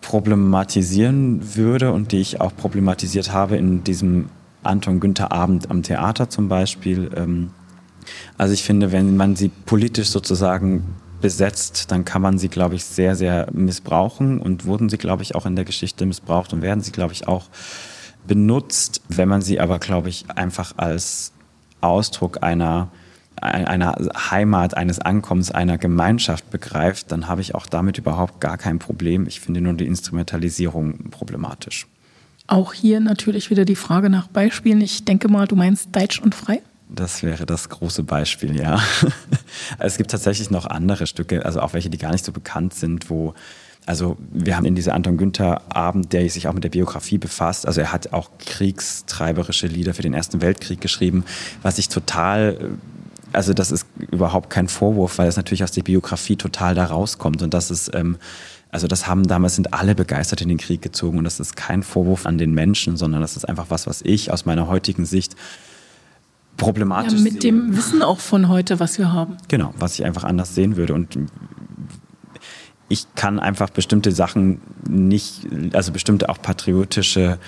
problematisieren 0.01 1.57
würde 1.57 1.93
und 1.93 2.13
die 2.13 2.21
ich 2.21 2.41
auch 2.41 2.55
problematisiert 2.57 3.33
habe 3.33 3.57
in 3.57 3.85
diesem 3.85 4.29
Anton 4.63 5.01
Günther 5.01 5.33
Abend 5.33 5.71
am 5.71 5.83
Theater 5.83 6.29
zum 6.29 6.49
Beispiel. 6.49 7.11
Ähm, 7.17 7.51
also 8.37 8.53
ich 8.53 8.63
finde, 8.63 8.93
wenn 8.93 9.17
man 9.17 9.37
sie 9.37 9.49
politisch 9.49 10.09
sozusagen 10.09 10.97
besetzt, 11.21 11.91
dann 11.91 12.05
kann 12.05 12.23
man 12.23 12.39
sie, 12.39 12.49
glaube 12.49 12.75
ich, 12.75 12.85
sehr, 12.85 13.17
sehr 13.17 13.49
missbrauchen 13.53 14.41
und 14.41 14.67
wurden 14.67 14.89
sie, 14.89 14.99
glaube 14.99 15.23
ich, 15.23 15.35
auch 15.35 15.47
in 15.47 15.57
der 15.57 15.65
Geschichte 15.65 16.05
missbraucht 16.05 16.53
und 16.53 16.63
werden 16.63 16.83
sie, 16.83 16.93
glaube 16.93 17.13
ich, 17.13 17.27
auch 17.27 17.49
benutzt. 18.27 19.03
Wenn 19.09 19.29
man 19.29 19.43
sie 19.43 19.61
aber, 19.61 19.79
glaube 19.79 20.09
ich, 20.09 20.27
einfach 20.35 20.75
als 20.77 21.33
Ausdruck 21.81 22.43
einer 22.43 22.89
einer 23.41 23.97
Heimat, 24.31 24.77
eines 24.77 24.99
Ankommens, 24.99 25.51
einer 25.51 25.79
Gemeinschaft 25.79 26.51
begreift, 26.51 27.13
dann 27.13 27.29
habe 27.29 27.41
ich 27.41 27.55
auch 27.55 27.67
damit 27.67 27.99
überhaupt 27.99 28.41
gar 28.41 28.57
kein 28.59 28.79
Problem. 28.79 29.27
Ich 29.27 29.41
finde 29.41 29.61
nur 29.61 29.75
die 29.75 29.87
Instrumentalisierung 29.87 31.11
problematisch. 31.11 31.87
Auch 32.47 32.73
hier 32.73 33.01
natürlich 33.01 33.51
wieder 33.51 33.65
die 33.65 33.77
Frage 33.77 34.09
nach 34.09 34.29
Beispielen. 34.29 34.81
Ich 34.81 35.05
denke 35.05 35.29
mal, 35.29 35.47
du 35.47 35.57
meinst 35.57 35.95
Deutsch 35.95 36.21
und 36.21 36.35
Frei? 36.35 36.63
Das 36.89 37.25
wäre 37.25 37.47
das 37.47 37.69
große 37.69 38.05
Beispiel, 38.05 38.57
ja. 38.57 38.81
es 39.79 39.97
gibt 39.97 40.13
tatsächlich 40.13 40.51
noch 40.51 40.67
andere 40.67 41.09
Stücke, 41.09 41.45
also 41.45 41.61
auch 41.61 41.73
welche, 41.73 41.91
die 41.91 41.99
gar 41.99 42.13
nicht 42.13 42.25
so 42.25 42.31
bekannt 42.31 42.75
sind, 42.75 43.11
wo 43.11 43.35
also 43.87 44.17
wir 44.33 44.57
haben 44.57 44.67
in 44.67 44.75
dieser 44.75 44.95
Anton 44.95 45.17
Günther 45.17 45.63
Abend, 45.69 46.13
der 46.13 46.29
sich 46.29 46.49
auch 46.49 46.53
mit 46.53 46.65
der 46.65 46.71
Biografie 46.71 47.19
befasst. 47.19 47.67
Also 47.67 47.81
er 47.81 47.93
hat 47.93 48.13
auch 48.13 48.31
kriegstreiberische 48.41 49.69
Lieder 49.69 49.95
für 49.95 50.03
den 50.03 50.13
Ersten 50.13 50.43
Weltkrieg 50.43 50.81
geschrieben, 50.81 51.25
was 51.63 51.79
ich 51.79 51.89
total 51.89 52.73
also 53.37 53.53
das 53.53 53.71
ist 53.71 53.87
überhaupt 54.11 54.49
kein 54.49 54.67
Vorwurf, 54.67 55.19
weil 55.19 55.29
es 55.29 55.37
natürlich 55.37 55.63
aus 55.63 55.71
der 55.71 55.83
Biografie 55.83 56.37
total 56.37 56.75
da 56.75 56.87
rauskommt 56.87 57.43
und 57.43 57.53
das 57.53 57.71
ist, 57.71 57.95
ähm, 57.95 58.17
also 58.71 58.87
das 58.89 59.07
haben 59.07 59.27
damals 59.27 59.57
sind 59.57 59.75
alle 59.75 59.95
begeistert 59.95 60.41
in 60.41 60.49
den 60.49 60.59
Krieg 60.59 60.81
gezogen 60.81 61.19
und 61.19 61.25
das 61.25 61.39
ist 61.39 61.55
kein 61.55 61.83
Vorwurf 61.83 62.25
an 62.25 62.39
den 62.39 62.55
Menschen, 62.55 62.97
sondern 62.97 63.21
das 63.21 63.37
ist 63.37 63.45
einfach 63.47 63.67
was, 63.69 63.87
was 63.87 64.01
ich 64.03 64.33
aus 64.33 64.47
meiner 64.47 64.69
heutigen 64.69 65.05
Sicht 65.05 65.37
problematisch 66.57 67.19
ja, 67.19 67.21
mit 67.21 67.43
sehe. 67.43 67.53
dem 67.53 67.77
Wissen 67.77 68.03
auch 68.03 68.21
von 68.21 68.49
heute, 68.49 68.81
was 68.81 68.99
wir 68.99 69.13
haben. 69.13 69.37
Genau, 69.49 69.75
was 69.79 69.99
ich 69.99 70.07
einfach 70.07 70.25
anders 70.25 70.55
sehen 70.55 70.77
würde 70.77 70.95
und 70.95 71.19
ich 72.89 73.07
kann 73.17 73.39
einfach 73.39 73.69
bestimmte 73.69 74.13
Sachen 74.13 74.63
nicht, 74.89 75.47
also 75.75 75.93
bestimmte 75.93 76.31
auch 76.31 76.41
patriotische 76.41 77.39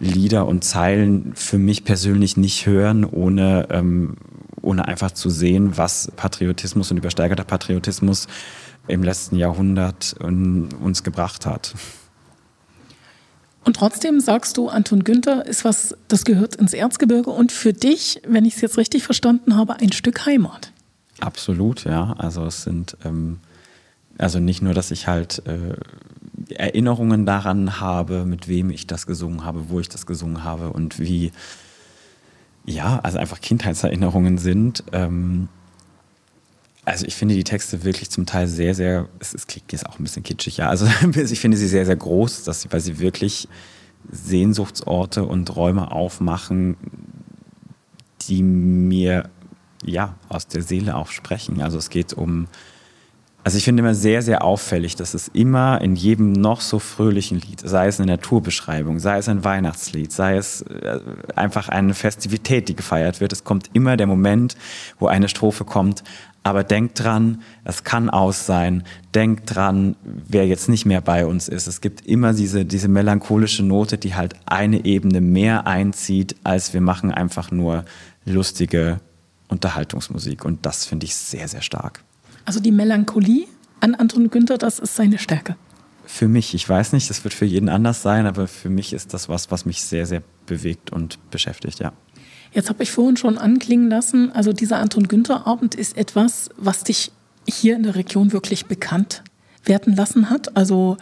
Lieder 0.00 0.46
und 0.46 0.64
Zeilen 0.64 1.32
für 1.34 1.58
mich 1.58 1.84
persönlich 1.84 2.36
nicht 2.36 2.66
hören, 2.66 3.04
ohne, 3.04 3.68
ähm, 3.70 4.16
ohne 4.62 4.86
einfach 4.86 5.10
zu 5.10 5.30
sehen, 5.30 5.76
was 5.76 6.10
Patriotismus 6.16 6.90
und 6.90 6.96
übersteigerter 6.98 7.44
Patriotismus 7.44 8.26
im 8.88 9.02
letzten 9.02 9.36
Jahrhundert 9.36 10.14
uns 10.20 11.02
gebracht 11.02 11.46
hat. 11.46 11.74
Und 13.64 13.76
trotzdem 13.76 14.20
sagst 14.20 14.56
du, 14.56 14.68
Anton 14.68 15.04
Günther 15.04 15.44
ist 15.44 15.64
was, 15.64 15.94
das 16.08 16.24
gehört 16.24 16.56
ins 16.56 16.72
Erzgebirge 16.72 17.30
und 17.30 17.52
für 17.52 17.72
dich, 17.72 18.22
wenn 18.26 18.44
ich 18.44 18.56
es 18.56 18.60
jetzt 18.62 18.78
richtig 18.78 19.02
verstanden 19.02 19.56
habe, 19.56 19.76
ein 19.76 19.92
Stück 19.92 20.24
Heimat. 20.24 20.72
Absolut, 21.20 21.84
ja. 21.84 22.14
Also 22.16 22.46
es 22.46 22.62
sind 22.62 22.96
ähm, 23.04 23.38
also 24.20 24.38
nicht 24.38 24.60
nur, 24.60 24.74
dass 24.74 24.90
ich 24.90 25.06
halt 25.06 25.42
äh, 25.46 25.76
Erinnerungen 26.54 27.26
daran 27.26 27.80
habe, 27.80 28.26
mit 28.26 28.48
wem 28.48 28.70
ich 28.70 28.86
das 28.86 29.06
gesungen 29.06 29.44
habe, 29.44 29.70
wo 29.70 29.80
ich 29.80 29.88
das 29.88 30.06
gesungen 30.06 30.44
habe 30.44 30.70
und 30.70 30.98
wie, 30.98 31.32
ja, 32.64 33.00
also 33.02 33.18
einfach 33.18 33.40
Kindheitserinnerungen 33.40 34.38
sind. 34.38 34.84
Ähm, 34.92 35.48
also 36.84 37.06
ich 37.06 37.14
finde 37.14 37.34
die 37.34 37.44
Texte 37.44 37.84
wirklich 37.84 38.10
zum 38.10 38.26
Teil 38.26 38.46
sehr, 38.46 38.74
sehr, 38.74 39.08
es, 39.18 39.34
es 39.34 39.46
klingt 39.46 39.72
jetzt 39.72 39.86
auch 39.86 39.98
ein 39.98 40.02
bisschen 40.02 40.22
kitschig, 40.22 40.56
ja. 40.56 40.68
Also 40.68 40.86
ich 41.14 41.40
finde 41.40 41.56
sie 41.56 41.68
sehr, 41.68 41.86
sehr 41.86 41.96
groß, 41.96 42.44
dass 42.44 42.62
sie, 42.62 42.72
weil 42.72 42.80
sie 42.80 42.98
wirklich 42.98 43.48
Sehnsuchtsorte 44.10 45.24
und 45.24 45.54
Räume 45.54 45.92
aufmachen, 45.92 46.76
die 48.22 48.42
mir 48.42 49.30
ja 49.84 50.16
aus 50.28 50.46
der 50.46 50.62
Seele 50.62 50.96
auch 50.96 51.08
sprechen. 51.08 51.60
Also 51.62 51.78
es 51.78 51.90
geht 51.90 52.12
um 52.12 52.48
also 53.42 53.56
ich 53.56 53.64
finde 53.64 53.80
immer 53.82 53.94
sehr, 53.94 54.22
sehr 54.22 54.44
auffällig, 54.44 54.96
dass 54.96 55.14
es 55.14 55.28
immer 55.28 55.80
in 55.80 55.96
jedem 55.96 56.32
noch 56.32 56.60
so 56.60 56.78
fröhlichen 56.78 57.40
Lied, 57.40 57.60
sei 57.60 57.86
es 57.86 57.98
eine 57.98 58.12
Naturbeschreibung, 58.12 58.98
sei 58.98 59.18
es 59.18 59.28
ein 59.28 59.44
Weihnachtslied, 59.44 60.12
sei 60.12 60.36
es 60.36 60.62
äh, 60.62 61.00
einfach 61.36 61.68
eine 61.68 61.94
Festivität, 61.94 62.68
die 62.68 62.76
gefeiert 62.76 63.20
wird, 63.20 63.32
es 63.32 63.44
kommt 63.44 63.70
immer 63.72 63.96
der 63.96 64.06
Moment, 64.06 64.56
wo 64.98 65.06
eine 65.06 65.28
Strophe 65.28 65.64
kommt, 65.64 66.04
aber 66.42 66.64
denkt 66.64 67.00
dran, 67.00 67.42
es 67.64 67.84
kann 67.84 68.08
aus 68.08 68.46
sein. 68.46 68.84
Denkt 69.14 69.54
dran, 69.54 69.96
wer 70.02 70.46
jetzt 70.46 70.68
nicht 70.70 70.86
mehr 70.86 71.02
bei 71.02 71.26
uns 71.26 71.48
ist. 71.48 71.66
Es 71.66 71.82
gibt 71.82 72.06
immer 72.06 72.32
diese, 72.32 72.64
diese 72.64 72.88
melancholische 72.88 73.62
Note, 73.62 73.98
die 73.98 74.14
halt 74.14 74.34
eine 74.46 74.84
Ebene 74.86 75.20
mehr 75.20 75.66
einzieht, 75.66 76.36
als 76.42 76.72
wir 76.72 76.80
machen 76.80 77.10
einfach 77.10 77.50
nur 77.50 77.84
lustige 78.24 79.00
Unterhaltungsmusik. 79.48 80.44
Und 80.44 80.64
das 80.64 80.86
finde 80.86 81.04
ich 81.04 81.14
sehr, 81.14 81.46
sehr 81.46 81.62
stark. 81.62 82.02
Also 82.50 82.58
die 82.58 82.72
Melancholie 82.72 83.46
an 83.78 83.94
Anton 83.94 84.28
Günther, 84.28 84.58
das 84.58 84.80
ist 84.80 84.96
seine 84.96 85.18
Stärke. 85.18 85.54
Für 86.04 86.26
mich, 86.26 86.52
ich 86.52 86.68
weiß 86.68 86.92
nicht, 86.94 87.08
das 87.08 87.22
wird 87.22 87.32
für 87.32 87.44
jeden 87.44 87.68
anders 87.68 88.02
sein, 88.02 88.26
aber 88.26 88.48
für 88.48 88.70
mich 88.70 88.92
ist 88.92 89.14
das 89.14 89.28
was, 89.28 89.52
was 89.52 89.66
mich 89.66 89.80
sehr, 89.82 90.04
sehr 90.04 90.24
bewegt 90.46 90.90
und 90.90 91.20
beschäftigt, 91.30 91.78
ja. 91.78 91.92
Jetzt 92.50 92.68
habe 92.68 92.82
ich 92.82 92.90
vorhin 92.90 93.16
schon 93.16 93.38
anklingen 93.38 93.88
lassen, 93.88 94.32
also 94.32 94.52
dieser 94.52 94.80
Anton 94.80 95.06
Günther 95.06 95.46
Abend 95.46 95.76
ist 95.76 95.96
etwas, 95.96 96.50
was 96.56 96.82
dich 96.82 97.12
hier 97.48 97.76
in 97.76 97.84
der 97.84 97.94
Region 97.94 98.32
wirklich 98.32 98.66
bekannt 98.66 99.22
werden 99.64 99.94
lassen 99.94 100.28
hat. 100.28 100.56
Also 100.56 100.96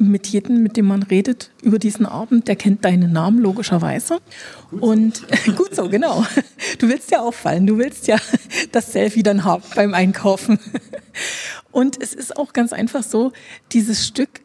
mit 0.00 0.26
jedem, 0.26 0.62
mit 0.62 0.76
dem 0.76 0.86
man 0.86 1.02
redet 1.02 1.50
über 1.62 1.78
diesen 1.78 2.06
Abend, 2.06 2.48
der 2.48 2.56
kennt 2.56 2.84
deinen 2.84 3.12
Namen 3.12 3.38
logischerweise. 3.38 4.18
Gut 4.70 4.82
und 4.82 5.16
so. 5.16 5.52
gut 5.56 5.74
so, 5.74 5.88
genau. 5.88 6.24
Du 6.78 6.88
willst 6.88 7.10
ja 7.10 7.20
auffallen, 7.20 7.66
du 7.66 7.78
willst 7.78 8.06
ja 8.06 8.16
das 8.72 8.92
Selfie 8.92 9.22
dann 9.22 9.44
haben 9.44 9.62
beim 9.74 9.94
Einkaufen. 9.94 10.58
Und 11.70 12.00
es 12.00 12.14
ist 12.14 12.36
auch 12.36 12.52
ganz 12.52 12.72
einfach 12.72 13.02
so, 13.02 13.32
dieses 13.72 14.06
Stück 14.06 14.40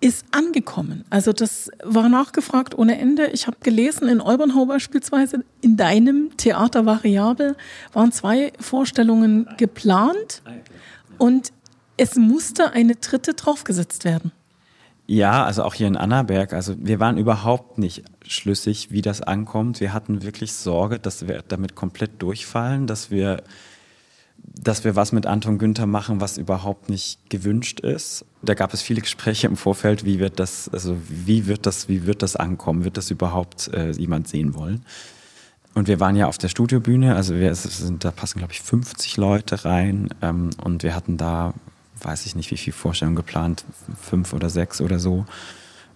ist 0.00 0.26
angekommen. 0.30 1.04
Also 1.08 1.32
das 1.32 1.70
war 1.82 2.08
nachgefragt 2.08 2.76
ohne 2.76 2.98
Ende. 2.98 3.28
Ich 3.28 3.46
habe 3.46 3.56
gelesen, 3.62 4.08
in 4.08 4.20
Olbernhau 4.20 4.66
beispielsweise, 4.66 5.42
in 5.62 5.76
deinem 5.76 6.36
Theater 6.36 6.84
Variabel 6.84 7.56
waren 7.92 8.12
zwei 8.12 8.52
Vorstellungen 8.60 9.48
geplant 9.56 10.42
und 11.18 11.52
es 11.96 12.16
musste 12.16 12.72
eine 12.72 12.96
dritte 12.96 13.32
draufgesetzt 13.34 14.04
werden. 14.04 14.32
Ja, 15.06 15.44
also 15.44 15.62
auch 15.62 15.74
hier 15.74 15.86
in 15.86 15.96
Annaberg. 15.96 16.52
Also 16.52 16.74
wir 16.78 16.98
waren 16.98 17.16
überhaupt 17.16 17.78
nicht 17.78 18.02
schlüssig, 18.26 18.90
wie 18.90 19.02
das 19.02 19.20
ankommt. 19.22 19.80
Wir 19.80 19.92
hatten 19.92 20.22
wirklich 20.22 20.52
Sorge, 20.52 20.98
dass 20.98 21.28
wir 21.28 21.44
damit 21.46 21.76
komplett 21.76 22.20
durchfallen, 22.22 22.86
dass 22.86 23.10
wir 23.10 23.42
dass 24.38 24.84
wir 24.84 24.96
was 24.96 25.12
mit 25.12 25.26
Anton 25.26 25.58
Günther 25.58 25.86
machen, 25.86 26.20
was 26.20 26.38
überhaupt 26.38 26.88
nicht 26.88 27.30
gewünscht 27.30 27.80
ist. 27.80 28.24
Da 28.42 28.54
gab 28.54 28.72
es 28.72 28.82
viele 28.82 29.00
Gespräche 29.00 29.46
im 29.46 29.56
Vorfeld, 29.56 30.04
wie 30.04 30.18
wird 30.18 30.38
das, 30.38 30.68
also 30.68 30.96
wie 31.08 31.46
wird 31.46 31.66
das, 31.66 31.88
wie 31.88 32.06
wird 32.06 32.22
das 32.22 32.36
ankommen? 32.36 32.84
Wird 32.84 32.96
das 32.96 33.10
überhaupt 33.10 33.68
äh, 33.74 33.90
jemand 33.90 34.28
sehen 34.28 34.54
wollen? 34.54 34.84
Und 35.74 35.88
wir 35.88 36.00
waren 36.00 36.16
ja 36.16 36.26
auf 36.26 36.38
der 36.38 36.48
Studiobühne, 36.48 37.16
also 37.16 37.34
wir 37.34 37.54
sind, 37.54 38.04
da 38.04 38.10
passen 38.10 38.38
glaube 38.38 38.52
ich 38.54 38.62
50 38.62 39.18
Leute 39.18 39.64
rein 39.64 40.08
ähm, 40.22 40.50
und 40.62 40.82
wir 40.82 40.94
hatten 40.94 41.18
da, 41.18 41.52
weiß 42.02 42.26
ich 42.26 42.36
nicht, 42.36 42.50
wie 42.50 42.56
viel 42.56 42.72
Vorstellungen 42.72 43.16
geplant, 43.16 43.64
fünf 44.00 44.32
oder 44.32 44.50
sechs 44.50 44.80
oder 44.80 44.98
so. 44.98 45.26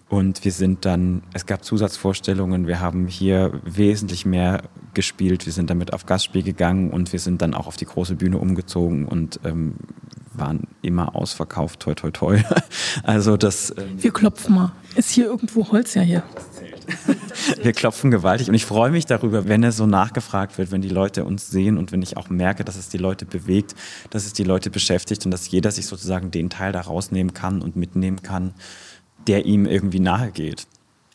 Und 0.09 0.45
wir 0.45 0.51
sind 0.51 0.85
dann, 0.85 1.23
es 1.35 1.47
gab 1.47 1.65
Zusatzvorstellungen, 1.65 2.67
wir 2.67 2.81
haben 2.81 3.07
hier 3.07 3.53
wesentlich 3.65 4.27
mehr 4.27 4.65
gespielt, 4.93 5.47
wir 5.47 5.53
sind 5.53 5.71
damit 5.71 5.93
auf 5.93 6.05
Gastspiel 6.05 6.43
gegangen 6.43 6.91
und 6.91 7.13
wir 7.13 7.21
sind 7.21 7.43
dann 7.43 7.55
auch 7.55 7.69
auf 7.69 7.77
die 7.77 7.85
große 7.85 8.17
Bühne 8.17 8.39
umgezogen 8.39 9.07
und 9.07 9.39
ähm, 9.45 9.75
waren 10.33 10.67
immer 10.83 11.15
ausverkauft, 11.15 11.81
toi 11.81 11.95
toi 11.95 12.11
toi. 12.11 12.43
Also 13.05 13.37
das. 13.37 13.73
Ähm, 13.77 14.03
wir 14.03 14.13
klopfen 14.13 14.57
mal. 14.57 14.73
Ist 14.97 15.11
hier 15.11 15.27
irgendwo 15.27 15.71
Holz 15.71 15.95
ja 15.95 16.03
hier? 16.03 16.25
wir 17.63 17.73
klopfen 17.73 18.11
gewaltig 18.11 18.49
und 18.49 18.55
ich 18.55 18.67
freue 18.67 18.91
mich 18.91 19.07
darüber, 19.07 19.49
wenn 19.49 19.65
es 19.65 19.77
so 19.77 19.87
nachgefragt 19.87 20.59
wird, 20.59 20.71
wenn 20.71 20.83
die 20.83 20.89
Leute 20.89 21.25
uns 21.25 21.49
sehen 21.49 21.79
und 21.79 21.93
wenn 21.93 22.03
ich 22.03 22.17
auch 22.17 22.31
merke, 22.31 22.65
dass 22.65 22.77
es 22.77 22.89
die 22.89 22.99
Leute 22.99 23.25
bewegt, 23.25 23.75
dass 24.11 24.27
es 24.27 24.33
die 24.33 24.45
Leute 24.45 24.71
beschäftigt 24.71 25.25
und 25.25 25.31
dass 25.31 25.51
jeder 25.51 25.71
sich 25.71 25.87
sozusagen 25.87 26.31
den 26.31 26.51
Teil 26.51 26.73
da 26.73 26.81
rausnehmen 26.81 27.35
kann 27.35 27.63
und 27.63 27.77
mitnehmen 27.77 28.23
kann 28.23 28.55
der 29.27 29.47
ihm 29.47 29.67
irgendwie 29.67 30.01
nahe 30.01 30.31
geht. 30.31 30.67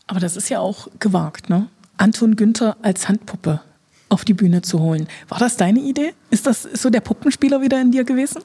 Aber 0.07 0.19
das 0.19 0.37
ist 0.37 0.49
ja 0.49 0.59
auch 0.59 0.87
gewagt, 0.99 1.49
ne? 1.49 1.67
Anton 1.97 2.35
Günther 2.35 2.77
als 2.81 3.07
Handpuppe 3.07 3.61
auf 4.09 4.25
die 4.25 4.33
Bühne 4.33 4.61
zu 4.61 4.79
holen. 4.79 5.07
War 5.29 5.39
das 5.39 5.57
deine 5.57 5.79
Idee? 5.79 6.13
Ist 6.29 6.45
das 6.45 6.63
so 6.63 6.89
der 6.89 6.99
Puppenspieler 6.99 7.61
wieder 7.61 7.81
in 7.81 7.91
dir 7.91 8.03
gewesen? 8.03 8.41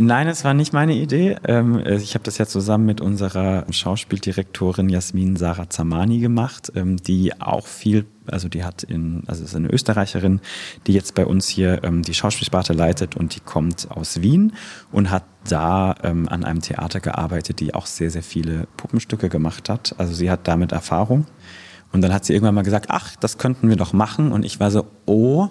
Nein, 0.00 0.28
es 0.28 0.44
war 0.44 0.54
nicht 0.54 0.72
meine 0.72 0.94
Idee. 0.94 1.36
Ähm, 1.42 1.84
ich 1.84 2.14
habe 2.14 2.22
das 2.22 2.38
ja 2.38 2.46
zusammen 2.46 2.86
mit 2.86 3.00
unserer 3.00 3.66
Schauspieldirektorin 3.68 4.88
Jasmin 4.88 5.34
Sarah 5.34 5.68
Zamani 5.68 6.20
gemacht, 6.20 6.70
ähm, 6.76 6.98
die 6.98 7.40
auch 7.40 7.66
viel, 7.66 8.04
also 8.26 8.48
die 8.48 8.62
hat 8.62 8.84
in, 8.84 9.24
also 9.26 9.42
ist 9.42 9.56
eine 9.56 9.72
Österreicherin, 9.72 10.40
die 10.86 10.92
jetzt 10.92 11.16
bei 11.16 11.26
uns 11.26 11.48
hier 11.48 11.82
ähm, 11.82 12.02
die 12.02 12.14
Schauspielsparte 12.14 12.74
leitet 12.74 13.16
und 13.16 13.34
die 13.34 13.40
kommt 13.40 13.90
aus 13.90 14.22
Wien 14.22 14.52
und 14.92 15.10
hat 15.10 15.24
da 15.48 15.92
an 15.92 16.44
einem 16.44 16.60
Theater 16.60 17.00
gearbeitet, 17.00 17.58
die 17.60 17.74
auch 17.74 17.86
sehr, 17.86 18.10
sehr 18.10 18.22
viele 18.22 18.68
Puppenstücke 18.76 19.30
gemacht 19.30 19.70
hat. 19.70 19.94
Also 19.96 20.12
sie 20.12 20.30
hat 20.30 20.46
damit 20.46 20.72
Erfahrung. 20.72 21.26
Und 21.90 22.02
dann 22.02 22.12
hat 22.12 22.26
sie 22.26 22.34
irgendwann 22.34 22.54
mal 22.54 22.62
gesagt, 22.62 22.86
ach, 22.90 23.16
das 23.16 23.38
könnten 23.38 23.70
wir 23.70 23.76
doch 23.76 23.94
machen. 23.94 24.30
Und 24.30 24.44
ich 24.44 24.60
war 24.60 24.70
so, 24.70 24.86
oh, 25.06 25.48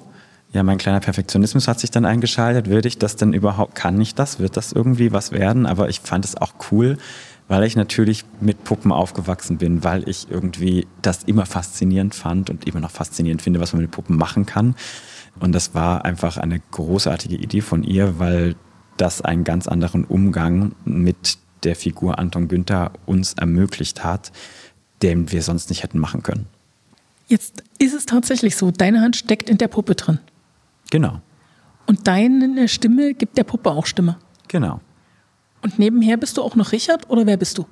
ja, 0.58 0.64
mein 0.64 0.80
kleiner 0.80 1.00
Perfektionismus 1.00 1.68
hat 1.68 1.80
sich 1.80 1.92
dann 1.92 2.04
eingeschaltet. 2.04 2.68
Würde 2.68 2.88
ich 2.88 2.98
das 2.98 3.16
denn 3.16 3.32
überhaupt, 3.32 3.76
kann 3.76 4.02
ich 4.02 4.16
das? 4.16 4.40
Wird 4.40 4.58
das 4.58 4.72
irgendwie 4.72 5.12
was 5.12 5.32
werden? 5.32 5.68
Aber 5.68 5.88
ich 5.88 6.00
fand 6.00 6.26
es 6.26 6.36
auch 6.36 6.54
cool, 6.72 6.98
weil 7.48 7.64
ich 7.64 7.76
natürlich 7.76 8.26
mit 8.42 8.64
Puppen 8.64 8.92
aufgewachsen 8.92 9.60
bin, 9.60 9.84
weil 9.84 10.10
ich 10.10 10.32
irgendwie 10.32 10.88
das 11.04 11.24
immer 11.26 11.46
faszinierend 11.46 12.16
fand 12.16 12.50
und 12.50 12.66
immer 12.66 12.80
noch 12.80 12.90
faszinierend 12.90 13.44
finde, 13.44 13.60
was 13.60 13.74
man 13.74 13.84
mit 13.84 13.92
Puppen 13.92 14.18
machen 14.18 14.48
kann. 14.48 14.76
Und 15.40 15.52
das 15.52 15.76
war 15.76 16.06
einfach 16.06 16.38
eine 16.38 16.60
großartige 16.72 17.36
Idee 17.36 17.62
von 17.62 17.84
ihr, 17.84 18.18
weil 18.18 18.56
das 18.98 19.22
einen 19.22 19.44
ganz 19.44 19.68
anderen 19.68 20.06
Umgang 20.06 20.72
mit 20.86 21.38
der 21.66 21.76
Figur 21.76 22.18
Anton 22.18 22.48
Günther 22.48 22.94
uns 23.06 23.34
ermöglicht 23.34 24.04
hat, 24.04 24.32
den 25.04 25.32
wir 25.32 25.44
sonst 25.44 25.70
nicht 25.70 25.84
hätten 25.84 26.00
machen 26.00 26.24
können. 26.24 26.48
Jetzt 27.28 27.62
ist 27.78 27.94
es 27.94 28.08
tatsächlich 28.08 28.56
so, 28.56 28.72
deine 28.72 29.02
Hand 29.02 29.18
steckt 29.18 29.52
in 29.52 29.60
der 29.60 29.68
Puppe 29.68 29.94
drin. 29.94 30.18
Genau. 30.92 31.22
Und 31.86 32.08
deine 32.08 32.68
Stimme 32.68 33.14
gibt 33.14 33.38
der 33.38 33.44
Puppe 33.44 33.72
auch 33.72 33.86
Stimme. 33.86 34.18
Genau. 34.48 34.82
Und 35.62 35.80
nebenher 35.80 36.18
bist 36.18 36.38
du 36.38 36.44
auch 36.44 36.56
noch 36.56 36.72
Richard 36.72 37.10
oder 37.10 37.26
wer 37.26 37.38
bist 37.38 37.58
du? 37.58 37.66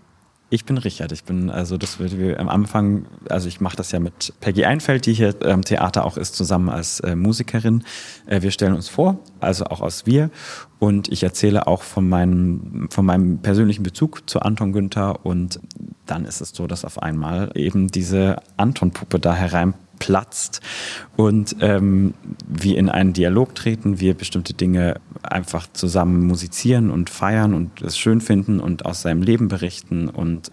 Ich 0.51 0.63
bin 0.63 0.77
Richard. 0.77 1.11
Ich 1.11 1.23
bin, 1.23 1.49
also 1.49 1.77
das 1.77 1.97
wird 1.99 2.17
wir 2.19 2.39
am 2.39 2.49
Anfang, 2.49 3.07
also 3.29 3.47
ich 3.47 3.61
mache 3.61 3.75
das 3.75 3.91
ja 3.91 3.99
mit 3.99 4.31
Peggy 4.41 4.63
Einfeld, 4.65 5.07
die 5.07 5.13
hier 5.13 5.35
am 5.43 5.63
Theater 5.63 6.05
auch 6.05 6.17
ist, 6.17 6.35
zusammen 6.35 6.69
als 6.69 6.99
äh, 6.99 7.15
Musikerin. 7.15 7.83
Äh, 8.27 8.43
wir 8.43 8.51
stellen 8.51 8.75
uns 8.75 8.87
vor, 8.87 9.17
also 9.39 9.65
auch 9.65 9.81
aus 9.81 10.05
wir. 10.05 10.29
Und 10.77 11.11
ich 11.11 11.23
erzähle 11.23 11.65
auch 11.65 11.81
von 11.81 12.07
meinem, 12.07 12.87
von 12.91 13.05
meinem 13.05 13.39
persönlichen 13.39 13.81
Bezug 13.81 14.29
zu 14.29 14.39
Anton 14.39 14.71
Günther. 14.71 15.25
Und 15.25 15.59
dann 16.05 16.25
ist 16.25 16.41
es 16.41 16.49
so, 16.49 16.67
dass 16.67 16.85
auf 16.85 17.01
einmal 17.01 17.51
eben 17.55 17.87
diese 17.87 18.37
Anton-Puppe 18.55 19.19
da 19.19 19.33
herein 19.33 19.73
platzt 19.99 20.61
und 21.15 21.55
ähm, 21.61 22.13
wir 22.47 22.77
in 22.77 22.89
einen 22.89 23.13
Dialog 23.13 23.55
treten, 23.55 23.99
wir 23.99 24.13
bestimmte 24.13 24.53
Dinge 24.53 24.99
einfach 25.23 25.67
zusammen 25.73 26.25
musizieren 26.25 26.91
und 26.91 27.09
feiern 27.09 27.53
und 27.53 27.81
es 27.81 27.97
schön 27.97 28.21
finden 28.21 28.59
und 28.59 28.85
aus 28.85 29.01
seinem 29.01 29.21
Leben 29.21 29.47
berichten 29.47 30.09
und 30.09 30.51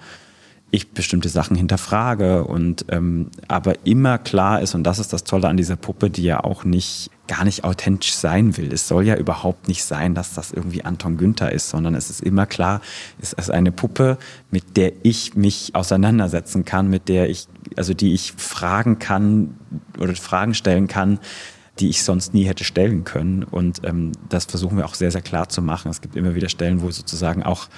ich 0.75 0.93
bestimmte 0.93 1.29
Sachen 1.29 1.55
hinterfrage 1.55 2.45
und 2.45 2.87
ähm, 2.89 3.31
aber 3.47 3.85
immer 3.85 4.17
klar 4.17 4.63
ist 4.63 4.75
und 4.75 4.85
das 4.85 4.99
ist 4.99 5.13
das 5.13 5.23
Tolle 5.23 5.49
an 5.49 5.59
dieser 5.59 5.77
Puppe, 5.77 6.09
die 6.09 6.23
ja 6.23 6.43
auch 6.43 6.65
nicht 6.65 7.11
gar 7.29 7.45
nicht 7.45 7.65
authentisch 7.65 8.15
sein 8.15 8.57
will. 8.57 8.73
Es 8.73 8.89
soll 8.89 9.07
ja 9.07 9.17
überhaupt 9.17 9.69
nicht 9.69 9.85
sein, 9.85 10.15
dass 10.15 10.33
das 10.33 10.51
irgendwie 10.51 10.83
Anton 10.83 11.19
Günther 11.19 11.53
ist, 11.53 11.69
sondern 11.69 11.95
es 11.95 12.09
ist 12.09 12.23
immer 12.23 12.47
klar, 12.47 12.81
es 13.21 13.35
ist 13.35 13.51
eine 13.51 13.71
Puppe, 13.71 14.17
mit 14.51 14.79
der 14.79 14.93
ich 15.03 15.35
mich 15.35 15.75
auseinandersetzen 15.75 16.65
kann, 16.65 16.89
mit 16.89 17.09
der 17.09 17.29
ich 17.29 17.49
also 17.77 17.93
die 17.93 18.15
ich 18.15 18.33
fragen 18.33 18.99
kann 18.99 19.55
oder 19.99 20.15
Fragen 20.15 20.55
stellen 20.55 20.89
kann, 20.89 21.19
die 21.81 21.91
ich 21.91 22.03
sonst 22.03 22.33
nie 22.33 22.45
hätte 22.45 22.65
stellen 22.65 23.05
können 23.05 23.45
und 23.45 23.83
ähm, 23.85 24.13
das 24.31 24.47
versuchen 24.47 24.79
wir 24.79 24.87
auch 24.87 24.95
sehr 24.95 25.11
sehr 25.11 25.23
klar 25.23 25.51
zu 25.51 25.61
machen. 25.61 25.91
Es 25.91 26.01
gibt 26.01 26.17
immer 26.17 26.35
wieder 26.35 26.49
Stellen, 26.49 26.81
wo 26.81 26.91
sozusagen 26.91 27.43
auch 27.43 27.69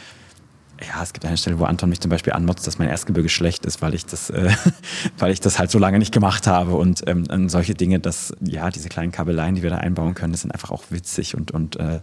ja, 0.80 1.02
es 1.02 1.12
gibt 1.12 1.24
eine 1.24 1.36
Stelle, 1.36 1.58
wo 1.58 1.64
Anton 1.64 1.88
mich 1.88 2.00
zum 2.00 2.10
Beispiel 2.10 2.32
anmotzt, 2.32 2.66
dass 2.66 2.78
mein 2.78 2.88
Erstgebirge 2.88 3.28
schlecht 3.28 3.64
ist, 3.64 3.80
weil 3.80 3.94
ich 3.94 4.06
das, 4.06 4.30
äh, 4.30 4.50
weil 5.18 5.32
ich 5.32 5.40
das 5.40 5.58
halt 5.58 5.70
so 5.70 5.78
lange 5.78 5.98
nicht 5.98 6.12
gemacht 6.12 6.46
habe. 6.46 6.72
Und 6.72 7.02
ähm, 7.06 7.48
solche 7.48 7.74
Dinge, 7.74 8.00
dass, 8.00 8.32
ja, 8.40 8.70
diese 8.70 8.88
kleinen 8.88 9.12
Kabeleien, 9.12 9.54
die 9.54 9.62
wir 9.62 9.70
da 9.70 9.78
einbauen 9.78 10.14
können, 10.14 10.32
das 10.32 10.42
sind 10.42 10.52
einfach 10.52 10.70
auch 10.70 10.84
witzig 10.90 11.36
und, 11.36 11.52
und 11.52 11.76
äh, 11.76 12.00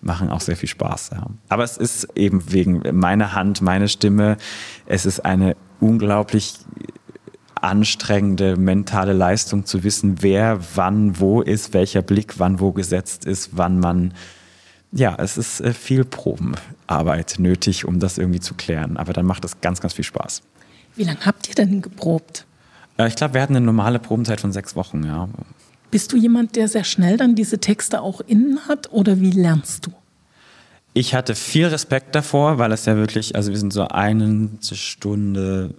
machen 0.00 0.30
auch 0.30 0.40
sehr 0.40 0.56
viel 0.56 0.68
Spaß. 0.68 1.10
Ja. 1.12 1.26
Aber 1.48 1.64
es 1.64 1.76
ist 1.76 2.08
eben 2.14 2.52
wegen 2.52 2.82
meiner 2.98 3.34
Hand, 3.34 3.62
meine 3.62 3.88
Stimme, 3.88 4.36
es 4.86 5.06
ist 5.06 5.24
eine 5.24 5.56
unglaublich 5.80 6.54
anstrengende 7.60 8.56
mentale 8.56 9.14
Leistung 9.14 9.64
zu 9.64 9.84
wissen, 9.84 10.16
wer 10.20 10.60
wann 10.74 11.18
wo 11.18 11.40
ist, 11.40 11.72
welcher 11.72 12.02
Blick 12.02 12.38
wann 12.38 12.60
wo 12.60 12.72
gesetzt 12.72 13.24
ist, 13.24 13.50
wann 13.52 13.80
man 13.80 14.12
ja, 14.94 15.16
es 15.18 15.36
ist 15.36 15.60
äh, 15.60 15.74
viel 15.74 16.04
Probenarbeit 16.04 17.36
nötig, 17.38 17.84
um 17.84 17.98
das 17.98 18.16
irgendwie 18.16 18.40
zu 18.40 18.54
klären. 18.54 18.96
Aber 18.96 19.12
dann 19.12 19.26
macht 19.26 19.44
es 19.44 19.60
ganz, 19.60 19.80
ganz 19.80 19.92
viel 19.94 20.04
Spaß. 20.04 20.42
Wie 20.94 21.02
lange 21.02 21.26
habt 21.26 21.48
ihr 21.48 21.54
denn 21.54 21.82
geprobt? 21.82 22.46
Äh, 22.96 23.08
ich 23.08 23.16
glaube, 23.16 23.34
wir 23.34 23.42
hatten 23.42 23.56
eine 23.56 23.66
normale 23.66 23.98
Probenzeit 23.98 24.40
von 24.40 24.52
sechs 24.52 24.76
Wochen, 24.76 25.04
ja. 25.04 25.28
Bist 25.90 26.12
du 26.12 26.16
jemand, 26.16 26.56
der 26.56 26.68
sehr 26.68 26.84
schnell 26.84 27.16
dann 27.16 27.34
diese 27.34 27.58
Texte 27.58 28.00
auch 28.00 28.20
innen 28.20 28.66
hat 28.68 28.92
oder 28.92 29.20
wie 29.20 29.30
lernst 29.30 29.86
du? 29.86 29.92
Ich 30.92 31.12
hatte 31.12 31.34
viel 31.34 31.66
Respekt 31.66 32.14
davor, 32.14 32.58
weil 32.58 32.70
es 32.70 32.84
ja 32.84 32.96
wirklich, 32.96 33.34
also 33.34 33.50
wir 33.50 33.58
sind 33.58 33.72
so 33.72 33.88
eine 33.88 34.48
Stunde 34.62 35.74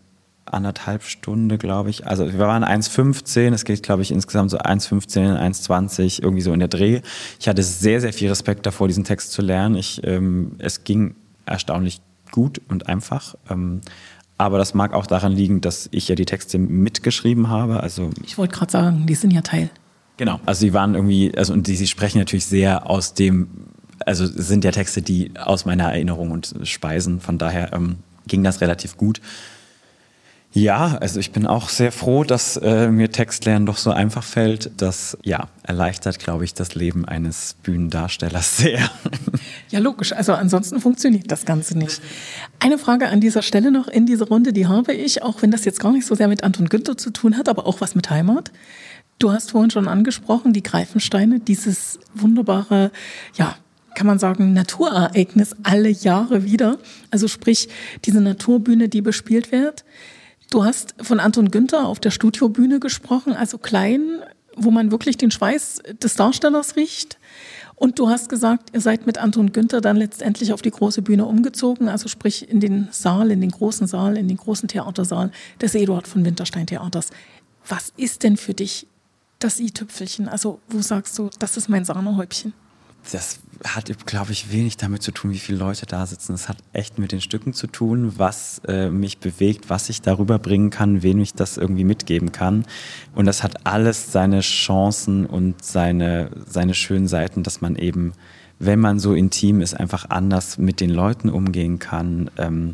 anderthalb 0.46 1.04
Stunde, 1.04 1.58
glaube 1.58 1.90
ich. 1.90 2.08
Also 2.08 2.32
wir 2.32 2.40
waren 2.40 2.64
1,15, 2.64 3.54
es 3.54 3.66
geht, 3.66 3.84
glaube 3.84 4.02
ich, 4.04 4.12
insgesamt 4.12 4.52
so 4.52 4.58
1,15, 4.58 5.40
1,20, 5.40 6.22
irgendwie 6.22 6.42
so 6.42 6.54
in 6.54 6.60
der 6.60 6.68
Dreh. 6.68 7.02
Ich 7.40 7.48
hatte 7.48 7.64
sehr, 7.64 8.02
sehr 8.02 8.14
viel 8.14 8.30
Respekt 8.30 8.66
davor, 8.66 8.88
diesen 8.88 9.04
Text 9.04 9.32
zu 9.32 9.42
lernen. 9.42 9.76
Ich, 9.76 10.02
ähm, 10.04 10.54
es 10.60 10.84
ging 10.84 11.16
erstaunlich 11.46 12.02
gut 12.32 12.62
und 12.68 12.88
einfach. 12.88 13.36
Ähm, 13.50 13.82
aber 14.38 14.58
das 14.58 14.74
mag 14.74 14.94
auch 14.94 15.08
daran 15.08 15.32
liegen, 15.32 15.62
dass 15.62 15.88
ich 15.92 16.08
ja 16.08 16.16
die 16.16 16.26
Texte 16.26 16.58
mitgeschrieben 16.58 17.50
habe. 17.50 17.82
Also 17.82 18.10
ich 18.24 18.38
wollte 18.38 18.56
gerade 18.56 18.72
sagen, 18.72 19.06
die 19.08 19.16
sind 19.16 19.32
ja 19.32 19.42
Teil. 19.42 19.70
Genau, 20.18 20.40
also 20.46 20.62
sie 20.62 20.74
waren 20.74 20.96
irgendwie, 20.96 21.36
also 21.38 21.54
und 21.54 21.68
die, 21.68 21.76
sie 21.76 21.88
sprechen 21.88 22.20
natürlich 22.20 22.46
sehr 22.46 22.90
aus 22.90 23.14
dem, 23.14 23.48
also 24.06 24.26
sind 24.26 24.64
ja 24.64 24.72
Texte, 24.72 25.02
die 25.02 25.32
aus 25.38 25.66
meiner 25.66 25.86
Erinnerung 25.86 26.32
und 26.32 26.54
speisen. 26.64 27.20
Von 27.20 27.38
daher 27.38 27.74
ähm, 27.74 27.98
ging 28.28 28.44
das 28.44 28.62
relativ 28.62 28.98
gut. 28.98 29.22
Ja, 30.56 30.98
also 31.02 31.20
ich 31.20 31.34
bin 31.34 31.46
auch 31.46 31.68
sehr 31.68 31.92
froh, 31.92 32.24
dass 32.24 32.56
äh, 32.56 32.90
mir 32.90 33.12
Textlernen 33.12 33.66
doch 33.66 33.76
so 33.76 33.92
einfach 33.92 34.24
fällt. 34.24 34.72
Das 34.78 35.18
ja, 35.22 35.50
erleichtert, 35.64 36.18
glaube 36.18 36.46
ich, 36.46 36.54
das 36.54 36.76
Leben 36.76 37.04
eines 37.04 37.58
Bühnendarstellers 37.62 38.56
sehr. 38.58 38.90
Ja, 39.70 39.80
logisch. 39.80 40.14
Also 40.14 40.32
ansonsten 40.32 40.80
funktioniert 40.80 41.30
das 41.30 41.44
Ganze 41.44 41.78
nicht. 41.78 42.02
Eine 42.60 42.78
Frage 42.78 43.10
an 43.10 43.20
dieser 43.20 43.42
Stelle 43.42 43.70
noch 43.70 43.90
in 43.90 44.06
dieser 44.06 44.30
Runde, 44.30 44.54
die 44.54 44.66
habe 44.66 44.94
ich, 44.94 45.24
auch 45.24 45.42
wenn 45.42 45.52
das 45.52 45.66
jetzt 45.66 45.82
gar 45.82 45.92
nicht 45.92 46.06
so 46.06 46.16
sehr 46.16 46.30
mit 46.30 46.46
Anton 46.46 46.70
Günther 46.70 46.98
zu 46.98 47.10
tun 47.10 47.38
hat, 47.38 47.50
aber 47.50 47.68
auch 47.68 47.82
was 47.82 47.94
mit 47.94 48.10
Heimat. 48.10 48.54
Du 49.20 49.34
hast 49.34 49.52
vorhin 49.52 49.72
schon 49.72 49.90
angesprochen, 49.90 50.54
die 50.54 50.64
Greifensteine, 50.64 51.42
dieses 51.42 52.00
wunderbare, 52.14 52.92
ja, 53.34 53.58
kann 53.94 54.08
man 54.08 54.20
sagen, 54.20 54.54
Naturereignis 54.54 55.54
alle 55.64 55.90
Jahre 55.90 56.46
wieder. 56.46 56.78
Also 57.12 57.28
sprich, 57.28 57.68
diese 58.06 58.22
Naturbühne, 58.22 58.88
die 58.88 59.02
bespielt 59.02 59.52
wird. 59.52 59.84
Du 60.50 60.64
hast 60.64 60.96
von 61.02 61.20
Anton 61.20 61.52
Günther 61.52 61.86
auf 61.86 62.00
der 62.00 62.12
Studiobühne 62.12 62.80
gesprochen, 62.80 63.34
also 63.34 63.58
klein, 63.58 64.22
wo 64.56 64.72
man 64.72 64.92
wirklich 64.92 65.18
den 65.18 65.32
Schweiß 65.32 65.82
des 66.02 66.16
Darstellers 66.16 66.76
riecht. 66.76 67.18
Und 67.76 68.00
du 68.00 68.10
hast 68.10 68.30
gesagt, 68.30 68.70
ihr 68.74 68.80
seid 68.80 69.06
mit 69.06 69.18
Anton 69.18 69.52
Günther 69.52 69.82
dann 69.82 69.98
letztendlich 69.98 70.54
auf 70.54 70.62
die 70.62 70.72
große 70.72 71.02
Bühne 71.02 71.26
umgezogen, 71.26 71.90
also 71.90 72.08
sprich 72.08 72.50
in 72.50 72.62
den 72.62 72.88
Saal, 72.92 73.32
in 73.32 73.42
den 73.42 73.52
großen 73.52 73.86
Saal, 73.86 74.18
in 74.18 74.30
den 74.30 74.38
großen 74.38 74.70
Theatersaal 74.70 75.32
des 75.62 75.76
Eduard 75.76 76.08
von 76.08 76.24
Winterstein 76.24 76.68
Theaters. 76.68 77.10
Was 77.68 77.92
ist 77.98 78.24
denn 78.24 78.38
für 78.38 78.54
dich 78.54 78.88
das 79.40 79.60
i-Tüpfelchen? 79.60 80.30
Also 80.30 80.60
wo 80.70 80.82
sagst 80.82 81.18
du, 81.18 81.30
das 81.40 81.58
ist 81.58 81.68
mein 81.68 81.84
Sahnehäubchen? 81.84 82.54
Das 83.12 83.40
hat, 83.64 84.06
glaube 84.06 84.32
ich, 84.32 84.52
wenig 84.52 84.78
damit 84.78 85.02
zu 85.02 85.12
tun, 85.12 85.32
wie 85.32 85.40
viele 85.40 85.58
Leute 85.58 85.86
da 85.86 86.06
sitzen. 86.06 86.34
Es 86.34 86.50
hat 86.50 86.58
echt 86.74 87.00
mit 87.00 87.12
den 87.12 87.22
Stücken 87.22 87.54
zu 87.54 87.68
tun, 87.68 88.14
was 88.18 88.62
äh, 88.68 88.90
mich 88.90 89.20
bewegt, 89.20 89.70
was 89.70 89.90
ich 89.90 90.02
darüber 90.02 90.40
bringen 90.40 90.70
kann, 90.70 91.04
wen 91.04 91.20
ich 91.20 91.34
das 91.34 91.58
irgendwie 91.58 91.84
mitgeben 91.84 92.32
kann. 92.32 92.66
Und 93.14 93.26
das 93.26 93.44
hat 93.44 93.66
alles 93.66 94.12
seine 94.12 94.42
Chancen 94.42 95.26
und 95.26 95.64
seine, 95.64 96.32
seine 96.46 96.74
schönen 96.74 97.08
Seiten, 97.08 97.44
dass 97.44 97.62
man 97.62 97.76
eben, 97.76 98.14
wenn 98.60 98.80
man 98.80 99.00
so 99.00 99.14
intim 99.14 99.62
ist, 99.62 99.74
einfach 99.74 100.10
anders 100.10 100.58
mit 100.58 100.82
den 100.82 100.90
Leuten 100.90 101.30
umgehen 101.30 101.80
kann. 101.80 102.30
Ähm, 102.38 102.74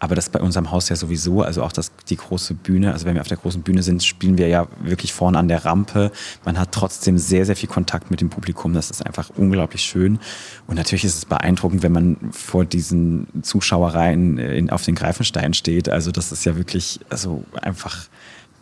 aber 0.00 0.14
das 0.14 0.28
bei 0.28 0.40
unserem 0.40 0.70
Haus 0.70 0.88
ja 0.88 0.96
sowieso, 0.96 1.42
also 1.42 1.62
auch 1.62 1.72
das, 1.72 1.90
die 2.08 2.16
große 2.16 2.54
Bühne, 2.54 2.92
also 2.92 3.04
wenn 3.04 3.14
wir 3.14 3.20
auf 3.20 3.28
der 3.28 3.36
großen 3.36 3.62
Bühne 3.62 3.82
sind, 3.82 4.04
spielen 4.04 4.38
wir 4.38 4.48
ja 4.48 4.68
wirklich 4.80 5.12
vorne 5.12 5.38
an 5.38 5.48
der 5.48 5.64
Rampe. 5.64 6.12
Man 6.44 6.58
hat 6.58 6.72
trotzdem 6.72 7.18
sehr, 7.18 7.44
sehr 7.44 7.56
viel 7.56 7.68
Kontakt 7.68 8.10
mit 8.10 8.20
dem 8.20 8.30
Publikum. 8.30 8.74
Das 8.74 8.90
ist 8.90 9.04
einfach 9.04 9.30
unglaublich 9.36 9.82
schön. 9.82 10.20
Und 10.66 10.76
natürlich 10.76 11.04
ist 11.04 11.16
es 11.16 11.24
beeindruckend, 11.24 11.82
wenn 11.82 11.92
man 11.92 12.16
vor 12.30 12.64
diesen 12.64 13.26
Zuschauereien 13.42 14.38
äh, 14.38 14.56
in, 14.56 14.70
auf 14.70 14.82
den 14.82 14.94
Greifenstein 14.94 15.52
steht. 15.54 15.88
Also 15.88 16.12
das 16.12 16.30
ist 16.30 16.44
ja 16.44 16.56
wirklich, 16.56 17.00
also 17.10 17.44
einfach 17.60 18.08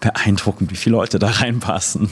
beeindruckend, 0.00 0.70
wie 0.70 0.76
viele 0.76 0.96
Leute 0.96 1.18
da 1.18 1.28
reinpassen. 1.30 2.10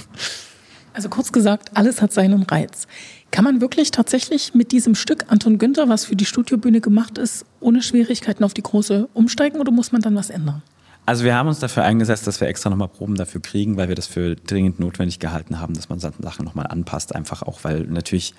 Also 0.93 1.09
kurz 1.09 1.33
gesagt, 1.33 1.70
alles 1.75 2.03
hat 2.03 2.12
seinen 2.12 2.43
Reiz. 2.45 2.87
Kann 3.35 3.43
man 3.43 3.61
wirklich 3.61 3.91
tatsächlich 3.91 4.55
mit 4.55 4.70
diesem 4.70 4.95
Stück 4.95 5.24
Anton 5.26 5.59
Günther, 5.59 5.89
was 5.89 6.05
für 6.05 6.14
die 6.14 6.24
Studiobühne 6.24 6.80
gemacht 6.80 7.18
ist, 7.18 7.45
ohne 7.59 7.82
Schwierigkeiten 7.82 8.45
auf 8.45 8.55
die 8.55 8.62
große 8.62 9.09
umsteigen 9.12 9.59
oder 9.59 9.72
muss 9.72 9.91
man 9.91 10.01
dann 10.01 10.14
was 10.14 10.30
ändern? 10.30 10.62
Also 11.05 11.24
wir 11.24 11.35
haben 11.35 11.49
uns 11.49 11.59
dafür 11.59 11.82
eingesetzt, 11.82 12.28
dass 12.28 12.41
wir 12.41 12.47
extra 12.47 12.70
nochmal 12.70 12.87
Proben 12.87 13.16
dafür 13.16 13.43
kriegen, 13.43 13.76
weil 13.76 13.89
wir 13.89 13.97
das 13.97 14.07
für 14.07 14.37
dringend 14.37 14.78
notwendig 14.78 15.18
gehalten 15.18 15.59
haben, 15.59 15.74
dass 15.74 15.89
man 15.89 15.99
Sachen 15.99 16.45
nochmal 16.45 16.68
anpasst, 16.68 17.12
einfach 17.12 17.43
auch, 17.43 17.64
weil 17.64 17.80
natürlich 17.80 18.35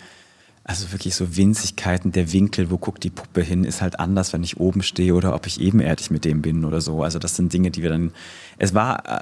also 0.67 0.91
wirklich 0.91 1.13
so 1.13 1.37
Winzigkeiten, 1.37 2.11
der 2.11 2.33
Winkel, 2.33 2.71
wo 2.71 2.79
guckt 2.79 3.03
die 3.03 3.11
Puppe 3.11 3.43
hin, 3.43 3.63
ist 3.63 3.83
halt 3.83 3.99
anders, 3.99 4.33
wenn 4.33 4.43
ich 4.43 4.59
oben 4.59 4.81
stehe 4.81 5.13
oder 5.13 5.35
ob 5.35 5.45
ich 5.45 5.61
ebenerdig 5.61 6.09
mit 6.09 6.25
dem 6.25 6.41
bin 6.41 6.65
oder 6.65 6.81
so. 6.81 7.03
Also 7.03 7.19
das 7.19 7.35
sind 7.35 7.53
Dinge, 7.53 7.69
die 7.69 7.83
wir 7.83 7.91
dann. 7.91 8.11
Es 8.57 8.73
war 8.73 9.05
äh, 9.05 9.21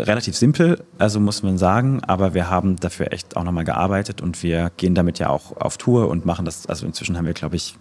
relativ 0.00 0.36
simpel, 0.36 0.84
also 0.98 1.18
muss 1.18 1.42
man 1.42 1.58
sagen, 1.58 2.04
aber 2.04 2.32
wir 2.32 2.48
haben 2.48 2.76
dafür 2.76 3.12
echt 3.12 3.36
auch 3.36 3.42
nochmal 3.42 3.64
gearbeitet 3.64 4.20
und 4.20 4.40
wir 4.44 4.70
gehen 4.76 4.94
damit 4.94 5.18
ja 5.18 5.30
auch 5.30 5.56
auf 5.56 5.78
Tour 5.78 6.08
und 6.08 6.26
machen 6.26 6.44
das. 6.44 6.66
Also 6.66 6.86
inzwischen 6.86 7.18
haben 7.18 7.26
wir, 7.26 7.34
glaube 7.34 7.56
ich, 7.56 7.74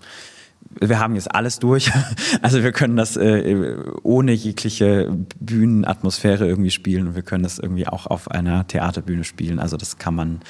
wir 0.81 0.97
haben 0.97 1.13
jetzt 1.13 1.33
alles 1.35 1.59
durch. 1.59 1.91
Also 2.41 2.63
wir 2.63 2.71
können 2.71 2.97
das 2.97 3.15
äh, 3.15 3.77
ohne 4.01 4.31
jegliche 4.33 5.15
Bühnenatmosphäre 5.39 6.47
irgendwie 6.47 6.71
spielen 6.71 7.09
und 7.09 7.15
wir 7.15 7.21
können 7.21 7.43
das 7.43 7.59
irgendwie 7.59 7.87
auch 7.87 8.07
auf 8.07 8.29
einer 8.31 8.67
Theaterbühne 8.67 9.23
spielen. 9.23 9.59
Also 9.59 9.77
das 9.77 9.97
kann 9.97 10.15
man 10.15 10.41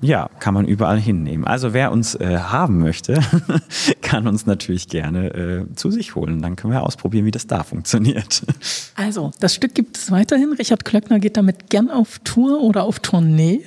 ja, 0.00 0.30
kann 0.38 0.54
man 0.54 0.66
überall 0.66 0.98
hinnehmen. 0.98 1.44
Also 1.44 1.74
wer 1.74 1.92
uns 1.92 2.14
äh, 2.14 2.38
haben 2.38 2.78
möchte, 2.78 3.20
kann 4.02 4.26
uns 4.26 4.46
natürlich 4.46 4.88
gerne 4.88 5.34
äh, 5.34 5.74
zu 5.74 5.90
sich 5.90 6.14
holen. 6.14 6.40
Dann 6.40 6.56
können 6.56 6.72
wir 6.72 6.82
ausprobieren, 6.82 7.26
wie 7.26 7.30
das 7.30 7.46
da 7.46 7.62
funktioniert. 7.62 8.42
Also, 8.96 9.30
das 9.40 9.54
Stück 9.54 9.74
gibt 9.74 9.96
es 9.96 10.10
weiterhin. 10.10 10.52
Richard 10.52 10.84
Klöckner 10.84 11.20
geht 11.20 11.38
damit 11.38 11.70
gern 11.70 11.90
auf 11.90 12.18
Tour 12.18 12.60
oder 12.60 12.84
auf 12.84 13.00
Tournee. 13.00 13.64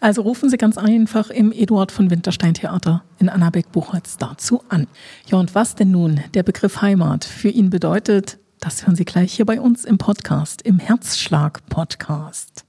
Also 0.00 0.22
rufen 0.22 0.50
Sie 0.50 0.58
ganz 0.58 0.76
einfach 0.76 1.30
im 1.30 1.50
Eduard 1.50 1.90
von 1.92 2.10
Winterstein 2.10 2.54
Theater 2.54 3.02
in 3.18 3.28
Annabeck-Buchholz 3.30 4.18
dazu 4.18 4.62
an. 4.68 4.86
Ja, 5.28 5.38
und 5.38 5.54
was 5.54 5.76
denn 5.76 5.90
nun 5.90 6.20
der 6.34 6.42
Begriff 6.42 6.82
Heimat 6.82 7.24
für 7.24 7.48
ihn 7.48 7.70
bedeutet, 7.70 8.38
das 8.60 8.86
hören 8.86 8.96
Sie 8.96 9.06
gleich 9.06 9.32
hier 9.32 9.46
bei 9.46 9.60
uns 9.60 9.86
im 9.86 9.96
Podcast, 9.96 10.62
im 10.62 10.78
Herzschlag-Podcast. 10.78 12.66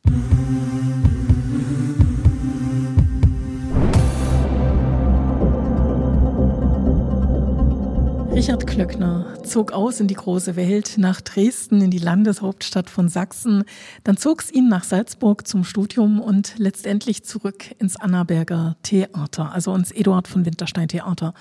Richard 8.52 8.68
Klöckner 8.68 9.42
zog 9.46 9.72
aus 9.72 10.02
in 10.02 10.10
die 10.10 10.14
große 10.14 10.58
Welt, 10.58 10.96
nach 10.98 11.22
Dresden, 11.22 11.82
in 11.82 11.90
die 11.90 12.00
Landeshauptstadt 12.00 12.90
von 12.90 13.08
Sachsen. 13.08 13.64
Dann 14.04 14.18
zog 14.18 14.42
es 14.42 14.52
ihn 14.52 14.68
nach 14.68 14.84
Salzburg 14.84 15.48
zum 15.48 15.64
Studium 15.64 16.20
und 16.20 16.56
letztendlich 16.58 17.24
zurück 17.24 17.64
ins 17.80 17.96
Annaberger 17.96 18.76
Theater, 18.84 19.54
also 19.54 19.74
ins 19.74 19.92
Eduard 19.92 20.28
von 20.28 20.46
Winterstein 20.46 20.90
Theater. 20.90 21.34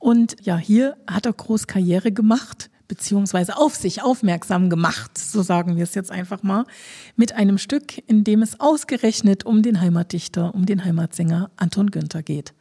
Und 0.00 0.34
ja, 0.42 0.56
hier 0.56 0.96
hat 1.06 1.26
er 1.26 1.34
groß 1.34 1.68
Karriere 1.68 2.10
gemacht 2.10 2.68
beziehungsweise 2.88 3.58
auf 3.58 3.76
sich 3.76 4.02
aufmerksam 4.02 4.68
gemacht, 4.68 5.16
so 5.18 5.42
sagen 5.42 5.76
wir 5.76 5.84
es 5.84 5.94
jetzt 5.94 6.10
einfach 6.10 6.42
mal, 6.42 6.64
mit 7.14 7.32
einem 7.32 7.58
Stück, 7.58 7.96
in 8.08 8.24
dem 8.24 8.42
es 8.42 8.58
ausgerechnet 8.58 9.46
um 9.46 9.62
den 9.62 9.80
Heimatdichter, 9.80 10.52
um 10.52 10.66
den 10.66 10.84
Heimatsänger 10.84 11.48
Anton 11.54 11.92
Günther 11.92 12.24
geht. 12.24 12.54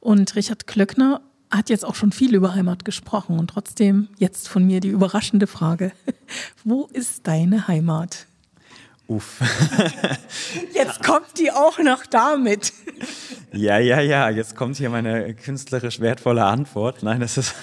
Und 0.00 0.34
Richard 0.34 0.66
Klöckner 0.66 1.20
hat 1.56 1.70
jetzt 1.70 1.84
auch 1.84 1.94
schon 1.94 2.12
viel 2.12 2.34
über 2.34 2.54
Heimat 2.54 2.84
gesprochen 2.84 3.38
und 3.38 3.48
trotzdem 3.48 4.08
jetzt 4.18 4.48
von 4.48 4.64
mir 4.66 4.80
die 4.80 4.88
überraschende 4.88 5.46
Frage. 5.46 5.92
Wo 6.64 6.88
ist 6.92 7.26
deine 7.26 7.68
Heimat? 7.68 8.26
Uff. 9.08 9.40
Jetzt 10.74 11.00
kommt 11.04 11.38
die 11.38 11.52
auch 11.52 11.78
noch 11.78 12.06
damit. 12.06 12.72
Ja, 13.52 13.78
ja, 13.78 14.00
ja, 14.00 14.28
jetzt 14.28 14.54
kommt 14.54 14.76
hier 14.76 14.90
meine 14.90 15.32
künstlerisch 15.32 16.00
wertvolle 16.00 16.44
Antwort. 16.44 17.02
Nein, 17.02 17.20
das 17.20 17.38
ist, 17.38 17.54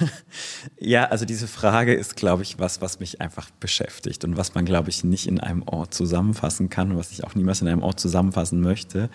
ja, 0.79 1.03
also 1.05 1.25
diese 1.25 1.47
Frage 1.47 1.93
ist, 1.93 2.15
glaube 2.15 2.41
ich, 2.41 2.57
was, 2.57 2.81
was 2.81 2.99
mich 2.99 3.21
einfach 3.21 3.51
beschäftigt 3.59 4.23
und 4.23 4.35
was 4.35 4.55
man, 4.55 4.65
glaube 4.65 4.89
ich, 4.89 5.03
nicht 5.03 5.27
in 5.27 5.39
einem 5.39 5.61
Ort 5.67 5.93
zusammenfassen 5.93 6.69
kann 6.69 6.91
und 6.91 6.97
was 6.97 7.11
ich 7.11 7.23
auch 7.23 7.35
niemals 7.35 7.61
in 7.61 7.67
einem 7.67 7.83
Ort 7.83 7.99
zusammenfassen 7.99 8.61
möchte. 8.61 9.09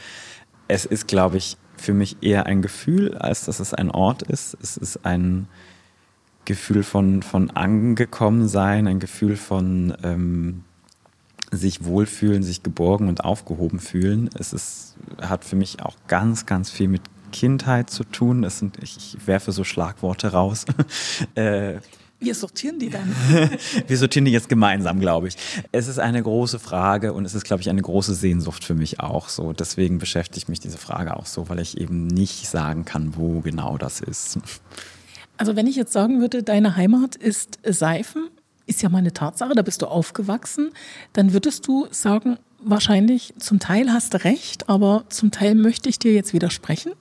Es 0.68 0.84
ist, 0.84 1.08
glaube 1.08 1.38
ich, 1.38 1.56
für 1.80 1.94
mich 1.94 2.18
eher 2.20 2.46
ein 2.46 2.62
Gefühl, 2.62 3.16
als 3.16 3.44
dass 3.44 3.60
es 3.60 3.74
ein 3.74 3.90
Ort 3.90 4.22
ist. 4.22 4.56
Es 4.60 4.76
ist 4.76 5.04
ein 5.04 5.48
Gefühl 6.44 6.82
von, 6.82 7.22
von 7.22 7.50
angekommen 7.50 8.48
sein, 8.48 8.86
ein 8.86 9.00
Gefühl 9.00 9.36
von 9.36 9.94
ähm, 10.02 10.64
sich 11.50 11.84
wohlfühlen, 11.84 12.42
sich 12.42 12.62
geborgen 12.62 13.08
und 13.08 13.24
aufgehoben 13.24 13.80
fühlen. 13.80 14.30
Es 14.38 14.52
ist, 14.52 14.96
hat 15.20 15.44
für 15.44 15.56
mich 15.56 15.82
auch 15.82 15.96
ganz, 16.06 16.46
ganz 16.46 16.70
viel 16.70 16.88
mit 16.88 17.02
Kindheit 17.32 17.90
zu 17.90 18.04
tun. 18.04 18.44
Es 18.44 18.58
sind, 18.58 18.78
ich, 18.82 18.96
ich 18.96 19.26
werfe 19.26 19.52
so 19.52 19.64
Schlagworte 19.64 20.32
raus. 20.32 20.64
äh, 21.34 21.76
wir 22.20 22.34
sortieren 22.34 22.78
die 22.78 22.90
dann. 22.90 23.14
Wir 23.86 23.96
sortieren 23.96 24.24
die 24.24 24.32
jetzt 24.32 24.48
gemeinsam, 24.48 24.98
glaube 24.98 25.28
ich. 25.28 25.36
Es 25.70 25.86
ist 25.86 25.98
eine 25.98 26.22
große 26.22 26.58
Frage 26.58 27.12
und 27.12 27.24
es 27.24 27.34
ist, 27.34 27.44
glaube 27.44 27.62
ich, 27.62 27.70
eine 27.70 27.80
große 27.80 28.14
Sehnsucht 28.14 28.64
für 28.64 28.74
mich 28.74 28.98
auch 28.98 29.28
so. 29.28 29.52
Deswegen 29.52 29.98
beschäftigt 29.98 30.48
mich 30.48 30.58
diese 30.58 30.78
Frage 30.78 31.16
auch 31.16 31.26
so, 31.26 31.48
weil 31.48 31.60
ich 31.60 31.78
eben 31.78 32.08
nicht 32.08 32.48
sagen 32.48 32.84
kann, 32.84 33.16
wo 33.16 33.40
genau 33.40 33.78
das 33.78 34.00
ist. 34.00 34.38
Also 35.36 35.54
wenn 35.54 35.68
ich 35.68 35.76
jetzt 35.76 35.92
sagen 35.92 36.20
würde, 36.20 36.42
deine 36.42 36.74
Heimat 36.74 37.14
ist 37.14 37.60
Seifen, 37.64 38.28
ist 38.66 38.82
ja 38.82 38.88
mal 38.88 38.98
eine 38.98 39.12
Tatsache, 39.12 39.54
da 39.54 39.62
bist 39.62 39.82
du 39.82 39.86
aufgewachsen, 39.86 40.72
dann 41.12 41.32
würdest 41.32 41.66
du 41.68 41.86
sagen, 41.92 42.36
wahrscheinlich 42.60 43.32
zum 43.38 43.60
Teil 43.60 43.92
hast 43.92 44.14
du 44.14 44.24
recht, 44.24 44.68
aber 44.68 45.04
zum 45.08 45.30
Teil 45.30 45.54
möchte 45.54 45.88
ich 45.88 46.00
dir 46.00 46.12
jetzt 46.12 46.32
widersprechen. 46.32 46.92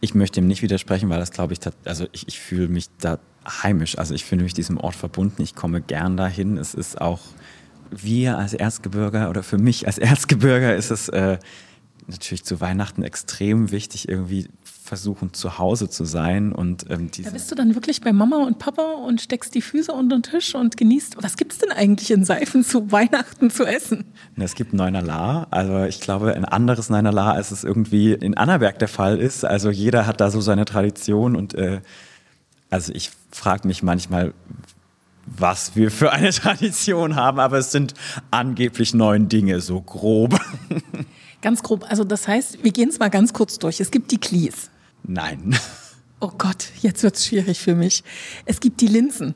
Ich 0.00 0.14
möchte 0.14 0.40
ihm 0.40 0.46
nicht 0.46 0.62
widersprechen, 0.62 1.08
weil 1.08 1.18
das 1.18 1.30
glaube 1.30 1.54
ich, 1.54 1.60
also 1.84 2.06
ich, 2.12 2.28
ich 2.28 2.38
fühle 2.38 2.68
mich 2.68 2.88
da 3.00 3.18
heimisch. 3.46 3.98
Also 3.98 4.14
ich 4.14 4.24
fühle 4.24 4.42
mich 4.42 4.54
diesem 4.54 4.78
Ort 4.78 4.94
verbunden. 4.94 5.42
Ich 5.42 5.54
komme 5.54 5.80
gern 5.80 6.16
dahin. 6.16 6.58
Es 6.58 6.74
ist 6.74 7.00
auch 7.00 7.20
wir 7.90 8.38
als 8.38 8.54
Erzgebirger 8.54 9.30
oder 9.30 9.42
für 9.42 9.58
mich 9.58 9.86
als 9.86 9.98
Erzgebirger 9.98 10.74
ist 10.74 10.90
es 10.90 11.08
äh, 11.08 11.38
natürlich 12.08 12.44
zu 12.44 12.60
Weihnachten 12.60 13.02
extrem 13.02 13.70
wichtig, 13.72 14.08
irgendwie 14.08 14.48
versuchen 14.62 15.34
zu 15.34 15.58
Hause 15.58 15.90
zu 15.90 16.04
sein 16.04 16.52
und 16.52 16.88
ähm, 16.90 17.10
Da 17.22 17.30
bist 17.30 17.50
du 17.50 17.56
dann 17.56 17.74
wirklich 17.74 18.00
bei 18.00 18.12
Mama 18.12 18.44
und 18.44 18.58
Papa 18.58 18.92
und 19.04 19.20
steckst 19.20 19.54
die 19.54 19.62
Füße 19.62 19.92
unter 19.92 20.16
den 20.16 20.22
Tisch 20.22 20.54
und 20.54 20.76
genießt. 20.76 21.16
Was 21.20 21.36
gibt 21.36 21.52
es 21.52 21.58
denn 21.58 21.72
eigentlich 21.72 22.10
in 22.12 22.24
Seifen 22.24 22.64
zu 22.64 22.92
Weihnachten 22.92 23.50
zu 23.50 23.64
essen? 23.64 24.04
Es 24.36 24.54
gibt 24.54 24.72
Neunerla, 24.72 25.48
also 25.50 25.84
ich 25.84 26.00
glaube 26.00 26.34
ein 26.34 26.44
anderes 26.44 26.88
Neunerla, 26.88 27.32
als 27.32 27.50
es 27.50 27.64
irgendwie 27.64 28.12
in 28.12 28.36
Annaberg 28.36 28.78
der 28.78 28.88
Fall 28.88 29.18
ist. 29.18 29.44
Also 29.44 29.70
jeder 29.70 30.06
hat 30.06 30.20
da 30.20 30.30
so 30.30 30.40
seine 30.40 30.64
Tradition 30.64 31.34
und 31.34 31.54
äh, 31.54 31.80
also 32.70 32.92
ich 32.92 33.10
frage 33.32 33.66
mich 33.66 33.82
manchmal, 33.82 34.32
was 35.26 35.74
wir 35.74 35.90
für 35.90 36.12
eine 36.12 36.30
Tradition 36.32 37.16
haben, 37.16 37.40
aber 37.40 37.58
es 37.58 37.72
sind 37.72 37.94
angeblich 38.30 38.94
neun 38.94 39.28
Dinge, 39.28 39.60
so 39.60 39.80
grob. 39.80 40.38
Ganz 41.46 41.62
grob. 41.62 41.86
Also 41.88 42.02
das 42.02 42.26
heißt, 42.26 42.64
wir 42.64 42.72
gehen 42.72 42.88
es 42.88 42.98
mal 42.98 43.08
ganz 43.08 43.32
kurz 43.32 43.60
durch. 43.60 43.78
Es 43.78 43.92
gibt 43.92 44.10
die 44.10 44.18
Klies. 44.18 44.68
Nein. 45.04 45.56
Oh 46.18 46.30
Gott, 46.38 46.68
jetzt 46.80 47.02
wird 47.02 47.14
es 47.14 47.26
schwierig 47.26 47.60
für 47.60 47.74
mich. 47.74 48.02
Es 48.46 48.58
gibt 48.58 48.80
die 48.80 48.86
Linsen. 48.86 49.34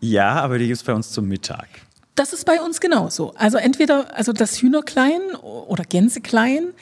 Ja, 0.00 0.40
aber 0.40 0.58
die 0.58 0.66
gibt 0.66 0.78
es 0.78 0.82
bei 0.82 0.94
uns 0.94 1.10
zum 1.10 1.28
Mittag. 1.28 1.68
Das 2.14 2.32
ist 2.32 2.46
bei 2.46 2.58
uns 2.62 2.80
genauso. 2.80 3.34
Also 3.34 3.58
entweder 3.58 4.16
also 4.16 4.32
das 4.32 4.62
Hühnerklein 4.62 5.20
oder 5.42 5.84
Gänseklein 5.84 6.72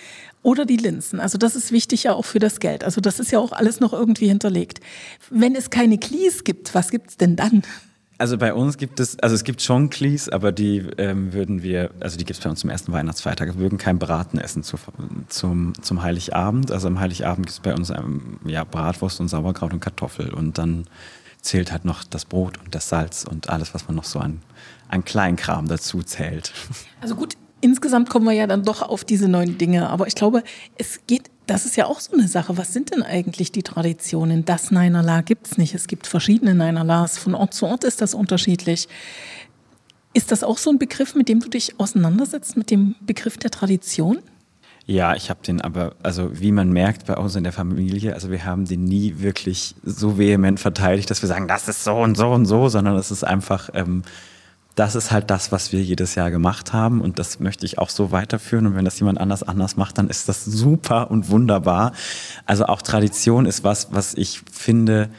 oder 0.44 0.64
die 0.66 0.76
Linsen. 0.76 1.18
Also 1.18 1.36
das 1.36 1.56
ist 1.56 1.72
wichtig 1.72 2.04
ja 2.04 2.12
auch 2.12 2.24
für 2.24 2.38
das 2.38 2.60
Geld. 2.60 2.84
Also 2.84 3.00
das 3.00 3.18
ist 3.18 3.32
ja 3.32 3.40
auch 3.40 3.50
alles 3.50 3.80
noch 3.80 3.92
irgendwie 3.92 4.28
hinterlegt. 4.28 4.78
Wenn 5.30 5.56
es 5.56 5.70
keine 5.70 5.98
Klies 5.98 6.44
gibt, 6.44 6.72
was 6.76 6.92
gibt 6.92 7.10
es 7.10 7.16
denn 7.16 7.34
dann? 7.34 7.64
Also 8.20 8.36
bei 8.36 8.52
uns 8.52 8.76
gibt 8.76 9.00
es, 9.00 9.18
also 9.20 9.34
es 9.34 9.44
gibt 9.44 9.62
schon 9.62 9.88
Klies, 9.88 10.28
aber 10.28 10.52
die 10.52 10.84
ähm, 10.98 11.32
würden 11.32 11.62
wir, 11.62 11.90
also 12.00 12.18
die 12.18 12.26
gibt 12.26 12.38
es 12.38 12.44
bei 12.44 12.50
uns 12.50 12.60
zum 12.60 12.68
ersten 12.68 12.92
Weihnachtsfeiertag. 12.92 13.54
Wir 13.54 13.60
würden 13.60 13.78
kein 13.78 13.98
Braten 13.98 14.38
essen 14.38 14.62
zu, 14.62 14.76
zum, 15.28 15.72
zum 15.80 16.02
Heiligabend. 16.02 16.70
Also 16.70 16.88
am 16.88 17.00
Heiligabend 17.00 17.46
gibt 17.46 17.50
es 17.50 17.60
bei 17.60 17.74
uns 17.74 17.88
ähm, 17.88 18.38
ja, 18.44 18.64
Bratwurst 18.64 19.20
und 19.20 19.28
Sauerkraut 19.28 19.72
und 19.72 19.80
Kartoffel. 19.80 20.34
Und 20.34 20.58
dann 20.58 20.84
zählt 21.40 21.72
halt 21.72 21.86
noch 21.86 22.04
das 22.04 22.26
Brot 22.26 22.58
und 22.62 22.74
das 22.74 22.90
Salz 22.90 23.24
und 23.24 23.48
alles, 23.48 23.72
was 23.72 23.86
man 23.88 23.96
noch 23.96 24.04
so 24.04 24.18
an, 24.18 24.42
an 24.88 25.02
Kleinkram 25.02 25.66
dazu 25.66 26.02
zählt. 26.02 26.52
Also 27.00 27.14
gut, 27.14 27.38
insgesamt 27.62 28.10
kommen 28.10 28.26
wir 28.26 28.34
ja 28.34 28.46
dann 28.46 28.64
doch 28.64 28.82
auf 28.82 29.02
diese 29.02 29.28
neuen 29.28 29.56
Dinge. 29.56 29.88
Aber 29.88 30.06
ich 30.06 30.14
glaube, 30.14 30.42
es 30.76 31.00
geht, 31.06 31.30
das 31.50 31.66
ist 31.66 31.76
ja 31.76 31.86
auch 31.86 31.98
so 31.98 32.12
eine 32.12 32.28
Sache. 32.28 32.56
Was 32.56 32.72
sind 32.72 32.92
denn 32.92 33.02
eigentlich 33.02 33.50
die 33.50 33.64
Traditionen? 33.64 34.44
Das 34.44 34.70
Neinerla 34.70 35.20
gibt 35.22 35.48
es 35.48 35.58
nicht. 35.58 35.74
Es 35.74 35.88
gibt 35.88 36.06
verschiedene 36.06 36.54
Neinerlas. 36.54 37.18
Von 37.18 37.34
Ort 37.34 37.54
zu 37.54 37.66
Ort 37.66 37.82
ist 37.82 38.00
das 38.00 38.14
unterschiedlich. 38.14 38.86
Ist 40.14 40.30
das 40.30 40.44
auch 40.44 40.58
so 40.58 40.70
ein 40.70 40.78
Begriff, 40.78 41.16
mit 41.16 41.28
dem 41.28 41.40
du 41.40 41.48
dich 41.48 41.80
auseinandersetzt, 41.80 42.56
mit 42.56 42.70
dem 42.70 42.94
Begriff 43.00 43.36
der 43.36 43.50
Tradition? 43.50 44.20
Ja, 44.86 45.16
ich 45.16 45.28
habe 45.28 45.40
den 45.44 45.60
aber, 45.60 45.96
also 46.04 46.40
wie 46.40 46.52
man 46.52 46.70
merkt 46.70 47.06
bei 47.06 47.16
uns 47.16 47.34
in 47.34 47.42
der 47.42 47.52
Familie, 47.52 48.14
also 48.14 48.30
wir 48.30 48.44
haben 48.44 48.64
den 48.64 48.84
nie 48.84 49.14
wirklich 49.18 49.74
so 49.82 50.18
vehement 50.18 50.60
verteidigt, 50.60 51.10
dass 51.10 51.20
wir 51.20 51.28
sagen, 51.28 51.48
das 51.48 51.68
ist 51.68 51.82
so 51.82 51.96
und 51.96 52.16
so 52.16 52.30
und 52.30 52.46
so, 52.46 52.68
sondern 52.68 52.96
es 52.96 53.10
ist 53.10 53.24
einfach 53.24 53.70
ähm, 53.74 54.02
das 54.74 54.94
ist 54.94 55.10
halt 55.10 55.30
das, 55.30 55.52
was 55.52 55.72
wir 55.72 55.82
jedes 55.82 56.14
Jahr 56.14 56.30
gemacht 56.30 56.72
haben 56.72 57.00
und 57.00 57.18
das 57.18 57.40
möchte 57.40 57.66
ich 57.66 57.78
auch 57.78 57.90
so 57.90 58.12
weiterführen 58.12 58.66
und 58.66 58.76
wenn 58.76 58.84
das 58.84 58.98
jemand 58.98 59.20
anders 59.20 59.42
anders 59.42 59.76
macht, 59.76 59.98
dann 59.98 60.08
ist 60.08 60.28
das 60.28 60.44
super 60.44 61.10
und 61.10 61.28
wunderbar. 61.28 61.92
Also 62.46 62.66
auch 62.66 62.82
Tradition 62.82 63.46
ist 63.46 63.64
was, 63.64 63.92
was 63.92 64.14
ich 64.14 64.42
finde 64.50 65.10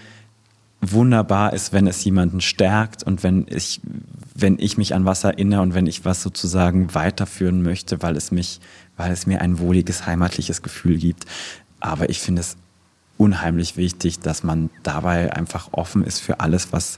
wunderbar 0.82 1.54
ist, 1.54 1.74
wenn 1.74 1.86
es 1.86 2.04
jemanden 2.04 2.42
stärkt 2.42 3.04
und 3.04 3.24
wenn 3.24 3.46
ich, 3.50 3.82
wenn 4.34 4.58
ich 4.58 4.78
mich 4.78 4.96
an 4.96 5.06
was 5.06 5.24
erinnere 5.24 5.62
und 5.62 5.76
wenn 5.76 5.86
ich 5.86 6.06
was 6.06 6.24
sozusagen 6.24 6.96
weiterführen 6.96 7.62
möchte, 7.62 8.02
weil 8.02 8.18
es 8.18 8.32
mich, 8.32 8.60
weil 8.98 9.12
es 9.12 9.28
mir 9.28 9.42
ein 9.42 9.60
wohliges 9.60 10.08
heimatliches 10.08 10.64
Gefühl 10.64 10.98
gibt. 10.98 11.26
Aber 11.80 12.10
ich 12.10 12.20
finde 12.20 12.42
es 12.42 12.58
unheimlich 13.18 13.78
wichtig, 13.78 14.20
dass 14.20 14.44
man 14.44 14.72
dabei 14.82 15.32
einfach 15.34 15.70
offen 15.72 16.04
ist 16.04 16.20
für 16.20 16.40
alles, 16.40 16.74
was 16.74 16.98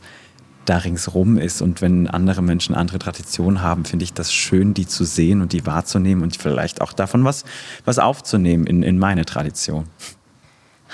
da 0.65 0.77
ringsrum 0.77 1.37
ist. 1.37 1.61
Und 1.61 1.81
wenn 1.81 2.07
andere 2.07 2.41
Menschen 2.41 2.75
andere 2.75 2.99
Traditionen 2.99 3.61
haben, 3.61 3.85
finde 3.85 4.03
ich 4.03 4.13
das 4.13 4.33
schön, 4.33 4.73
die 4.73 4.87
zu 4.87 5.03
sehen 5.03 5.41
und 5.41 5.53
die 5.53 5.65
wahrzunehmen 5.65 6.23
und 6.23 6.35
vielleicht 6.35 6.81
auch 6.81 6.93
davon 6.93 7.23
was, 7.23 7.45
was 7.85 7.99
aufzunehmen 7.99 8.65
in, 8.65 8.83
in 8.83 8.97
meine 8.97 9.25
Tradition. 9.25 9.85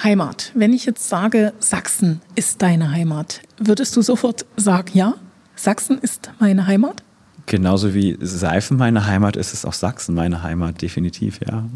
Heimat. 0.04 0.52
Wenn 0.56 0.74
ich 0.74 0.86
jetzt 0.86 1.10
sage, 1.10 1.54
Sachsen 1.60 2.22
ist 2.36 2.62
deine 2.62 2.92
Heimat, 2.92 3.42
würdest 3.58 3.96
du 3.98 4.02
sofort 4.02 4.46
sagen, 4.56 4.92
ja, 4.94 5.16
Sachsen 5.56 5.98
ist 5.98 6.32
meine 6.40 6.68
Heimat? 6.68 7.04
Genauso 7.46 7.94
wie 7.94 8.18
Seifen 8.22 8.78
meine 8.78 9.06
Heimat 9.08 9.36
ist, 9.36 9.54
ist 9.54 9.66
auch 9.66 9.74
Sachsen 9.74 10.16
meine 10.16 10.44
Heimat, 10.44 10.82
definitiv, 10.82 11.40
ja. 11.46 11.68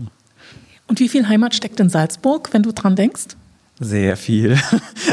Und 0.87 0.99
wie 0.99 1.09
viel 1.09 1.27
Heimat 1.27 1.55
steckt 1.55 1.79
in 1.79 1.89
Salzburg, 1.89 2.49
wenn 2.53 2.63
du 2.63 2.71
dran 2.71 2.95
denkst? 2.95 3.35
Sehr 3.83 4.17
viel. 4.17 4.57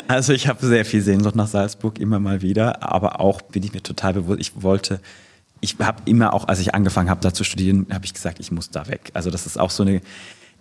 Also 0.08 0.32
ich 0.32 0.48
habe 0.48 0.66
sehr 0.66 0.84
viel 0.84 1.02
Sehnsucht 1.02 1.36
nach 1.36 1.46
Salzburg 1.46 2.00
immer 2.00 2.18
mal 2.18 2.42
wieder, 2.42 2.82
aber 2.82 3.20
auch 3.20 3.42
bin 3.42 3.62
ich 3.62 3.72
mir 3.72 3.80
total 3.80 4.14
bewusst, 4.14 4.40
ich 4.40 4.60
wollte, 4.60 4.98
ich 5.60 5.76
habe 5.78 6.02
immer 6.04 6.34
auch, 6.34 6.48
als 6.48 6.58
ich 6.58 6.74
angefangen 6.74 7.08
habe, 7.08 7.20
da 7.20 7.32
zu 7.32 7.44
studieren, 7.44 7.86
habe 7.92 8.04
ich 8.04 8.12
gesagt, 8.12 8.40
ich 8.40 8.50
muss 8.50 8.70
da 8.70 8.88
weg. 8.88 9.12
Also 9.14 9.30
das 9.30 9.46
ist 9.46 9.56
auch 9.56 9.70
so 9.70 9.84
eine, 9.84 10.00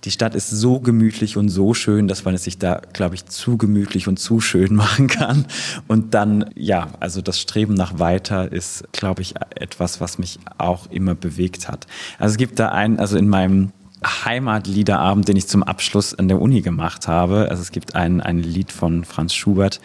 die 0.03 0.12
Stadt 0.12 0.36
ist 0.36 0.49
so 0.49 0.80
gemütlich 0.80 1.36
und 1.36 1.49
so 1.49 1.74
schön, 1.74 2.07
dass 2.07 2.26
man 2.26 2.36
es 2.36 2.43
sich 2.43 2.60
da, 2.60 2.82
glaube 2.93 3.16
ich, 3.16 3.26
zu 3.26 3.57
gemütlich 3.57 4.07
und 4.07 4.18
zu 4.20 4.39
schön 4.39 4.76
machen 4.76 5.07
kann. 5.07 5.45
Und 5.88 6.14
dann, 6.14 6.51
ja, 6.55 6.89
also 6.99 7.22
das 7.22 7.39
Streben 7.39 7.74
nach 7.74 7.97
weiter 7.97 8.51
ist, 8.51 8.84
glaube 8.91 9.24
ich, 9.24 9.34
etwas, 9.55 9.99
was 9.99 10.20
mich 10.20 10.39
auch 10.60 10.91
immer 10.91 11.16
bewegt 11.16 11.68
hat. 11.68 11.88
Also 12.20 12.34
es 12.34 12.38
gibt 12.38 12.60
da 12.60 12.70
einen, 12.70 12.99
also 12.99 13.18
in 13.18 13.28
meinem 13.28 13.72
Heimatliederabend, 14.04 15.28
den 15.28 15.36
ich 15.36 15.47
zum 15.47 15.64
Abschluss 15.64 16.14
an 16.14 16.28
der 16.28 16.41
Uni 16.41 16.62
gemacht 16.62 17.08
habe. 17.08 17.47
Also 17.50 17.62
es 17.62 17.72
gibt 17.72 17.95
ein, 17.95 18.22
ein 18.22 18.39
Lied 18.41 18.72
von 18.72 19.04
Franz 19.04 19.34
Schubert. 19.34 19.82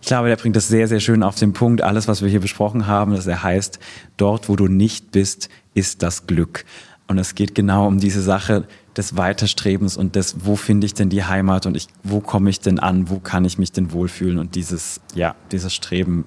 Ich 0.00 0.08
glaube, 0.08 0.28
der 0.28 0.36
bringt 0.36 0.56
das 0.56 0.68
sehr, 0.68 0.88
sehr 0.88 1.00
schön 1.00 1.22
auf 1.22 1.36
den 1.36 1.52
Punkt. 1.52 1.82
Alles, 1.82 2.08
was 2.08 2.20
wir 2.20 2.28
hier 2.28 2.40
besprochen 2.40 2.86
haben, 2.86 3.14
dass 3.14 3.26
er 3.26 3.42
heißt, 3.42 3.78
dort, 4.16 4.48
wo 4.48 4.56
du 4.56 4.66
nicht 4.66 5.12
bist, 5.12 5.48
ist 5.72 6.02
das 6.02 6.26
Glück. 6.26 6.64
Und 7.06 7.18
es 7.18 7.34
geht 7.34 7.54
genau 7.54 7.86
um 7.86 8.00
diese 8.00 8.22
Sache 8.22 8.66
des 8.96 9.16
Weiterstrebens 9.16 9.96
und 9.96 10.14
des, 10.14 10.36
wo 10.44 10.56
finde 10.56 10.86
ich 10.86 10.94
denn 10.94 11.10
die 11.10 11.24
Heimat 11.24 11.66
und 11.66 11.76
ich, 11.76 11.88
wo 12.02 12.20
komme 12.20 12.50
ich 12.50 12.60
denn 12.60 12.78
an, 12.78 13.08
wo 13.10 13.18
kann 13.18 13.44
ich 13.44 13.58
mich 13.58 13.72
denn 13.72 13.92
wohlfühlen 13.92 14.38
und 14.38 14.54
dieses, 14.54 15.00
ja, 15.14 15.34
dieses 15.52 15.74
Streben, 15.74 16.24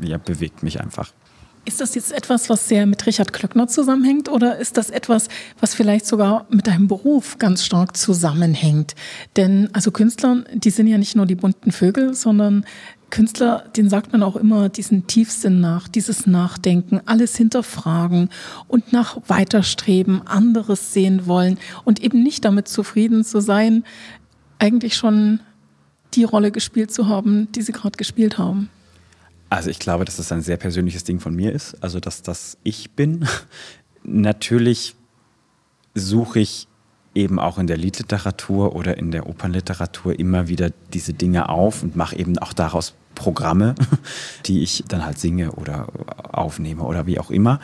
ja, 0.00 0.18
bewegt 0.18 0.62
mich 0.62 0.80
einfach. 0.80 1.12
Ist 1.66 1.80
das 1.80 1.96
jetzt 1.96 2.12
etwas, 2.12 2.48
was 2.48 2.68
sehr 2.68 2.86
mit 2.86 3.04
Richard 3.06 3.32
Klöckner 3.32 3.66
zusammenhängt 3.66 4.28
oder 4.28 4.56
ist 4.56 4.76
das 4.76 4.88
etwas, 4.88 5.26
was 5.58 5.74
vielleicht 5.74 6.06
sogar 6.06 6.46
mit 6.48 6.68
deinem 6.68 6.86
Beruf 6.86 7.38
ganz 7.38 7.64
stark 7.64 7.96
zusammenhängt? 7.96 8.94
Denn 9.34 9.68
also 9.72 9.90
Künstler, 9.90 10.44
die 10.54 10.70
sind 10.70 10.86
ja 10.86 10.96
nicht 10.96 11.16
nur 11.16 11.26
die 11.26 11.34
bunten 11.34 11.72
Vögel, 11.72 12.14
sondern 12.14 12.64
Künstler, 13.10 13.64
den 13.76 13.90
sagt 13.90 14.12
man 14.12 14.22
auch 14.22 14.36
immer 14.36 14.68
diesen 14.68 15.08
Tiefsinn 15.08 15.60
nach, 15.60 15.88
dieses 15.88 16.28
Nachdenken, 16.28 17.00
alles 17.04 17.36
hinterfragen 17.36 18.28
und 18.68 18.92
nach 18.92 19.18
Weiterstreben, 19.26 20.24
anderes 20.24 20.92
sehen 20.92 21.26
wollen 21.26 21.58
und 21.84 22.00
eben 22.00 22.22
nicht 22.22 22.44
damit 22.44 22.68
zufrieden 22.68 23.24
zu 23.24 23.40
sein, 23.40 23.82
eigentlich 24.60 24.94
schon 24.94 25.40
die 26.14 26.24
Rolle 26.24 26.52
gespielt 26.52 26.92
zu 26.92 27.08
haben, 27.08 27.50
die 27.50 27.62
sie 27.62 27.72
gerade 27.72 27.96
gespielt 27.96 28.38
haben. 28.38 28.70
Also 29.48 29.70
ich 29.70 29.78
glaube, 29.78 30.04
dass 30.04 30.16
das 30.16 30.32
ein 30.32 30.42
sehr 30.42 30.56
persönliches 30.56 31.04
Ding 31.04 31.20
von 31.20 31.34
mir 31.34 31.52
ist, 31.52 31.82
also 31.82 32.00
dass 32.00 32.22
das 32.22 32.58
ich 32.62 32.92
bin. 32.92 33.26
Natürlich 34.02 34.94
suche 35.94 36.40
ich 36.40 36.68
eben 37.14 37.40
auch 37.40 37.58
in 37.58 37.66
der 37.66 37.78
Liedliteratur 37.78 38.76
oder 38.76 38.98
in 38.98 39.10
der 39.10 39.26
Opernliteratur 39.26 40.18
immer 40.18 40.48
wieder 40.48 40.70
diese 40.92 41.14
Dinge 41.14 41.48
auf 41.48 41.82
und 41.82 41.96
mache 41.96 42.16
eben 42.16 42.38
auch 42.38 42.52
daraus 42.52 42.94
Programme, 43.14 43.74
die 44.46 44.62
ich 44.62 44.84
dann 44.86 45.04
halt 45.04 45.18
singe 45.18 45.52
oder 45.52 45.88
aufnehme 46.30 46.84
oder 46.84 47.06
wie 47.06 47.18
auch 47.18 47.30
immer. 47.30 47.58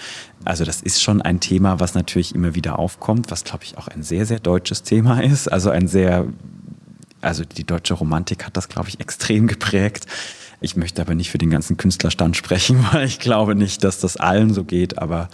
Also 0.45 0.65
das 0.65 0.81
ist 0.81 1.03
schon 1.03 1.21
ein 1.21 1.39
Thema, 1.39 1.79
was 1.79 1.95
natürlich 1.95 2.35
immer 2.35 2.57
wieder 2.57 2.79
aufkommt, 2.79 3.31
was 3.31 3.45
glaube 3.45 3.65
ich 3.65 3.77
auch 3.77 3.87
ein 3.87 4.03
sehr, 4.03 4.25
sehr 4.25 4.41
deutsches 4.41 4.83
Thema 4.83 5.23
ist. 5.23 5.53
Also 5.53 5.71
ein 5.71 5.87
sehr, 5.87 6.27
also 7.21 7.45
die 7.45 7.65
deutsche 7.65 7.95
Romantik 7.95 8.47
hat 8.47 8.57
das 8.57 8.69
glaube 8.69 8.89
ich 8.89 8.99
extrem 8.99 9.47
geprägt. 9.47 10.07
Ich 10.63 10.77
möchte 10.77 11.03
aber 11.03 11.15
nicht 11.15 11.31
für 11.31 11.39
den 11.39 11.51
ganzen 11.51 11.77
Künstlerstand 11.77 12.37
sprechen, 12.37 12.87
weil 12.93 13.07
ich 13.07 13.19
glaube 13.19 13.55
nicht, 13.55 13.85
dass 13.85 13.99
das 13.99 14.17
allen 14.17 14.55
so 14.55 14.65
geht, 14.65 14.99
aber 14.99 15.29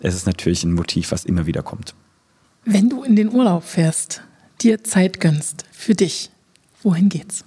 es 0.00 0.14
ist 0.14 0.26
natürlich 0.26 0.64
ein 0.64 0.74
Motiv, 0.74 1.12
was 1.12 1.24
immer 1.24 1.46
wieder 1.46 1.62
kommt. 1.62 1.94
Wenn 2.64 2.88
du 2.88 3.02
in 3.02 3.16
den 3.16 3.32
Urlaub 3.32 3.64
fährst, 3.64 4.22
dir 4.60 4.84
Zeit 4.84 5.20
gönnst 5.20 5.64
für 5.72 5.94
dich, 5.94 6.30
wohin 6.82 7.08
geht's? 7.08 7.44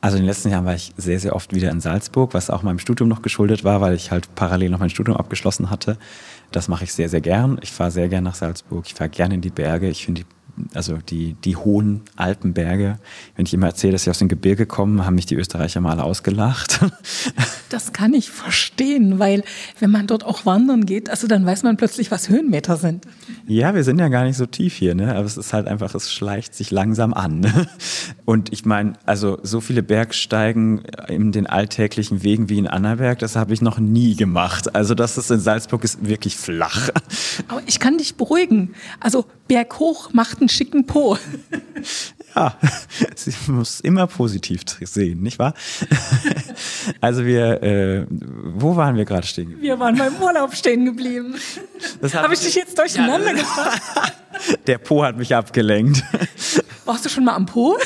Also 0.00 0.18
in 0.18 0.24
den 0.24 0.28
letzten 0.28 0.50
Jahren 0.50 0.66
war 0.66 0.74
ich 0.74 0.92
sehr, 0.98 1.18
sehr 1.18 1.34
oft 1.34 1.54
wieder 1.54 1.70
in 1.70 1.80
Salzburg, 1.80 2.34
was 2.34 2.50
auch 2.50 2.62
meinem 2.62 2.78
Studium 2.78 3.08
noch 3.08 3.22
geschuldet 3.22 3.64
war, 3.64 3.80
weil 3.80 3.94
ich 3.94 4.10
halt 4.10 4.34
parallel 4.34 4.68
noch 4.68 4.78
mein 4.78 4.90
Studium 4.90 5.16
abgeschlossen 5.16 5.70
hatte. 5.70 5.96
Das 6.52 6.68
mache 6.68 6.84
ich 6.84 6.92
sehr, 6.92 7.08
sehr 7.08 7.22
gern. 7.22 7.58
Ich 7.62 7.72
fahre 7.72 7.90
sehr 7.90 8.08
gern 8.08 8.24
nach 8.24 8.34
Salzburg. 8.34 8.84
Ich 8.86 8.92
fahre 8.94 9.08
gerne 9.08 9.36
in 9.36 9.40
die 9.40 9.50
Berge. 9.50 9.88
Ich 9.88 10.04
finde 10.04 10.22
die 10.22 10.26
also 10.74 10.98
die, 10.98 11.34
die 11.44 11.56
hohen 11.56 12.02
Alpenberge. 12.16 12.98
Wenn 13.36 13.46
ich 13.46 13.54
immer 13.54 13.66
erzähle, 13.66 13.92
dass 13.92 14.02
ich 14.02 14.10
aus 14.10 14.18
dem 14.18 14.28
Gebirge 14.28 14.66
komme, 14.66 15.04
haben 15.04 15.14
mich 15.14 15.26
die 15.26 15.34
Österreicher 15.34 15.80
mal 15.80 16.00
ausgelacht. 16.00 16.80
Das 17.70 17.92
kann 17.92 18.14
ich 18.14 18.30
verstehen, 18.30 19.18
weil 19.18 19.42
wenn 19.80 19.90
man 19.90 20.06
dort 20.06 20.22
auch 20.22 20.46
wandern 20.46 20.86
geht, 20.86 21.10
also 21.10 21.26
dann 21.26 21.44
weiß 21.44 21.64
man 21.64 21.76
plötzlich, 21.76 22.12
was 22.12 22.28
Höhenmeter 22.28 22.76
sind. 22.76 23.04
Ja, 23.48 23.74
wir 23.74 23.82
sind 23.82 23.98
ja 23.98 24.06
gar 24.08 24.22
nicht 24.22 24.36
so 24.36 24.46
tief 24.46 24.74
hier, 24.74 24.94
ne? 24.94 25.16
aber 25.16 25.24
es 25.24 25.36
ist 25.36 25.52
halt 25.52 25.66
einfach, 25.66 25.92
es 25.92 26.12
schleicht 26.12 26.54
sich 26.54 26.70
langsam 26.70 27.12
an. 27.12 27.40
Ne? 27.40 27.66
Und 28.24 28.52
ich 28.52 28.64
meine, 28.64 28.92
also 29.06 29.38
so 29.42 29.60
viele 29.60 29.82
Bergsteigen 29.82 30.82
in 31.08 31.32
den 31.32 31.48
alltäglichen 31.48 32.22
Wegen 32.22 32.48
wie 32.48 32.58
in 32.58 32.68
Annaberg, 32.68 33.18
das 33.18 33.34
habe 33.34 33.52
ich 33.52 33.60
noch 33.60 33.78
nie 33.78 34.14
gemacht. 34.14 34.76
Also 34.76 34.94
das 34.94 35.18
ist 35.18 35.32
in 35.32 35.40
Salzburg 35.40 35.82
ist 35.82 36.06
wirklich 36.06 36.36
flach. 36.36 36.90
Aber 37.48 37.62
ich 37.66 37.80
kann 37.80 37.98
dich 37.98 38.14
beruhigen. 38.14 38.74
Also 39.00 39.26
berghoch 39.48 40.12
macht 40.12 40.40
einen 40.44 40.48
schicken 40.50 40.86
Po. 40.86 41.18
Ja, 42.36 42.56
sie 43.14 43.32
muss 43.50 43.80
immer 43.80 44.06
positiv 44.06 44.62
sehen, 44.80 45.22
nicht 45.22 45.38
wahr? 45.38 45.54
Also 47.00 47.24
wir, 47.24 47.62
äh, 47.62 48.06
wo 48.08 48.76
waren 48.76 48.96
wir 48.96 49.04
gerade 49.04 49.26
stehen 49.26 49.50
geblieben? 49.50 49.62
Wir 49.62 49.78
waren 49.78 49.96
beim 49.96 50.14
Urlaub 50.16 50.54
stehen 50.54 50.84
geblieben. 50.84 51.34
Habe 52.12 52.34
ich 52.34 52.40
dich 52.40 52.54
jetzt 52.54 52.78
durcheinander 52.78 53.28
ja, 53.28 53.32
gebracht? 53.32 53.82
Der 54.66 54.78
Po 54.78 55.02
hat 55.02 55.16
mich 55.16 55.34
abgelenkt. 55.34 56.02
Warst 56.84 57.04
du 57.04 57.08
schon 57.08 57.24
mal 57.24 57.34
am 57.34 57.46
Po? 57.46 57.78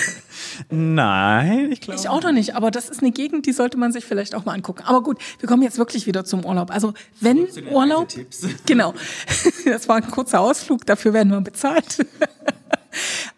Nein, 0.70 1.72
ich 1.72 1.80
glaube. 1.80 2.00
Ich 2.00 2.09
auch 2.09 2.22
noch 2.22 2.32
nicht, 2.32 2.54
aber 2.54 2.70
das 2.70 2.88
ist 2.88 3.02
eine 3.02 3.12
Gegend, 3.12 3.46
die 3.46 3.52
sollte 3.52 3.76
man 3.76 3.92
sich 3.92 4.04
vielleicht 4.04 4.34
auch 4.34 4.44
mal 4.44 4.54
angucken. 4.54 4.82
Aber 4.84 5.02
gut, 5.02 5.18
wir 5.40 5.48
kommen 5.48 5.62
jetzt 5.62 5.78
wirklich 5.78 6.06
wieder 6.06 6.24
zum 6.24 6.44
Urlaub. 6.44 6.70
Also, 6.70 6.94
wenn 7.20 7.46
Urlaub. 7.70 8.09
Genau. 8.66 8.94
Das 9.64 9.88
war 9.88 9.96
ein 9.96 10.11
kurzer 10.11 10.40
Ausflug, 10.40 10.86
dafür 10.86 11.12
werden 11.12 11.30
wir 11.30 11.40
bezahlt. 11.40 12.06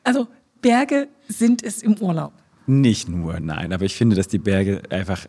Also, 0.05 0.29
Berge 0.63 1.09
sind 1.29 1.63
es 1.63 1.83
im 1.83 1.95
Urlaub. 1.99 2.33
Nicht 2.67 3.09
nur, 3.09 3.41
nein, 3.41 3.73
aber 3.73 3.85
ich 3.85 3.95
finde, 3.95 4.17
dass 4.17 4.29
die 4.29 4.39
Berge 4.39 4.83
einfach 4.91 5.27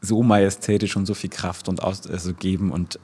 so 0.00 0.22
majestätisch 0.22 0.96
und 0.96 1.06
so 1.06 1.14
viel 1.14 1.28
Kraft 1.28 1.68
und 1.68 1.82
aus, 1.82 2.06
also 2.06 2.32
geben 2.34 2.70
und 2.70 2.98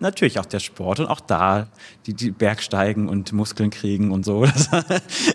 natürlich 0.00 0.38
auch 0.38 0.46
der 0.46 0.60
Sport 0.60 1.00
und 1.00 1.06
auch 1.06 1.20
da 1.20 1.68
die, 2.06 2.14
die 2.14 2.30
Bergsteigen 2.30 3.08
und 3.08 3.32
Muskeln 3.32 3.70
kriegen 3.70 4.10
und 4.10 4.24
so. 4.24 4.46
Das 4.54 4.68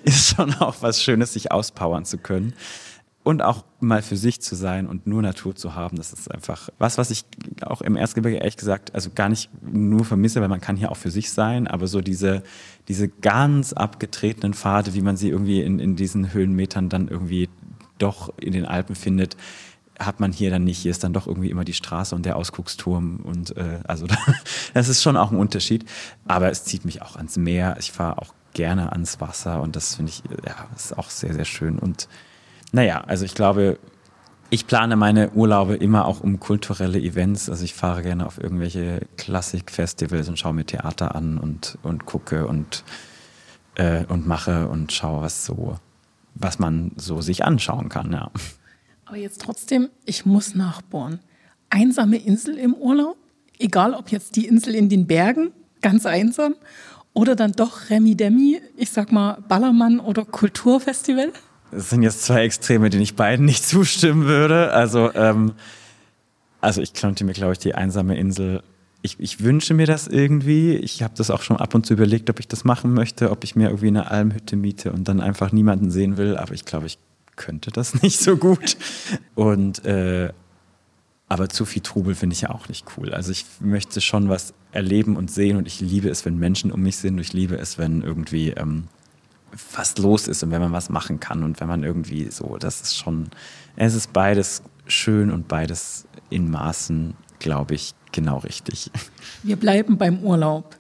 ist 0.03 0.35
schon 0.35 0.53
auch 0.55 0.77
was 0.81 1.01
Schönes, 1.01 1.33
sich 1.33 1.51
auspowern 1.51 2.05
zu 2.05 2.17
können. 2.17 2.53
Und 3.23 3.41
auch 3.41 3.65
mal 3.79 4.01
für 4.01 4.15
sich 4.15 4.41
zu 4.41 4.55
sein 4.55 4.87
und 4.87 5.05
nur 5.05 5.21
Natur 5.21 5.53
zu 5.53 5.75
haben, 5.75 5.97
das 5.97 6.13
ist 6.13 6.31
einfach 6.31 6.69
was, 6.79 6.97
was 6.97 7.11
ich 7.11 7.25
auch 7.61 7.81
im 7.81 7.95
Erzgebirge 7.97 8.37
ehrlich 8.37 8.57
gesagt, 8.57 8.95
also 8.95 9.09
gar 9.13 9.29
nicht 9.29 9.49
nur 9.61 10.05
vermisse, 10.05 10.41
weil 10.41 10.47
man 10.47 10.61
kann 10.61 10.77
hier 10.77 10.89
auch 10.89 10.97
für 10.97 11.11
sich 11.11 11.31
sein, 11.31 11.67
aber 11.67 11.87
so 11.87 12.01
diese, 12.01 12.43
diese 12.87 13.09
ganz 13.09 13.73
abgetretenen 13.73 14.53
Pfade, 14.53 14.93
wie 14.93 15.01
man 15.01 15.17
sie 15.17 15.29
irgendwie 15.29 15.61
in, 15.61 15.79
in 15.79 15.95
diesen 15.95 16.33
Höhenmetern 16.33 16.89
dann 16.89 17.09
irgendwie 17.09 17.49
doch 17.97 18.33
in 18.39 18.53
den 18.53 18.65
Alpen 18.65 18.95
findet, 18.95 19.35
hat 19.99 20.19
man 20.19 20.31
hier 20.31 20.49
dann 20.49 20.63
nicht. 20.63 20.79
Hier 20.79 20.91
ist 20.91 21.03
dann 21.03 21.13
doch 21.13 21.27
irgendwie 21.27 21.49
immer 21.49 21.65
die 21.65 21.73
Straße 21.73 22.15
und 22.15 22.25
der 22.25 22.37
Ausgucksturm 22.37 23.17
und 23.17 23.55
äh, 23.57 23.79
also 23.87 24.07
das 24.73 24.87
ist 24.87 25.03
schon 25.03 25.17
auch 25.17 25.31
ein 25.31 25.37
Unterschied. 25.37 25.85
Aber 26.25 26.49
es 26.49 26.63
zieht 26.63 26.85
mich 26.85 27.01
auch 27.01 27.15
ans 27.15 27.37
Meer. 27.37 27.75
Ich 27.79 27.91
fahre 27.91 28.17
auch 28.17 28.33
gerne 28.53 28.91
ans 28.93 29.21
Wasser 29.21 29.61
und 29.61 29.75
das 29.75 29.95
finde 29.95 30.11
ich 30.11 30.23
ja 30.45 30.67
ist 30.75 30.97
auch 30.97 31.09
sehr 31.09 31.33
sehr 31.33 31.45
schön 31.45 31.77
und 31.77 32.07
naja, 32.71 33.01
also 33.01 33.25
ich 33.25 33.33
glaube, 33.33 33.79
ich 34.51 34.67
plane 34.67 34.95
meine 34.95 35.31
Urlaube 35.31 35.75
immer 35.75 36.05
auch 36.05 36.21
um 36.21 36.39
kulturelle 36.39 36.99
Events. 36.99 37.49
Also 37.49 37.63
ich 37.63 37.73
fahre 37.73 38.01
gerne 38.01 38.25
auf 38.25 38.41
irgendwelche 38.41 39.01
Klassikfestivals 39.17 40.27
und 40.29 40.39
schaue 40.39 40.53
mir 40.53 40.65
Theater 40.65 41.15
an 41.15 41.37
und, 41.37 41.77
und 41.83 42.05
gucke 42.05 42.47
und, 42.47 42.83
äh, 43.75 44.05
und 44.05 44.27
mache 44.27 44.67
und 44.67 44.91
schaue, 44.91 45.21
was 45.21 45.45
so, 45.45 45.77
was 46.35 46.59
man 46.59 46.91
so 46.95 47.21
sich 47.21 47.43
anschauen 47.43 47.89
kann, 47.89 48.11
ja. 48.11 48.31
Aber 49.09 49.17
jetzt 49.17 49.41
trotzdem, 49.41 49.89
ich 50.05 50.27
muss 50.27 50.53
nachbohren. 50.53 51.19
Einsame 51.71 52.17
Insel 52.17 52.59
im 52.59 52.75
Urlaub? 52.75 53.17
Egal 53.57 53.95
ob 53.95 54.11
jetzt 54.11 54.35
die 54.35 54.45
Insel 54.45 54.75
in 54.75 54.87
den 54.87 55.07
Bergen, 55.07 55.51
ganz 55.81 56.05
einsam, 56.05 56.53
oder 57.13 57.35
dann 57.35 57.53
doch 57.53 57.89
Remi 57.89 58.15
Demi, 58.15 58.61
ich 58.77 58.91
sag 58.91 59.11
mal 59.11 59.43
Ballermann 59.47 59.99
oder 59.99 60.25
Kulturfestival? 60.25 61.33
Das 61.71 61.89
sind 61.89 62.03
jetzt 62.03 62.23
zwei 62.23 62.43
Extreme, 62.43 62.91
denen 62.91 63.01
ich 63.01 63.15
beiden 63.15 63.47
nicht 63.47 63.65
zustimmen 63.65 64.25
würde. 64.25 64.73
Also, 64.73 65.11
ähm, 65.15 65.53
also 66.61 66.79
ich 66.79 66.93
könnte 66.93 67.25
mir, 67.25 67.33
glaube 67.33 67.53
ich, 67.53 67.59
die 67.59 67.73
einsame 67.73 68.15
Insel. 68.15 68.61
Ich, 69.01 69.19
ich 69.19 69.43
wünsche 69.43 69.73
mir 69.73 69.87
das 69.87 70.07
irgendwie. 70.07 70.75
Ich 70.75 71.01
habe 71.01 71.15
das 71.17 71.31
auch 71.31 71.41
schon 71.41 71.57
ab 71.57 71.73
und 71.73 71.83
zu 71.83 71.93
überlegt, 71.93 72.29
ob 72.29 72.39
ich 72.39 72.47
das 72.47 72.63
machen 72.63 72.93
möchte, 72.93 73.31
ob 73.31 73.43
ich 73.43 73.55
mir 73.55 73.69
irgendwie 73.69 73.87
eine 73.87 74.11
Almhütte 74.11 74.55
miete 74.55 74.91
und 74.91 75.07
dann 75.07 75.19
einfach 75.19 75.51
niemanden 75.51 75.89
sehen 75.89 76.17
will. 76.17 76.37
Aber 76.37 76.53
ich 76.53 76.65
glaube, 76.65 76.85
ich 76.85 76.99
könnte 77.39 77.71
das 77.71 77.99
nicht 78.03 78.19
so 78.19 78.37
gut. 78.37 78.77
Und 79.33 79.83
äh, 79.85 80.31
aber 81.27 81.47
zu 81.47 81.65
viel 81.65 81.83
Trubel 81.83 82.15
finde 82.15 82.33
ich 82.33 82.41
ja 82.41 82.49
auch 82.49 82.67
nicht 82.69 82.85
cool. 82.97 83.13
Also 83.13 83.31
ich 83.31 83.45
möchte 83.59 84.01
schon 84.01 84.29
was 84.29 84.53
erleben 84.71 85.15
und 85.15 85.31
sehen 85.31 85.57
und 85.57 85.67
ich 85.67 85.79
liebe 85.79 86.09
es, 86.09 86.25
wenn 86.25 86.37
Menschen 86.37 86.71
um 86.71 86.81
mich 86.81 86.97
sind. 86.97 87.19
Ich 87.19 87.33
liebe 87.33 87.55
es, 87.55 87.77
wenn 87.77 88.01
irgendwie 88.01 88.49
ähm, 88.49 88.87
was 89.75 89.97
los 89.99 90.27
ist 90.27 90.43
und 90.43 90.51
wenn 90.51 90.61
man 90.61 90.71
was 90.71 90.89
machen 90.89 91.19
kann 91.19 91.43
und 91.43 91.59
wenn 91.59 91.67
man 91.67 91.83
irgendwie 91.83 92.29
so, 92.31 92.57
das 92.57 92.81
ist 92.81 92.97
schon, 92.97 93.29
es 93.75 93.93
ist 93.93 94.11
beides 94.11 94.63
schön 94.87 95.31
und 95.31 95.47
beides 95.47 96.07
in 96.31 96.49
Maßen, 96.49 97.15
glaube 97.37 97.75
ich, 97.75 97.93
genau 98.11 98.39
richtig. 98.39 98.89
Wir 99.43 99.55
bleiben 99.55 99.97
beim 99.97 100.23
Urlaub. 100.23 100.75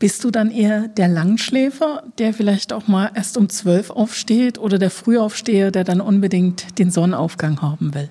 Bist 0.00 0.24
du 0.24 0.30
dann 0.30 0.50
eher 0.50 0.88
der 0.88 1.08
Langschläfer, 1.08 2.04
der 2.18 2.32
vielleicht 2.32 2.72
auch 2.72 2.88
mal 2.88 3.10
erst 3.14 3.36
um 3.36 3.50
zwölf 3.50 3.90
aufsteht 3.90 4.56
oder 4.56 4.78
der 4.78 4.90
Frühaufsteher, 4.90 5.70
der 5.70 5.84
dann 5.84 6.00
unbedingt 6.00 6.78
den 6.78 6.90
Sonnenaufgang 6.90 7.60
haben 7.60 7.92
will? 7.92 8.08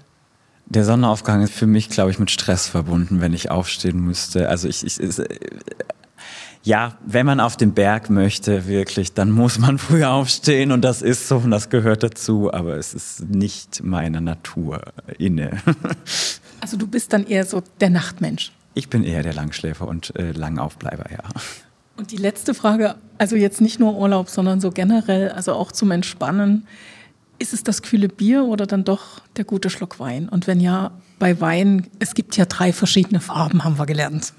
Der 0.68 0.86
Sonnenaufgang 0.86 1.42
ist 1.42 1.52
für 1.52 1.66
mich, 1.66 1.90
glaube 1.90 2.12
ich, 2.12 2.20
mit 2.20 2.30
Stress 2.30 2.68
verbunden, 2.68 3.22
wenn 3.22 3.34
ich 3.34 3.50
aufstehen 3.50 4.00
müsste. 4.02 4.50
Also 4.50 4.68
ich, 4.68 4.86
ich 4.86 5.00
Ja, 6.62 6.96
wenn 7.08 7.26
man 7.26 7.40
auf 7.40 7.58
den 7.58 7.74
Berg 7.74 8.12
möchte, 8.12 8.68
wirklich, 8.68 9.14
dann 9.14 9.32
muss 9.32 9.58
man 9.58 9.78
früh 9.80 10.04
aufstehen 10.04 10.72
und 10.72 10.82
das 10.84 11.02
ist 11.02 11.28
so 11.28 11.38
und 11.38 11.50
das 11.50 11.72
gehört 11.72 12.04
dazu, 12.04 12.54
aber 12.54 12.76
es 12.78 12.94
ist 12.94 13.32
nicht 13.32 13.84
meiner 13.84 14.22
Natur 14.22 14.84
inne. 15.18 15.58
Also 16.62 16.78
du 16.78 16.86
bist 16.86 17.14
dann 17.14 17.26
eher 17.26 17.46
so 17.46 17.64
der 17.80 17.90
Nachtmensch. 17.90 18.52
Ich 18.76 18.90
bin 18.90 19.04
eher 19.04 19.24
der 19.24 19.34
Langschläfer 19.34 19.88
und 19.88 20.16
äh, 20.18 20.34
Langaufbleiber, 20.34 21.10
ja. 21.12 21.24
Und 22.00 22.12
die 22.12 22.18
letzte 22.18 22.54
Frage, 22.54 22.96
also 23.18 23.36
jetzt 23.36 23.60
nicht 23.60 23.78
nur 23.78 23.98
Urlaub, 23.98 24.30
sondern 24.30 24.62
so 24.62 24.72
generell, 24.72 25.32
also 25.32 25.52
auch 25.52 25.74
zum 25.74 25.92
Entspannen. 25.92 26.66
Ist 27.40 27.52
es 27.52 27.62
das 27.62 27.82
kühle 27.82 28.08
Bier 28.08 28.46
oder 28.46 28.66
dann 28.66 28.86
doch 28.86 29.20
der 29.36 29.44
gute 29.44 29.70
Schluck 29.70 30.00
Wein? 30.00 30.30
Und 30.30 30.48
wenn 30.48 30.62
ja, 30.62 30.92
bei 31.20 31.42
Wein, 31.42 31.88
es 32.00 32.14
gibt 32.14 32.38
ja 32.38 32.46
drei 32.46 32.72
verschiedene 32.72 33.20
Farben, 33.20 33.66
haben 33.66 33.78
wir 33.78 33.86
gelernt. 33.86 34.32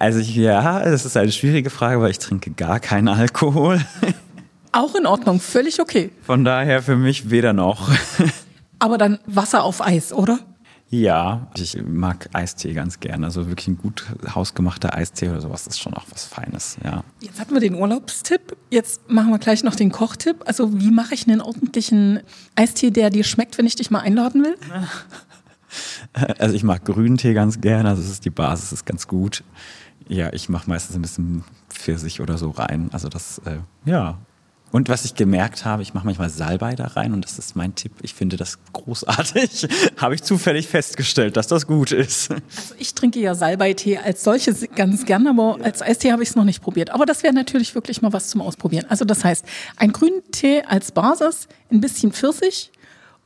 Also 0.00 0.18
ich, 0.18 0.34
ja, 0.34 0.82
das 0.82 1.06
ist 1.06 1.16
eine 1.16 1.30
schwierige 1.30 1.70
Frage, 1.70 2.00
weil 2.00 2.10
ich 2.10 2.18
trinke 2.18 2.50
gar 2.50 2.80
keinen 2.80 3.06
Alkohol. 3.06 3.80
Auch 4.72 4.96
in 4.96 5.06
Ordnung, 5.06 5.38
völlig 5.38 5.80
okay. 5.80 6.10
Von 6.22 6.44
daher 6.44 6.82
für 6.82 6.96
mich 6.96 7.30
weder 7.30 7.52
noch. 7.52 7.88
Aber 8.80 8.98
dann 8.98 9.20
Wasser 9.26 9.62
auf 9.62 9.80
Eis, 9.80 10.12
oder? 10.12 10.40
Ja, 10.90 11.48
ich 11.54 11.76
mag 11.86 12.30
Eistee 12.32 12.72
ganz 12.72 12.98
gerne. 12.98 13.26
Also 13.26 13.46
wirklich 13.46 13.68
ein 13.68 13.76
gut 13.76 14.06
hausgemachter 14.34 14.94
Eistee 14.94 15.28
oder 15.28 15.42
sowas 15.42 15.66
ist 15.66 15.78
schon 15.80 15.92
auch 15.92 16.06
was 16.10 16.24
Feines, 16.24 16.78
ja. 16.82 17.04
Jetzt 17.20 17.38
hatten 17.38 17.52
wir 17.52 17.60
den 17.60 17.74
Urlaubstipp. 17.74 18.56
Jetzt 18.70 19.10
machen 19.10 19.30
wir 19.30 19.38
gleich 19.38 19.62
noch 19.62 19.74
den 19.74 19.92
Kochtipp. 19.92 20.36
Also 20.46 20.80
wie 20.80 20.90
mache 20.90 21.12
ich 21.12 21.28
einen 21.28 21.42
ordentlichen 21.42 22.20
Eistee, 22.56 22.90
der 22.90 23.10
dir 23.10 23.24
schmeckt, 23.24 23.58
wenn 23.58 23.66
ich 23.66 23.76
dich 23.76 23.90
mal 23.90 24.00
einladen 24.00 24.44
will? 24.44 24.56
Also 26.38 26.54
ich 26.54 26.64
mag 26.64 26.86
Grüntee 26.86 27.34
ganz 27.34 27.60
gerne. 27.60 27.90
Also 27.90 28.00
das 28.00 28.10
ist 28.10 28.24
die 28.24 28.30
Basis, 28.30 28.72
ist 28.72 28.86
ganz 28.86 29.06
gut. 29.06 29.44
Ja, 30.08 30.32
ich 30.32 30.48
mache 30.48 30.68
meistens 30.68 30.96
ein 30.96 31.02
bisschen 31.02 31.44
Pfirsich 31.68 32.22
oder 32.22 32.38
so 32.38 32.48
rein. 32.50 32.88
Also 32.92 33.10
das, 33.10 33.38
äh, 33.44 33.58
ja. 33.84 34.16
Und 34.70 34.90
was 34.90 35.04
ich 35.04 35.14
gemerkt 35.14 35.64
habe, 35.64 35.82
ich 35.82 35.94
mache 35.94 36.04
manchmal 36.04 36.28
Salbei 36.28 36.74
da 36.74 36.88
rein 36.88 37.14
und 37.14 37.24
das 37.24 37.38
ist 37.38 37.56
mein 37.56 37.74
Tipp. 37.74 37.92
Ich 38.02 38.12
finde 38.12 38.36
das 38.36 38.58
großartig. 38.72 39.66
habe 39.96 40.14
ich 40.14 40.22
zufällig 40.22 40.68
festgestellt, 40.68 41.36
dass 41.36 41.46
das 41.46 41.66
gut 41.66 41.92
ist. 41.92 42.30
Also 42.30 42.74
ich 42.78 42.94
trinke 42.94 43.18
ja 43.18 43.34
Salbeitee 43.34 43.98
als 43.98 44.24
solches 44.24 44.66
ganz 44.74 45.06
gerne, 45.06 45.30
aber 45.30 45.56
ja. 45.58 45.64
als 45.64 45.80
Eistee 45.80 46.12
habe 46.12 46.22
ich 46.22 46.30
es 46.30 46.36
noch 46.36 46.44
nicht 46.44 46.62
probiert. 46.62 46.90
Aber 46.90 47.06
das 47.06 47.22
wäre 47.22 47.32
natürlich 47.32 47.74
wirklich 47.74 48.02
mal 48.02 48.12
was 48.12 48.28
zum 48.28 48.42
Ausprobieren. 48.42 48.84
Also 48.88 49.06
das 49.06 49.24
heißt, 49.24 49.46
ein 49.76 49.92
Grüntee 49.92 50.62
als 50.62 50.92
Basis, 50.92 51.48
ein 51.70 51.80
bisschen 51.80 52.12
Pfirsich 52.12 52.70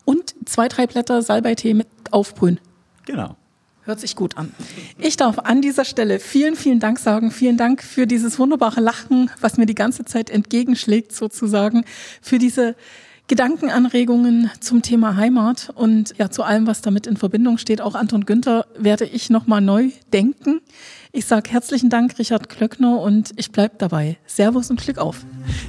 und 0.05 0.35
zwei, 0.47 0.69
drei 0.69 0.87
Blätter 0.87 1.23
Salbeitee 1.23 1.75
mit 1.75 1.89
Aufbrühen. 2.13 2.61
Genau. 3.05 3.37
Hört 3.85 3.99
sich 3.99 4.15
gut 4.15 4.37
an. 4.37 4.53
Ich 4.99 5.17
darf 5.17 5.41
an 5.41 5.61
dieser 5.61 5.85
Stelle 5.85 6.21
vielen, 6.21 6.55
vielen 6.55 6.79
Dank 6.79 7.01
sagen. 7.01 7.33
Vielen 7.33 7.57
Dank 7.57 7.83
für 7.83 8.07
dieses 8.07 8.39
wunderbare 8.39 8.81
Lachen, 8.81 9.29
was 9.41 9.57
mir 9.57 9.67
die 9.67 9.75
ganze 9.75 10.05
Zeit 10.05 10.31
entgegenschlägt 10.31 11.13
sozusagen, 11.13 11.85
für 12.21 12.39
diese 12.39 12.77
Gedankenanregungen 13.29 14.51
zum 14.61 14.83
Thema 14.83 15.17
Heimat 15.17 15.73
und 15.75 16.15
ja 16.19 16.31
zu 16.31 16.43
allem, 16.43 16.67
was 16.67 16.83
damit 16.83 17.07
in 17.07 17.17
Verbindung 17.17 17.57
steht. 17.59 17.81
Auch 17.81 17.95
Anton 17.95 18.27
Günther 18.27 18.67
werde 18.77 19.05
ich 19.05 19.31
nochmal 19.31 19.61
neu 19.61 19.91
denken. 20.13 20.61
Ich 21.13 21.27
sage 21.27 21.51
herzlichen 21.51 21.91
Dank, 21.91 22.19
Richard 22.19 22.49
Klöckner, 22.49 23.01
und 23.01 23.33
ich 23.37 23.53
bleibe 23.53 23.75
dabei. 23.79 24.17
Servus 24.27 24.71
und 24.71 24.81
Glück 24.81 24.99
auf. 24.99 25.25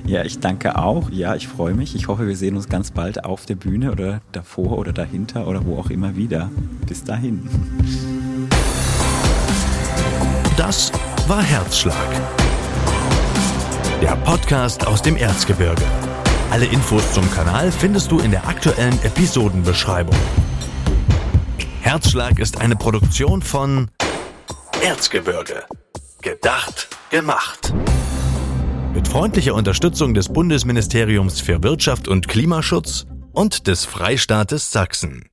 Ja, 0.06 0.24
ich 0.24 0.40
danke 0.40 0.78
auch. 0.78 1.10
Ja, 1.10 1.36
ich 1.36 1.48
freue 1.48 1.74
mich. 1.74 1.96
Ich 1.96 2.08
hoffe, 2.08 2.28
wir 2.28 2.36
sehen 2.36 2.56
uns 2.56 2.70
ganz 2.70 2.92
bald 2.92 3.26
auf 3.26 3.46
der 3.46 3.56
Bühne 3.56 3.92
oder 3.92 4.22
davor 4.32 4.78
oder 4.78 4.94
dahinter 4.94 5.48
oder 5.48 5.66
wo 5.66 5.78
auch 5.78 5.90
immer 5.90 6.16
wieder. 6.16 6.50
Bis 6.88 7.04
dahin. 7.04 7.50
Das 10.58 10.92
war 11.28 11.42
Herzschlag. 11.42 11.96
Der 14.02 14.16
Podcast 14.18 14.86
aus 14.88 15.02
dem 15.02 15.18
Erzgebirge. 15.18 15.84
Alle 16.54 16.66
Infos 16.66 17.14
zum 17.14 17.28
Kanal 17.32 17.72
findest 17.72 18.12
du 18.12 18.20
in 18.20 18.30
der 18.30 18.48
aktuellen 18.48 19.02
Episodenbeschreibung. 19.02 20.16
Herzschlag 21.82 22.38
ist 22.38 22.62
eine 22.62 22.76
Produktion 22.76 23.42
von 23.42 23.90
Erzgebirge. 24.84 25.64
Gedacht, 26.22 26.90
gemacht. 27.10 27.74
Mit 28.94 29.08
freundlicher 29.08 29.56
Unterstützung 29.56 30.14
des 30.14 30.32
Bundesministeriums 30.32 31.42
für 31.42 31.64
Wirtschaft 31.64 32.08
und 32.08 32.28
Klimaschutz 32.28 33.08
und 33.32 33.66
des 33.66 33.86
Freistaates 33.86 34.72
Sachsen. 34.72 35.26